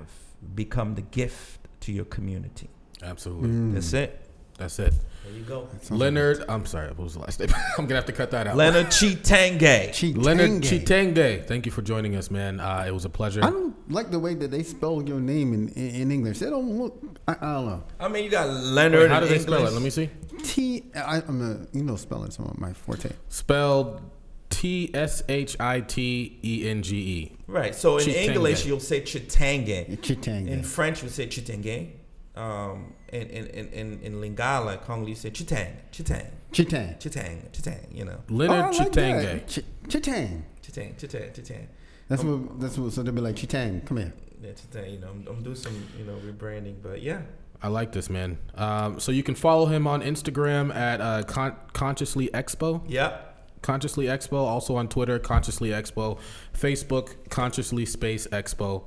[0.54, 2.68] become the gift to your community.
[3.02, 3.48] Absolutely.
[3.48, 3.72] Mm.
[3.72, 4.20] That's it.
[4.58, 4.92] That's it.
[5.28, 5.68] There you go.
[5.90, 7.50] Leonard, I'm sorry, what was the last name?
[7.78, 8.56] I'm gonna have to cut that out.
[8.56, 9.92] Leonard Chitange.
[9.92, 12.60] Cheat Leonard Tshitenge, thank you for joining us, man.
[12.60, 13.44] Uh, it was a pleasure.
[13.44, 16.38] I don't like the way that they spell your name in, in, in English.
[16.38, 17.02] They don't look.
[17.26, 17.84] I, I don't know.
[18.00, 19.72] I mean, you got Leonard Wait, how do in they spell it?
[19.72, 20.08] Let me see.
[20.42, 20.84] T.
[20.94, 23.10] I, I'm a you know spelling some of my forte.
[23.28, 24.00] Spelled
[24.48, 27.36] T S H I T E N G E.
[27.46, 27.74] Right.
[27.74, 28.28] So in Chitange.
[28.28, 29.98] English, you'll say Chitange.
[29.98, 30.48] Chitang.
[30.48, 31.90] In French, we say Chitange.
[32.38, 35.72] Um, in, in, in, in, in Lingala, Congolese say Chitang.
[35.90, 36.26] Chitang.
[36.52, 36.96] Chitang.
[37.00, 37.50] Chitang.
[37.50, 37.92] Chitang.
[37.92, 38.18] You know.
[38.28, 40.42] Leonard Oh, I like Ch- Chitang.
[40.62, 40.94] Chitang.
[40.96, 41.34] Chitang.
[41.34, 41.66] Chitang.
[42.08, 42.60] That's what.
[42.60, 42.92] That's what.
[42.92, 43.84] So they'll be like Chitang.
[43.84, 44.12] Come here.
[44.40, 44.92] Yeah, Chitang.
[44.92, 47.22] You know, I'm, I'm doing some, you know, rebranding, but yeah.
[47.60, 48.38] I like this, man.
[48.54, 52.82] Um, so you can follow him on Instagram at uh, Con- Consciously Expo.
[52.86, 53.60] Yep.
[53.62, 54.34] Consciously Expo.
[54.46, 56.20] Also on Twitter, Consciously Expo.
[56.56, 58.84] Facebook, Consciously Space Expo.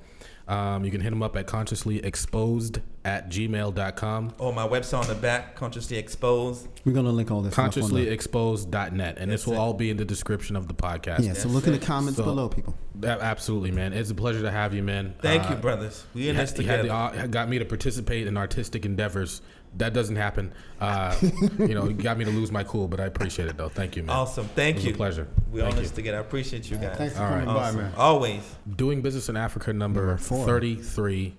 [0.48, 4.34] Um, you can hit him up at consciouslyexposed at gmail.com.
[4.40, 6.68] Oh, my website on the back, consciously exposed.
[6.86, 7.53] We're gonna link all this.
[7.53, 9.18] stuff on the- Consciouslyexposed.net.
[9.19, 9.57] And this will it.
[9.57, 11.26] all be in the description of the podcast.
[11.26, 11.34] Yeah.
[11.34, 12.76] So look in the comments So- below, people.
[13.03, 13.94] Absolutely, man.
[13.94, 15.15] It's a pleasure to have you, man.
[15.22, 16.06] Thank Uh, you, brothers.
[16.14, 17.11] We in you this had- you had together.
[17.18, 19.41] the, uh, got me to participate in artistic endeavors.
[19.78, 20.53] That doesn't happen.
[20.80, 21.15] Uh,
[21.60, 23.69] you know, you got me to lose my cool, but I appreciate it though.
[23.69, 24.15] Thank you, man.
[24.15, 24.45] awesome.
[24.53, 24.94] Thank It was you.
[24.94, 25.28] a pleasure.
[25.52, 26.18] We Thank on this together.
[26.18, 26.98] I appreciate you guys.
[26.98, 27.56] Thanks for All coming right.
[27.56, 27.82] by, Awesome.
[27.82, 27.91] man.
[27.98, 28.41] Always.
[28.76, 30.45] Doing Business in Africa number, Number four.
[30.45, 31.36] 33.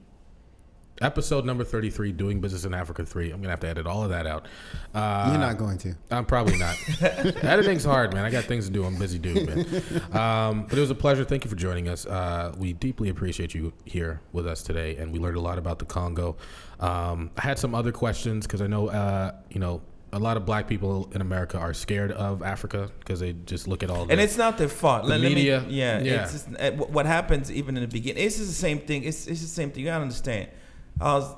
[1.00, 3.24] Episode number 33, Doing Business in Africa 3.
[3.26, 4.46] I'm going to have to edit all of that out.
[4.94, 5.94] Uh, You're not going to.
[6.10, 6.76] I'm probably not.
[7.00, 8.24] Editing's hard, man.
[8.24, 8.84] I got things to do.
[8.84, 10.12] I'm busy dude, man.
[10.16, 11.24] Um, but it was a pleasure.
[11.24, 12.06] Thank you for joining us.
[12.06, 15.78] Uh, we deeply appreciate you here with us today, and we learned a lot about
[15.80, 16.36] the Congo.
[16.78, 19.80] Um, I had some other questions because I know, uh, you know,
[20.12, 23.82] a lot of black people in America are scared of Africa because they just look
[23.82, 25.04] at all the And it's not their fault.
[25.04, 26.22] The Let- let me- media, yeah, yeah.
[26.24, 28.22] It's just, uh, what happens even in the beginning.
[28.22, 29.04] It's just the same thing.
[29.04, 29.80] It's, it's the same thing.
[29.84, 30.48] You gotta understand.
[31.00, 31.34] I was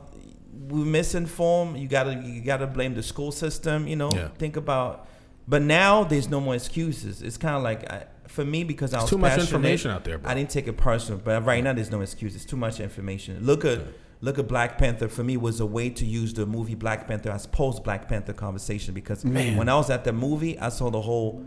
[0.69, 1.79] we misinformed.
[1.79, 3.87] You gotta you gotta blame the school system.
[3.87, 4.29] You know, Yeah.
[4.39, 5.09] think about.
[5.47, 7.21] But now there's no more excuses.
[7.21, 10.17] It's kind of like I, for me because I was too much information out there,
[10.19, 10.31] bro.
[10.31, 12.45] I didn't take it personal, but right now there's no excuses.
[12.47, 13.45] Too much information.
[13.45, 13.81] Look at
[14.23, 15.07] look at Black Panther.
[15.09, 18.33] For me, was a way to use the movie Black Panther as post Black Panther
[18.33, 19.57] conversation because Man.
[19.59, 21.45] when I was at the movie, I saw the whole.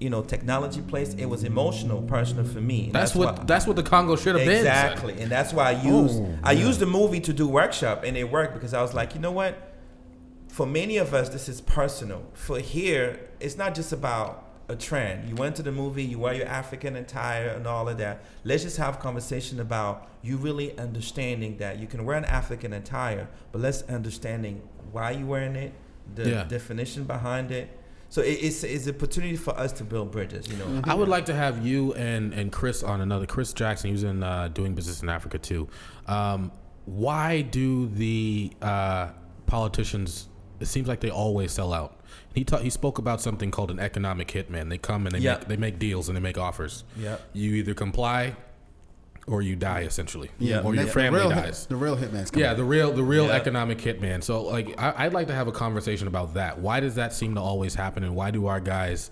[0.00, 1.12] You know, technology place.
[1.14, 2.84] It was emotional, personal for me.
[2.86, 4.56] And That's, what why- that's what the Congo should have been.
[4.58, 6.66] Exactly, and that's why I oh, used Oh, I yeah.
[6.66, 9.30] used the movie to do workshop, and it worked because I was like, you know
[9.32, 9.52] what?
[10.48, 12.22] For many of us, this is personal.
[12.32, 15.28] For here, it's not just about a trend.
[15.28, 18.22] You went to the movie, you wear your African attire and all of that.
[18.44, 23.28] Let's just have conversation about you really understanding that you can wear an African attire,
[23.52, 24.62] but let's understanding
[24.92, 25.72] why you wearing it,
[26.14, 26.44] the Yeah.
[26.44, 27.68] definition behind it.
[28.10, 30.48] So it, it's it's an opportunity for us to build bridges.
[30.48, 33.24] You know, I would like to have you and, and Chris on another.
[33.24, 35.68] Chris Jackson, he was in uh, doing business in Africa too.
[36.06, 36.50] Um,
[36.86, 39.10] why do the uh,
[39.46, 40.28] politicians?
[40.58, 42.00] It seems like they always sell out.
[42.34, 44.68] He ta- he spoke about something called an economic hitman.
[44.68, 45.36] They come and they Yeah.
[45.38, 46.84] make, they make deals and they make offers.
[46.98, 47.16] Yeah.
[47.32, 48.36] You either comply,
[49.26, 50.30] or you die essentially.
[50.38, 50.60] Yeah.
[50.60, 51.66] Or your The family real, dies.
[51.66, 52.44] The real hitman's coming.
[52.44, 53.34] Yeah, the real the real Yeah.
[53.36, 54.22] economic hitman.
[54.22, 56.58] So like I, I'd like to have a conversation about that.
[56.58, 59.10] Why does that seem to always happen, and why do our guys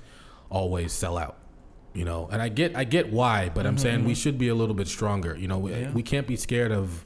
[0.50, 1.36] always sell out?
[1.94, 4.54] You know, and I get I get why, but I'm saying we should be a
[4.54, 5.36] little bit stronger.
[5.36, 5.90] You know, we, Mm-hmm, Yeah.
[5.92, 7.04] we can't be scared of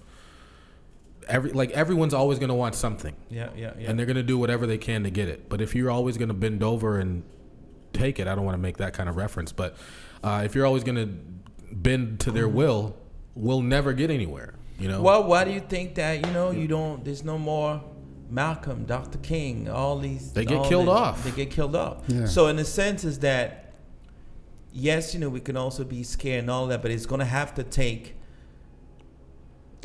[1.28, 3.88] every like everyone's always going to want something, yeah, yeah, yeah.
[3.90, 5.48] and they're going to do whatever they can to get it.
[5.48, 7.22] But if you're always going to bend over and
[7.92, 9.76] take it, I don't want to make that kind of reference, but
[10.24, 11.08] uh, if you're always going to
[11.72, 12.96] bend to their will,
[13.34, 14.54] we'll never get anywhere.
[14.78, 15.00] You know.
[15.02, 16.26] Well, why do you think that?
[16.26, 17.04] You know, you don't.
[17.04, 17.82] There's no more
[18.30, 19.18] Malcolm, Dr.
[19.18, 20.32] King, all these.
[20.32, 21.22] They get killed the- off.
[21.24, 22.02] They get killed off.
[22.08, 22.26] Yeah.
[22.26, 23.72] So in a sense, is that
[24.72, 27.24] yes, you know, we can also be scared and all that, but it's going to
[27.26, 28.16] have to take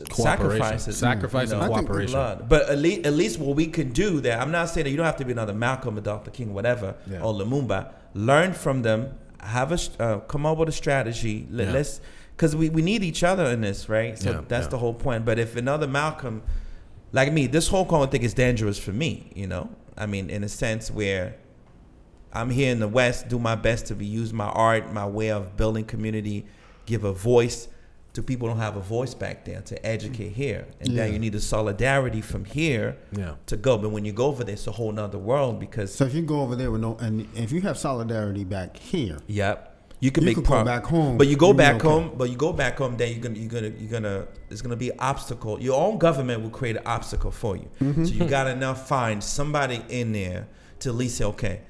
[0.09, 0.23] Cooperation.
[0.23, 0.99] sacrifices, mm.
[0.99, 2.11] Sacrifice you and know, cooperation.
[2.13, 2.47] blood.
[2.49, 4.39] But at least, at least what we can do that.
[4.39, 6.31] I'm not saying that you don't have to be another Malcolm or Dr.
[6.31, 7.21] King, whatever, Yeah.
[7.21, 7.93] or Lumumba.
[8.13, 9.15] Learn from them.
[9.39, 11.47] Have a uh, come up with a strategy.
[11.49, 11.73] Let, Yeah.
[11.73, 12.01] Let's
[12.35, 14.17] because we, we need each other in this, right?
[14.17, 14.69] So Yeah, that's yeah.
[14.69, 15.25] the whole point.
[15.25, 16.43] But if another Malcolm,
[17.11, 19.31] like me, this whole Congo thing is dangerous for me.
[19.35, 21.35] You know, I mean, in a sense where
[22.31, 25.31] I'm here in the West, do my best to be use my art, my way
[25.31, 26.45] of building community,
[26.85, 27.67] give a voice
[28.17, 31.03] to people don't have a voice back there to educate here, and Yeah.
[31.03, 33.35] then you need the solidarity from here Yeah.
[33.45, 33.77] to go.
[33.77, 36.23] But when you go over there, it's a whole nother world because So if you
[36.23, 39.75] go over there with no, and if you have solidarity back here, Yep.
[39.99, 41.17] You can You make pro- back home.
[41.17, 41.87] but you go back okay.
[41.87, 42.11] home.
[42.17, 44.89] But you go back home, then you're gonna you're gonna you're gonna there's gonna be
[44.91, 45.59] an obstacle.
[45.61, 47.67] Your own government will create an obstacle for you.
[47.81, 48.05] Mm-hmm.
[48.05, 50.47] So you gotta now find somebody in there
[50.79, 51.61] to at least say, okay,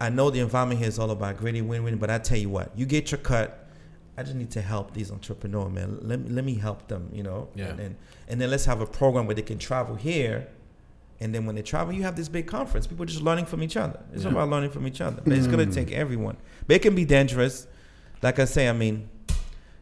[0.00, 2.72] I know the environment here is all about gritty win-win, but I tell you what,
[2.76, 3.63] you get your cut.
[4.16, 5.98] I just need to help these entrepreneurs, man.
[6.02, 7.48] Let, me- let me help them, you know.
[7.54, 7.66] Yeah.
[7.70, 7.96] And then
[8.28, 10.46] and then let's have a program where they can travel here.
[11.20, 12.86] And then when they travel, you have this big conference.
[12.86, 14.00] People just learning from each other.
[14.12, 14.30] It's Yeah.
[14.30, 15.20] about learning from each other.
[15.24, 15.74] But it's gonna mm.
[15.74, 16.36] take everyone.
[16.66, 17.66] But it can be dangerous.
[18.22, 19.08] Like I say, I mean,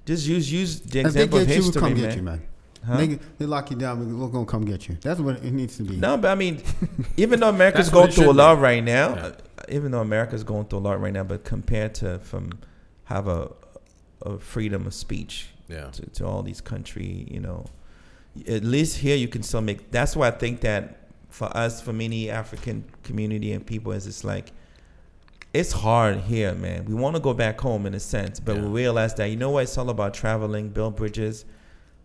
[0.04, 2.02] just use use the if they example of get you, history, come man.
[2.02, 2.42] get you, man.
[2.84, 2.96] Huh?
[2.96, 4.00] They, they lock you down.
[4.00, 4.96] we- We're gonna come get you.
[5.00, 5.96] That's what it needs to be.
[5.96, 6.62] No, but I mean,
[7.16, 8.60] even though America's going through a lot be.
[8.62, 9.32] right now, Yeah.
[9.68, 12.50] even though America's going through a lot right now, but compared to from
[13.04, 13.52] have a,
[14.26, 15.86] a freedom of speech Yeah.
[15.90, 17.66] to, to all these country, you know,
[18.48, 19.90] at least here you can still make.
[19.90, 24.24] That's why I think that for us, for many African community and people, is it's
[24.24, 24.52] like
[25.54, 26.86] it's hard here, man.
[26.86, 28.62] We want to go back home in a sense, but Yeah.
[28.62, 29.64] we realize that you know what?
[29.64, 31.44] It's all about traveling, build bridges.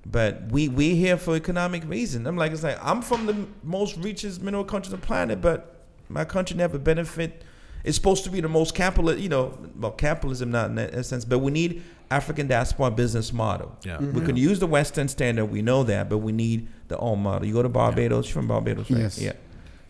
[0.05, 2.27] But we we here for economic reason.
[2.27, 5.75] I'm like it's like I'm from the most richest mineral country on the planet, but
[6.09, 7.43] my country never benefit.
[7.87, 11.25] It's supposed to be the most capital, you know, well, capitalism not in that sense,
[11.25, 13.75] but we need African diaspora business model.
[13.83, 13.99] Yeah.
[13.99, 17.47] We can use the Western standard, we know that, but we need the old model.
[17.47, 19.01] You go to Barbados, you're from Barbados, right?
[19.01, 19.19] Yes.
[19.19, 19.33] Yeah.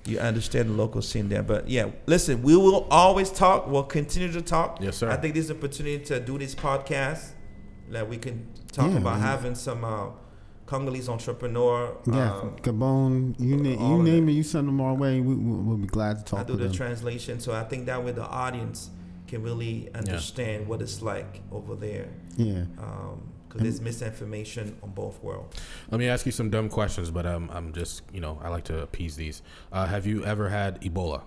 [0.06, 1.44] You understand the local scene there.
[1.44, 3.68] But yeah, listen, we will always talk.
[3.68, 4.80] We'll continue to talk.
[4.82, 5.10] Yes, sir.
[5.12, 7.32] I think this is an opportunity to do this podcast
[7.90, 9.28] that we can talk Yeah, about man.
[9.28, 10.08] having some uh,
[10.68, 11.98] Congolese entrepreneur.
[12.06, 14.34] Yeah, uh, Gabon, you, na- you name it.
[14.34, 15.20] it, you send them our way.
[15.20, 16.40] We, we, we'll be glad to talk.
[16.40, 16.74] I talk do the them.
[16.74, 18.92] translation, so I think that way the audience
[19.28, 22.10] can really understand what it's like over there.
[22.38, 22.66] yeah.
[23.48, 25.58] Because there's misinformation on both worlds.
[25.90, 28.66] Let me ask you some dumb questions, but um, I'm just, you know, I like
[28.66, 29.42] to appease these.
[29.72, 31.24] Uh, have you ever had Ebola?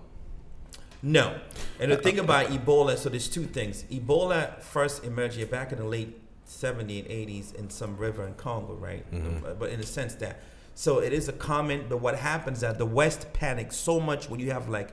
[1.01, 1.39] No.
[1.79, 3.83] And the thing about Ebola, so there's two things.
[3.85, 6.20] Ebola first emerged back in the late
[6.51, 9.09] 70s and 80s in some river in Congo, right?
[9.11, 9.57] Mhm.
[9.59, 10.41] But in a sense that.
[10.73, 14.39] So it is a common, but what happens that the West panics so much when
[14.39, 14.89] you have like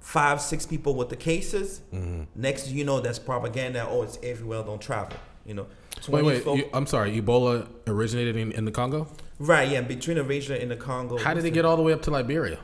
[0.00, 1.80] five, six people with the cases.
[1.92, 2.22] Mm-hmm.
[2.36, 3.86] Next, you know, that's propaganda.
[3.90, 4.62] Oh, it's everywhere.
[4.62, 5.16] Don't travel.
[5.46, 5.66] You know,
[6.08, 6.42] Wait, wait.
[6.44, 7.20] folk- You, I'm sorry.
[7.20, 9.06] Ebola originated in, in the Congo.
[9.38, 9.68] right?
[9.68, 11.18] Yeah, between Asia and the Congo.
[11.18, 12.58] How did it get all the way up to Liberia?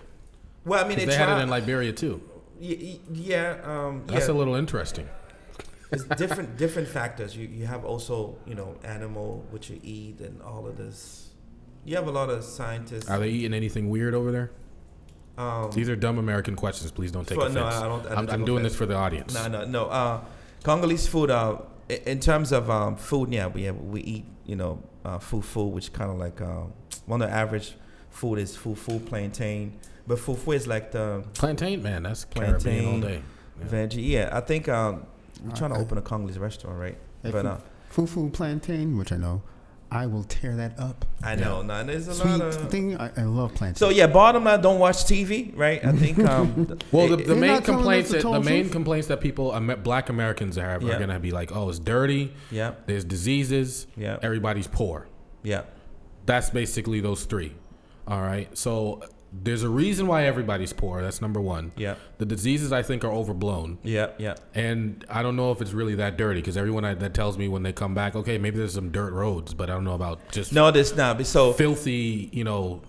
[0.64, 2.20] Well, I mean, they, They had it in Liberia too.
[2.60, 4.34] y- y- yeah, um, That's yeah.
[4.34, 5.08] a little interesting.
[5.92, 7.36] It's different different factors.
[7.36, 11.28] You you have also you know animal which you eat and all of this.
[11.84, 13.08] You have a lot of scientists.
[13.08, 14.50] Are they eating anything weird over there?
[15.38, 16.90] um, These are dumb American questions.
[16.90, 17.54] Please don't take For- offense.
[17.54, 18.72] no, I don't- I I'm doing offense.
[18.72, 19.32] this for the audience.
[19.34, 19.86] No, no, no.
[19.86, 20.20] Uh,
[20.62, 21.30] Congolese food.
[21.30, 21.58] Uh,
[21.88, 25.92] in terms of um, food, yeah, we have, we eat you know uh, fufu, which
[25.92, 26.72] kind of like um,
[27.06, 27.74] one of the average
[28.10, 29.72] food is fufu plantain,
[30.06, 32.02] but fufu is like the Plantain, man.
[32.02, 33.22] That's Caribbean all day.
[33.58, 33.66] Yeah.
[33.66, 34.06] veggie.
[34.08, 35.06] Yeah, I think um,
[35.44, 36.96] we're trying to open a Congolese restaurant, right?
[37.22, 37.60] Hey, but fu- uh,
[38.06, 39.42] Fufu plantain, which I know,
[39.92, 41.04] I will tear that up.
[41.22, 42.70] I know, no, there's a Sweet lot of.
[42.70, 43.74] thing, I, I love plantain.
[43.76, 45.84] So yeah, bottom line, don't watch TV, right?
[45.84, 46.18] I think.
[46.20, 49.08] Um, Well, the, the main not telling us complaints the that the total main complaints
[49.08, 50.94] that people, Black Americans have, Yeah.
[50.94, 52.32] are gonna be like, oh, it's dirty.
[52.52, 53.86] yeah, There's diseases.
[53.96, 54.18] Yeah.
[54.22, 55.08] Everybody's poor.
[55.42, 55.62] yeah,
[56.26, 57.52] That's basically those three.
[58.06, 58.56] All right.
[58.56, 59.02] So
[59.32, 61.02] there's a reason why everybody's poor.
[61.02, 61.72] That's number one.
[61.76, 63.78] yeah, The diseases I think are overblown.
[63.82, 64.34] yeah, yeah.
[64.54, 67.46] And I don't know if it's really that dirty because everyone I, that tells me
[67.48, 70.18] when they come back, okay, maybe there's some dirt roads, but I don't know about
[70.32, 71.24] just No, this not.
[71.26, 72.82] So filthy, you know.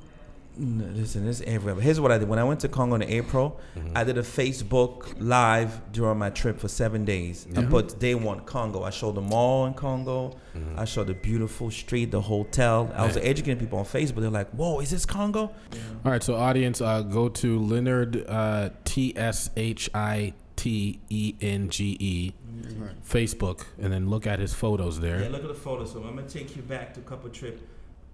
[0.58, 1.82] No, listen, this is everywhere.
[1.82, 2.28] Here's what I did.
[2.28, 3.60] When I went to Congo in April,
[3.96, 7.48] I did a Facebook live during my trip for seven days.
[7.56, 8.84] I put day one Congo.
[8.84, 10.36] I showed the mall in Congo.
[10.76, 12.92] I showed the beautiful street, the hotel.
[12.96, 13.26] I was Man.
[13.26, 14.22] educating people on Facebook.
[14.22, 15.52] They're like, "Whoa, is this Congo?"
[16.04, 21.36] All right, so audience, uh, go to Leonard uh, T S H I T E
[21.42, 22.34] N G E
[23.08, 25.22] Facebook, and then look at his photos there.
[25.22, 25.94] Yeah, look at the photos.
[25.94, 27.62] So I'm gonna take you back to a couple trip.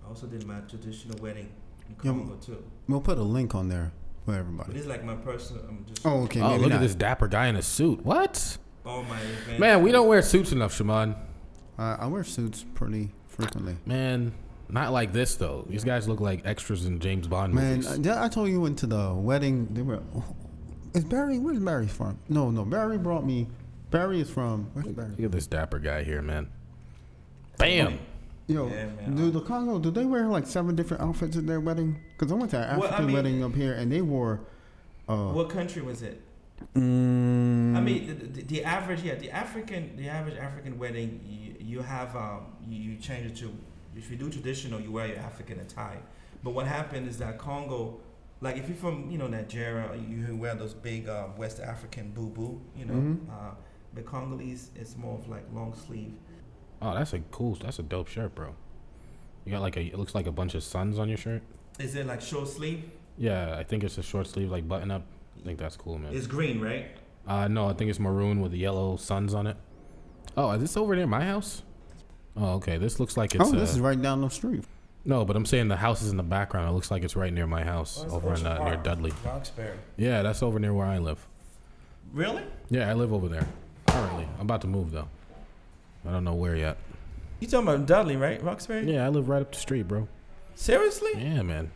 [0.06, 2.12] I also did my traditional wedding in Yeah.
[2.12, 2.64] Congo too.
[2.88, 3.92] we'll put a link on there
[4.26, 4.74] for everybody.
[4.74, 5.64] this is like my personal.
[5.68, 6.42] I'm just Oh, okay.
[6.42, 6.76] oh, maybe look not.
[6.78, 8.06] at this dapper guy in a suit.
[8.06, 8.58] What?
[8.86, 9.60] all my events.
[9.60, 11.16] Man, we don't wear suits enough, Shimon.
[11.78, 13.76] Uh, I wear suits pretty frequently.
[13.86, 14.32] Man,
[14.70, 15.66] not like this though.
[15.70, 18.08] These guys look like extras in James Bond Man, movies.
[18.08, 19.68] I, I told you went to the wedding.
[19.72, 20.02] They were.
[20.94, 21.38] Is Barry?
[21.38, 22.18] Where's Barry from?
[22.30, 22.64] No, no.
[22.66, 23.48] Barry brought me.
[23.92, 24.70] Barry is from.
[24.74, 25.10] Where's Barry?
[25.12, 26.50] Look at this dapper guy here, man.
[27.58, 28.00] Bam.
[28.48, 29.16] Yo, Yeah, man.
[29.16, 29.78] do the Congo?
[29.78, 32.00] Do they wear like seven different outfits at their wedding?
[32.18, 34.40] Because I went to an Well, I African mean- wedding up here, and they wore.
[35.10, 36.22] Uh, What country was it?
[36.76, 41.56] mm, I mean, the, the, the average, yeah, the African, the average African wedding, you,
[41.60, 43.54] you have, um, you, you change it to,
[43.96, 46.02] if you do traditional, you wear your African attire.
[46.44, 48.00] But what happened is that Congo,
[48.42, 52.60] like if you're from, you know, Nigeria, you wear those big uh, West African boubou,
[52.76, 52.94] you know.
[52.94, 53.30] Mhm.
[53.30, 53.54] Uh,
[53.94, 56.14] but Congolese, it's more of like long sleeve.
[56.82, 57.56] Oh, that's a cool.
[57.56, 58.56] That's a dope shirt, bro.
[59.46, 59.82] You got like a.
[59.82, 61.42] It looks like a bunch of suns on your shirt.
[61.80, 62.84] Is it like short sleeve?
[63.18, 65.04] Yeah, I think it's a short sleeve, like button up.
[65.40, 66.14] I think that's cool, man.
[66.16, 66.88] It's green, right?
[67.28, 69.58] Uh, no, I think it's maroon with the yellow suns on it.
[70.36, 71.64] Oh, is this over near my house?
[72.36, 72.78] Oh, okay.
[72.78, 73.44] This looks like it's.
[73.44, 74.64] oh, this uh, is right down the street.
[75.06, 76.70] no, but I'm saying the house is in the background.
[76.70, 79.14] It looks like it's right near my house, over in, uh, near Dudley.
[79.26, 79.78] Roxbury.
[79.98, 81.26] Yeah, that's over near where I live.
[82.14, 82.44] Really?
[82.70, 83.48] Yeah, I live over there
[83.88, 84.28] currently.
[84.36, 85.08] I'm about to move though.
[86.06, 86.78] I don't know where yet.
[87.40, 88.42] You talking about Dudley, right?
[88.42, 88.92] Roxbury?
[88.92, 90.08] Yeah, I live right up the street, bro.
[90.56, 91.12] Seriously?
[91.16, 91.72] Yeah, man.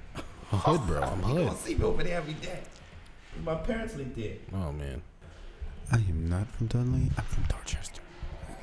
[0.51, 1.01] I'm hood, bro.
[1.01, 1.45] I'm You hood.
[1.47, 2.59] gonna see me over there every day.
[3.43, 4.33] My parents live there.
[4.53, 5.01] Oh man.
[5.91, 7.09] I am not from Dudley.
[7.17, 8.01] I'm from Dorchester.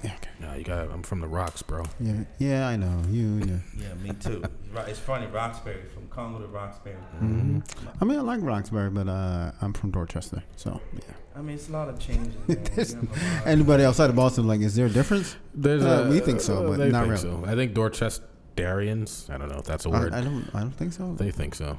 [0.02, 0.30] Yeah, okay.
[0.40, 0.90] No, you got.
[0.90, 1.84] I'm from the rocks, bro.
[1.98, 3.02] Yeah, yeah, I know.
[3.10, 3.56] You, yeah.
[3.88, 4.42] Yeah, me too.
[4.72, 6.94] Right, it's funny, Roxbury, from Congo to Roxbury.
[7.18, 7.58] hmm
[8.00, 11.14] I mean, I like Roxbury, but uh, I'm from Dorchester, so yeah.
[11.38, 12.34] I mean, it's a lot of changes.
[12.48, 12.64] Man.
[12.74, 13.46] There's- You know, a lot.
[13.46, 15.36] Anybody outside of Boston, like, is there a difference?
[15.54, 17.44] There's Uh, a, we think so, but they not think really.
[17.44, 17.44] So.
[17.46, 19.30] I think Dorchesterians.
[19.30, 20.12] I don't know if that's a word.
[20.14, 20.50] I don't.
[20.54, 21.14] I don't think so.
[21.14, 21.78] they think so.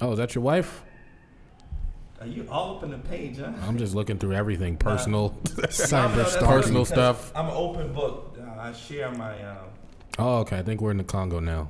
[0.00, 0.82] Oh, is that your wife?
[2.20, 3.52] Are you all up in the page, huh?
[3.66, 5.30] I'm just looking through everything personal.
[5.44, 6.48] Cyber that's stalking.
[6.48, 7.32] Personal stuff.
[7.36, 8.36] I'm an open book.
[8.40, 9.40] Uh, I share my.
[9.42, 9.56] Uh,
[10.18, 10.58] oh, okay.
[10.58, 11.68] I think we're in the Congo now.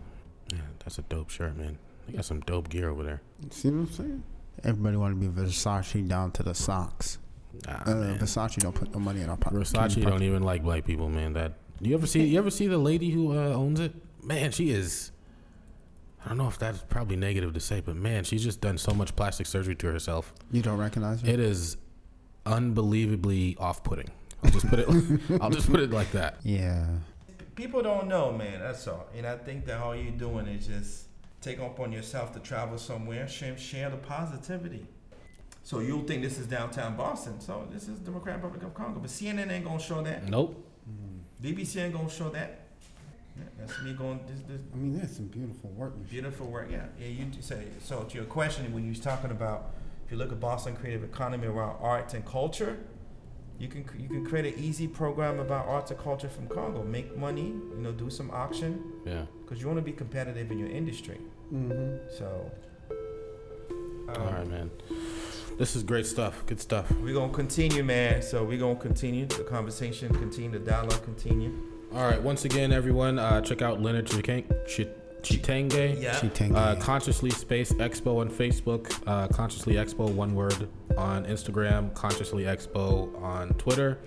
[0.52, 1.78] Yeah, that's a dope shirt, man.
[2.06, 3.20] They got some dope gear over there.
[3.50, 4.22] See what I'm saying?
[4.64, 7.18] Everybody want to be Versace down to the socks.
[7.66, 8.16] Nah, Uh.
[8.18, 9.58] Versace don't put no money in our pocket.
[9.58, 11.32] Versace don't even like black people, man.
[11.32, 12.24] That you ever see?
[12.24, 13.92] You ever see the lady who uh, owns it?
[14.22, 15.10] Man, she is.
[16.24, 18.92] I don't know if that's probably negative to say, but man, she's just done so
[18.92, 20.32] much plastic surgery to herself.
[20.52, 21.28] You don't recognize her?
[21.28, 21.76] It is
[22.46, 24.08] unbelievably off-putting.
[24.44, 24.88] I'll just put it.
[25.40, 26.36] I'll just put it like that.
[26.44, 26.86] yeah.
[27.56, 28.60] people don't know, man.
[28.60, 29.08] That's all.
[29.16, 31.06] And I think that all you're doing is just
[31.42, 34.86] take upon yourself to travel somewhere, share, share the positivity.
[35.64, 37.40] So you'll think this is downtown Boston.
[37.40, 39.00] So this is Democratic Republic of Congo.
[39.00, 40.28] But CNN ain't gonna show that.
[40.28, 40.64] Nope.
[40.88, 41.20] Mm.
[41.54, 42.60] BBC ain't gonna show that.
[43.36, 44.20] Yeah, that's me going.
[44.26, 45.92] This, this I mean, that's some beautiful work.
[46.08, 46.68] beautiful work.
[46.70, 47.08] Yeah, yeah.
[47.08, 48.02] You t- say so.
[48.04, 49.70] To your question, when you was talking about,
[50.04, 52.78] if you look at Boston creative economy around arts and culture,
[53.62, 56.82] You can you can create an easy program about arts and culture from Congo.
[56.82, 59.24] Make money, you know, do some auction Yeah.
[59.44, 61.18] because you want to be competitive in your industry.
[61.54, 61.98] Mm-hmm.
[62.18, 62.50] So,
[64.08, 64.68] um, All right, man.
[65.58, 66.44] This is great stuff.
[66.46, 66.90] Good stuff.
[67.02, 68.20] we're gonna continue, man.
[68.22, 71.52] So we're gonna continue the conversation, continue the dialogue, continue.
[71.94, 72.20] All right.
[72.20, 76.00] Once again, everyone, uh, check out Leonard Chitang- Chit- Tshitenge.
[76.00, 76.14] Yeah.
[76.14, 76.54] Tshitenge.
[76.56, 83.20] Uh, Consciously Space Expo on Facebook, uh, Consciously Expo, one word, on Instagram, Consciously Expo
[83.22, 83.98] on Twitter,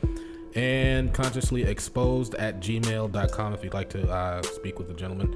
[0.55, 5.35] and Consciously Exposed at gmail.com if you'd like to uh, speak with the gentleman.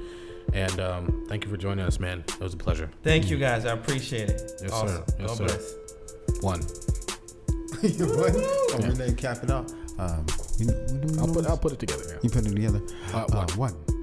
[0.52, 2.24] And um, thank you for joining us, man.
[2.26, 2.90] It was a pleasure.
[3.04, 3.64] Thank you guys.
[3.66, 4.50] I appreciate it.
[4.62, 4.88] Yes, awesome.
[4.88, 5.04] sir.
[5.20, 5.44] Yes, God sir.
[5.44, 6.42] bless.
[6.42, 6.60] One.
[7.82, 8.32] you what?
[8.36, 9.66] Oh, Renee, cap it off.
[9.98, 10.26] Um,
[10.58, 11.46] you, what do we I'll put.
[11.46, 12.02] I'll put it together.
[12.08, 12.18] Yeah.
[12.22, 12.82] You put it together.
[13.14, 13.70] Uh, Uh, one.
[13.72, 13.99] one.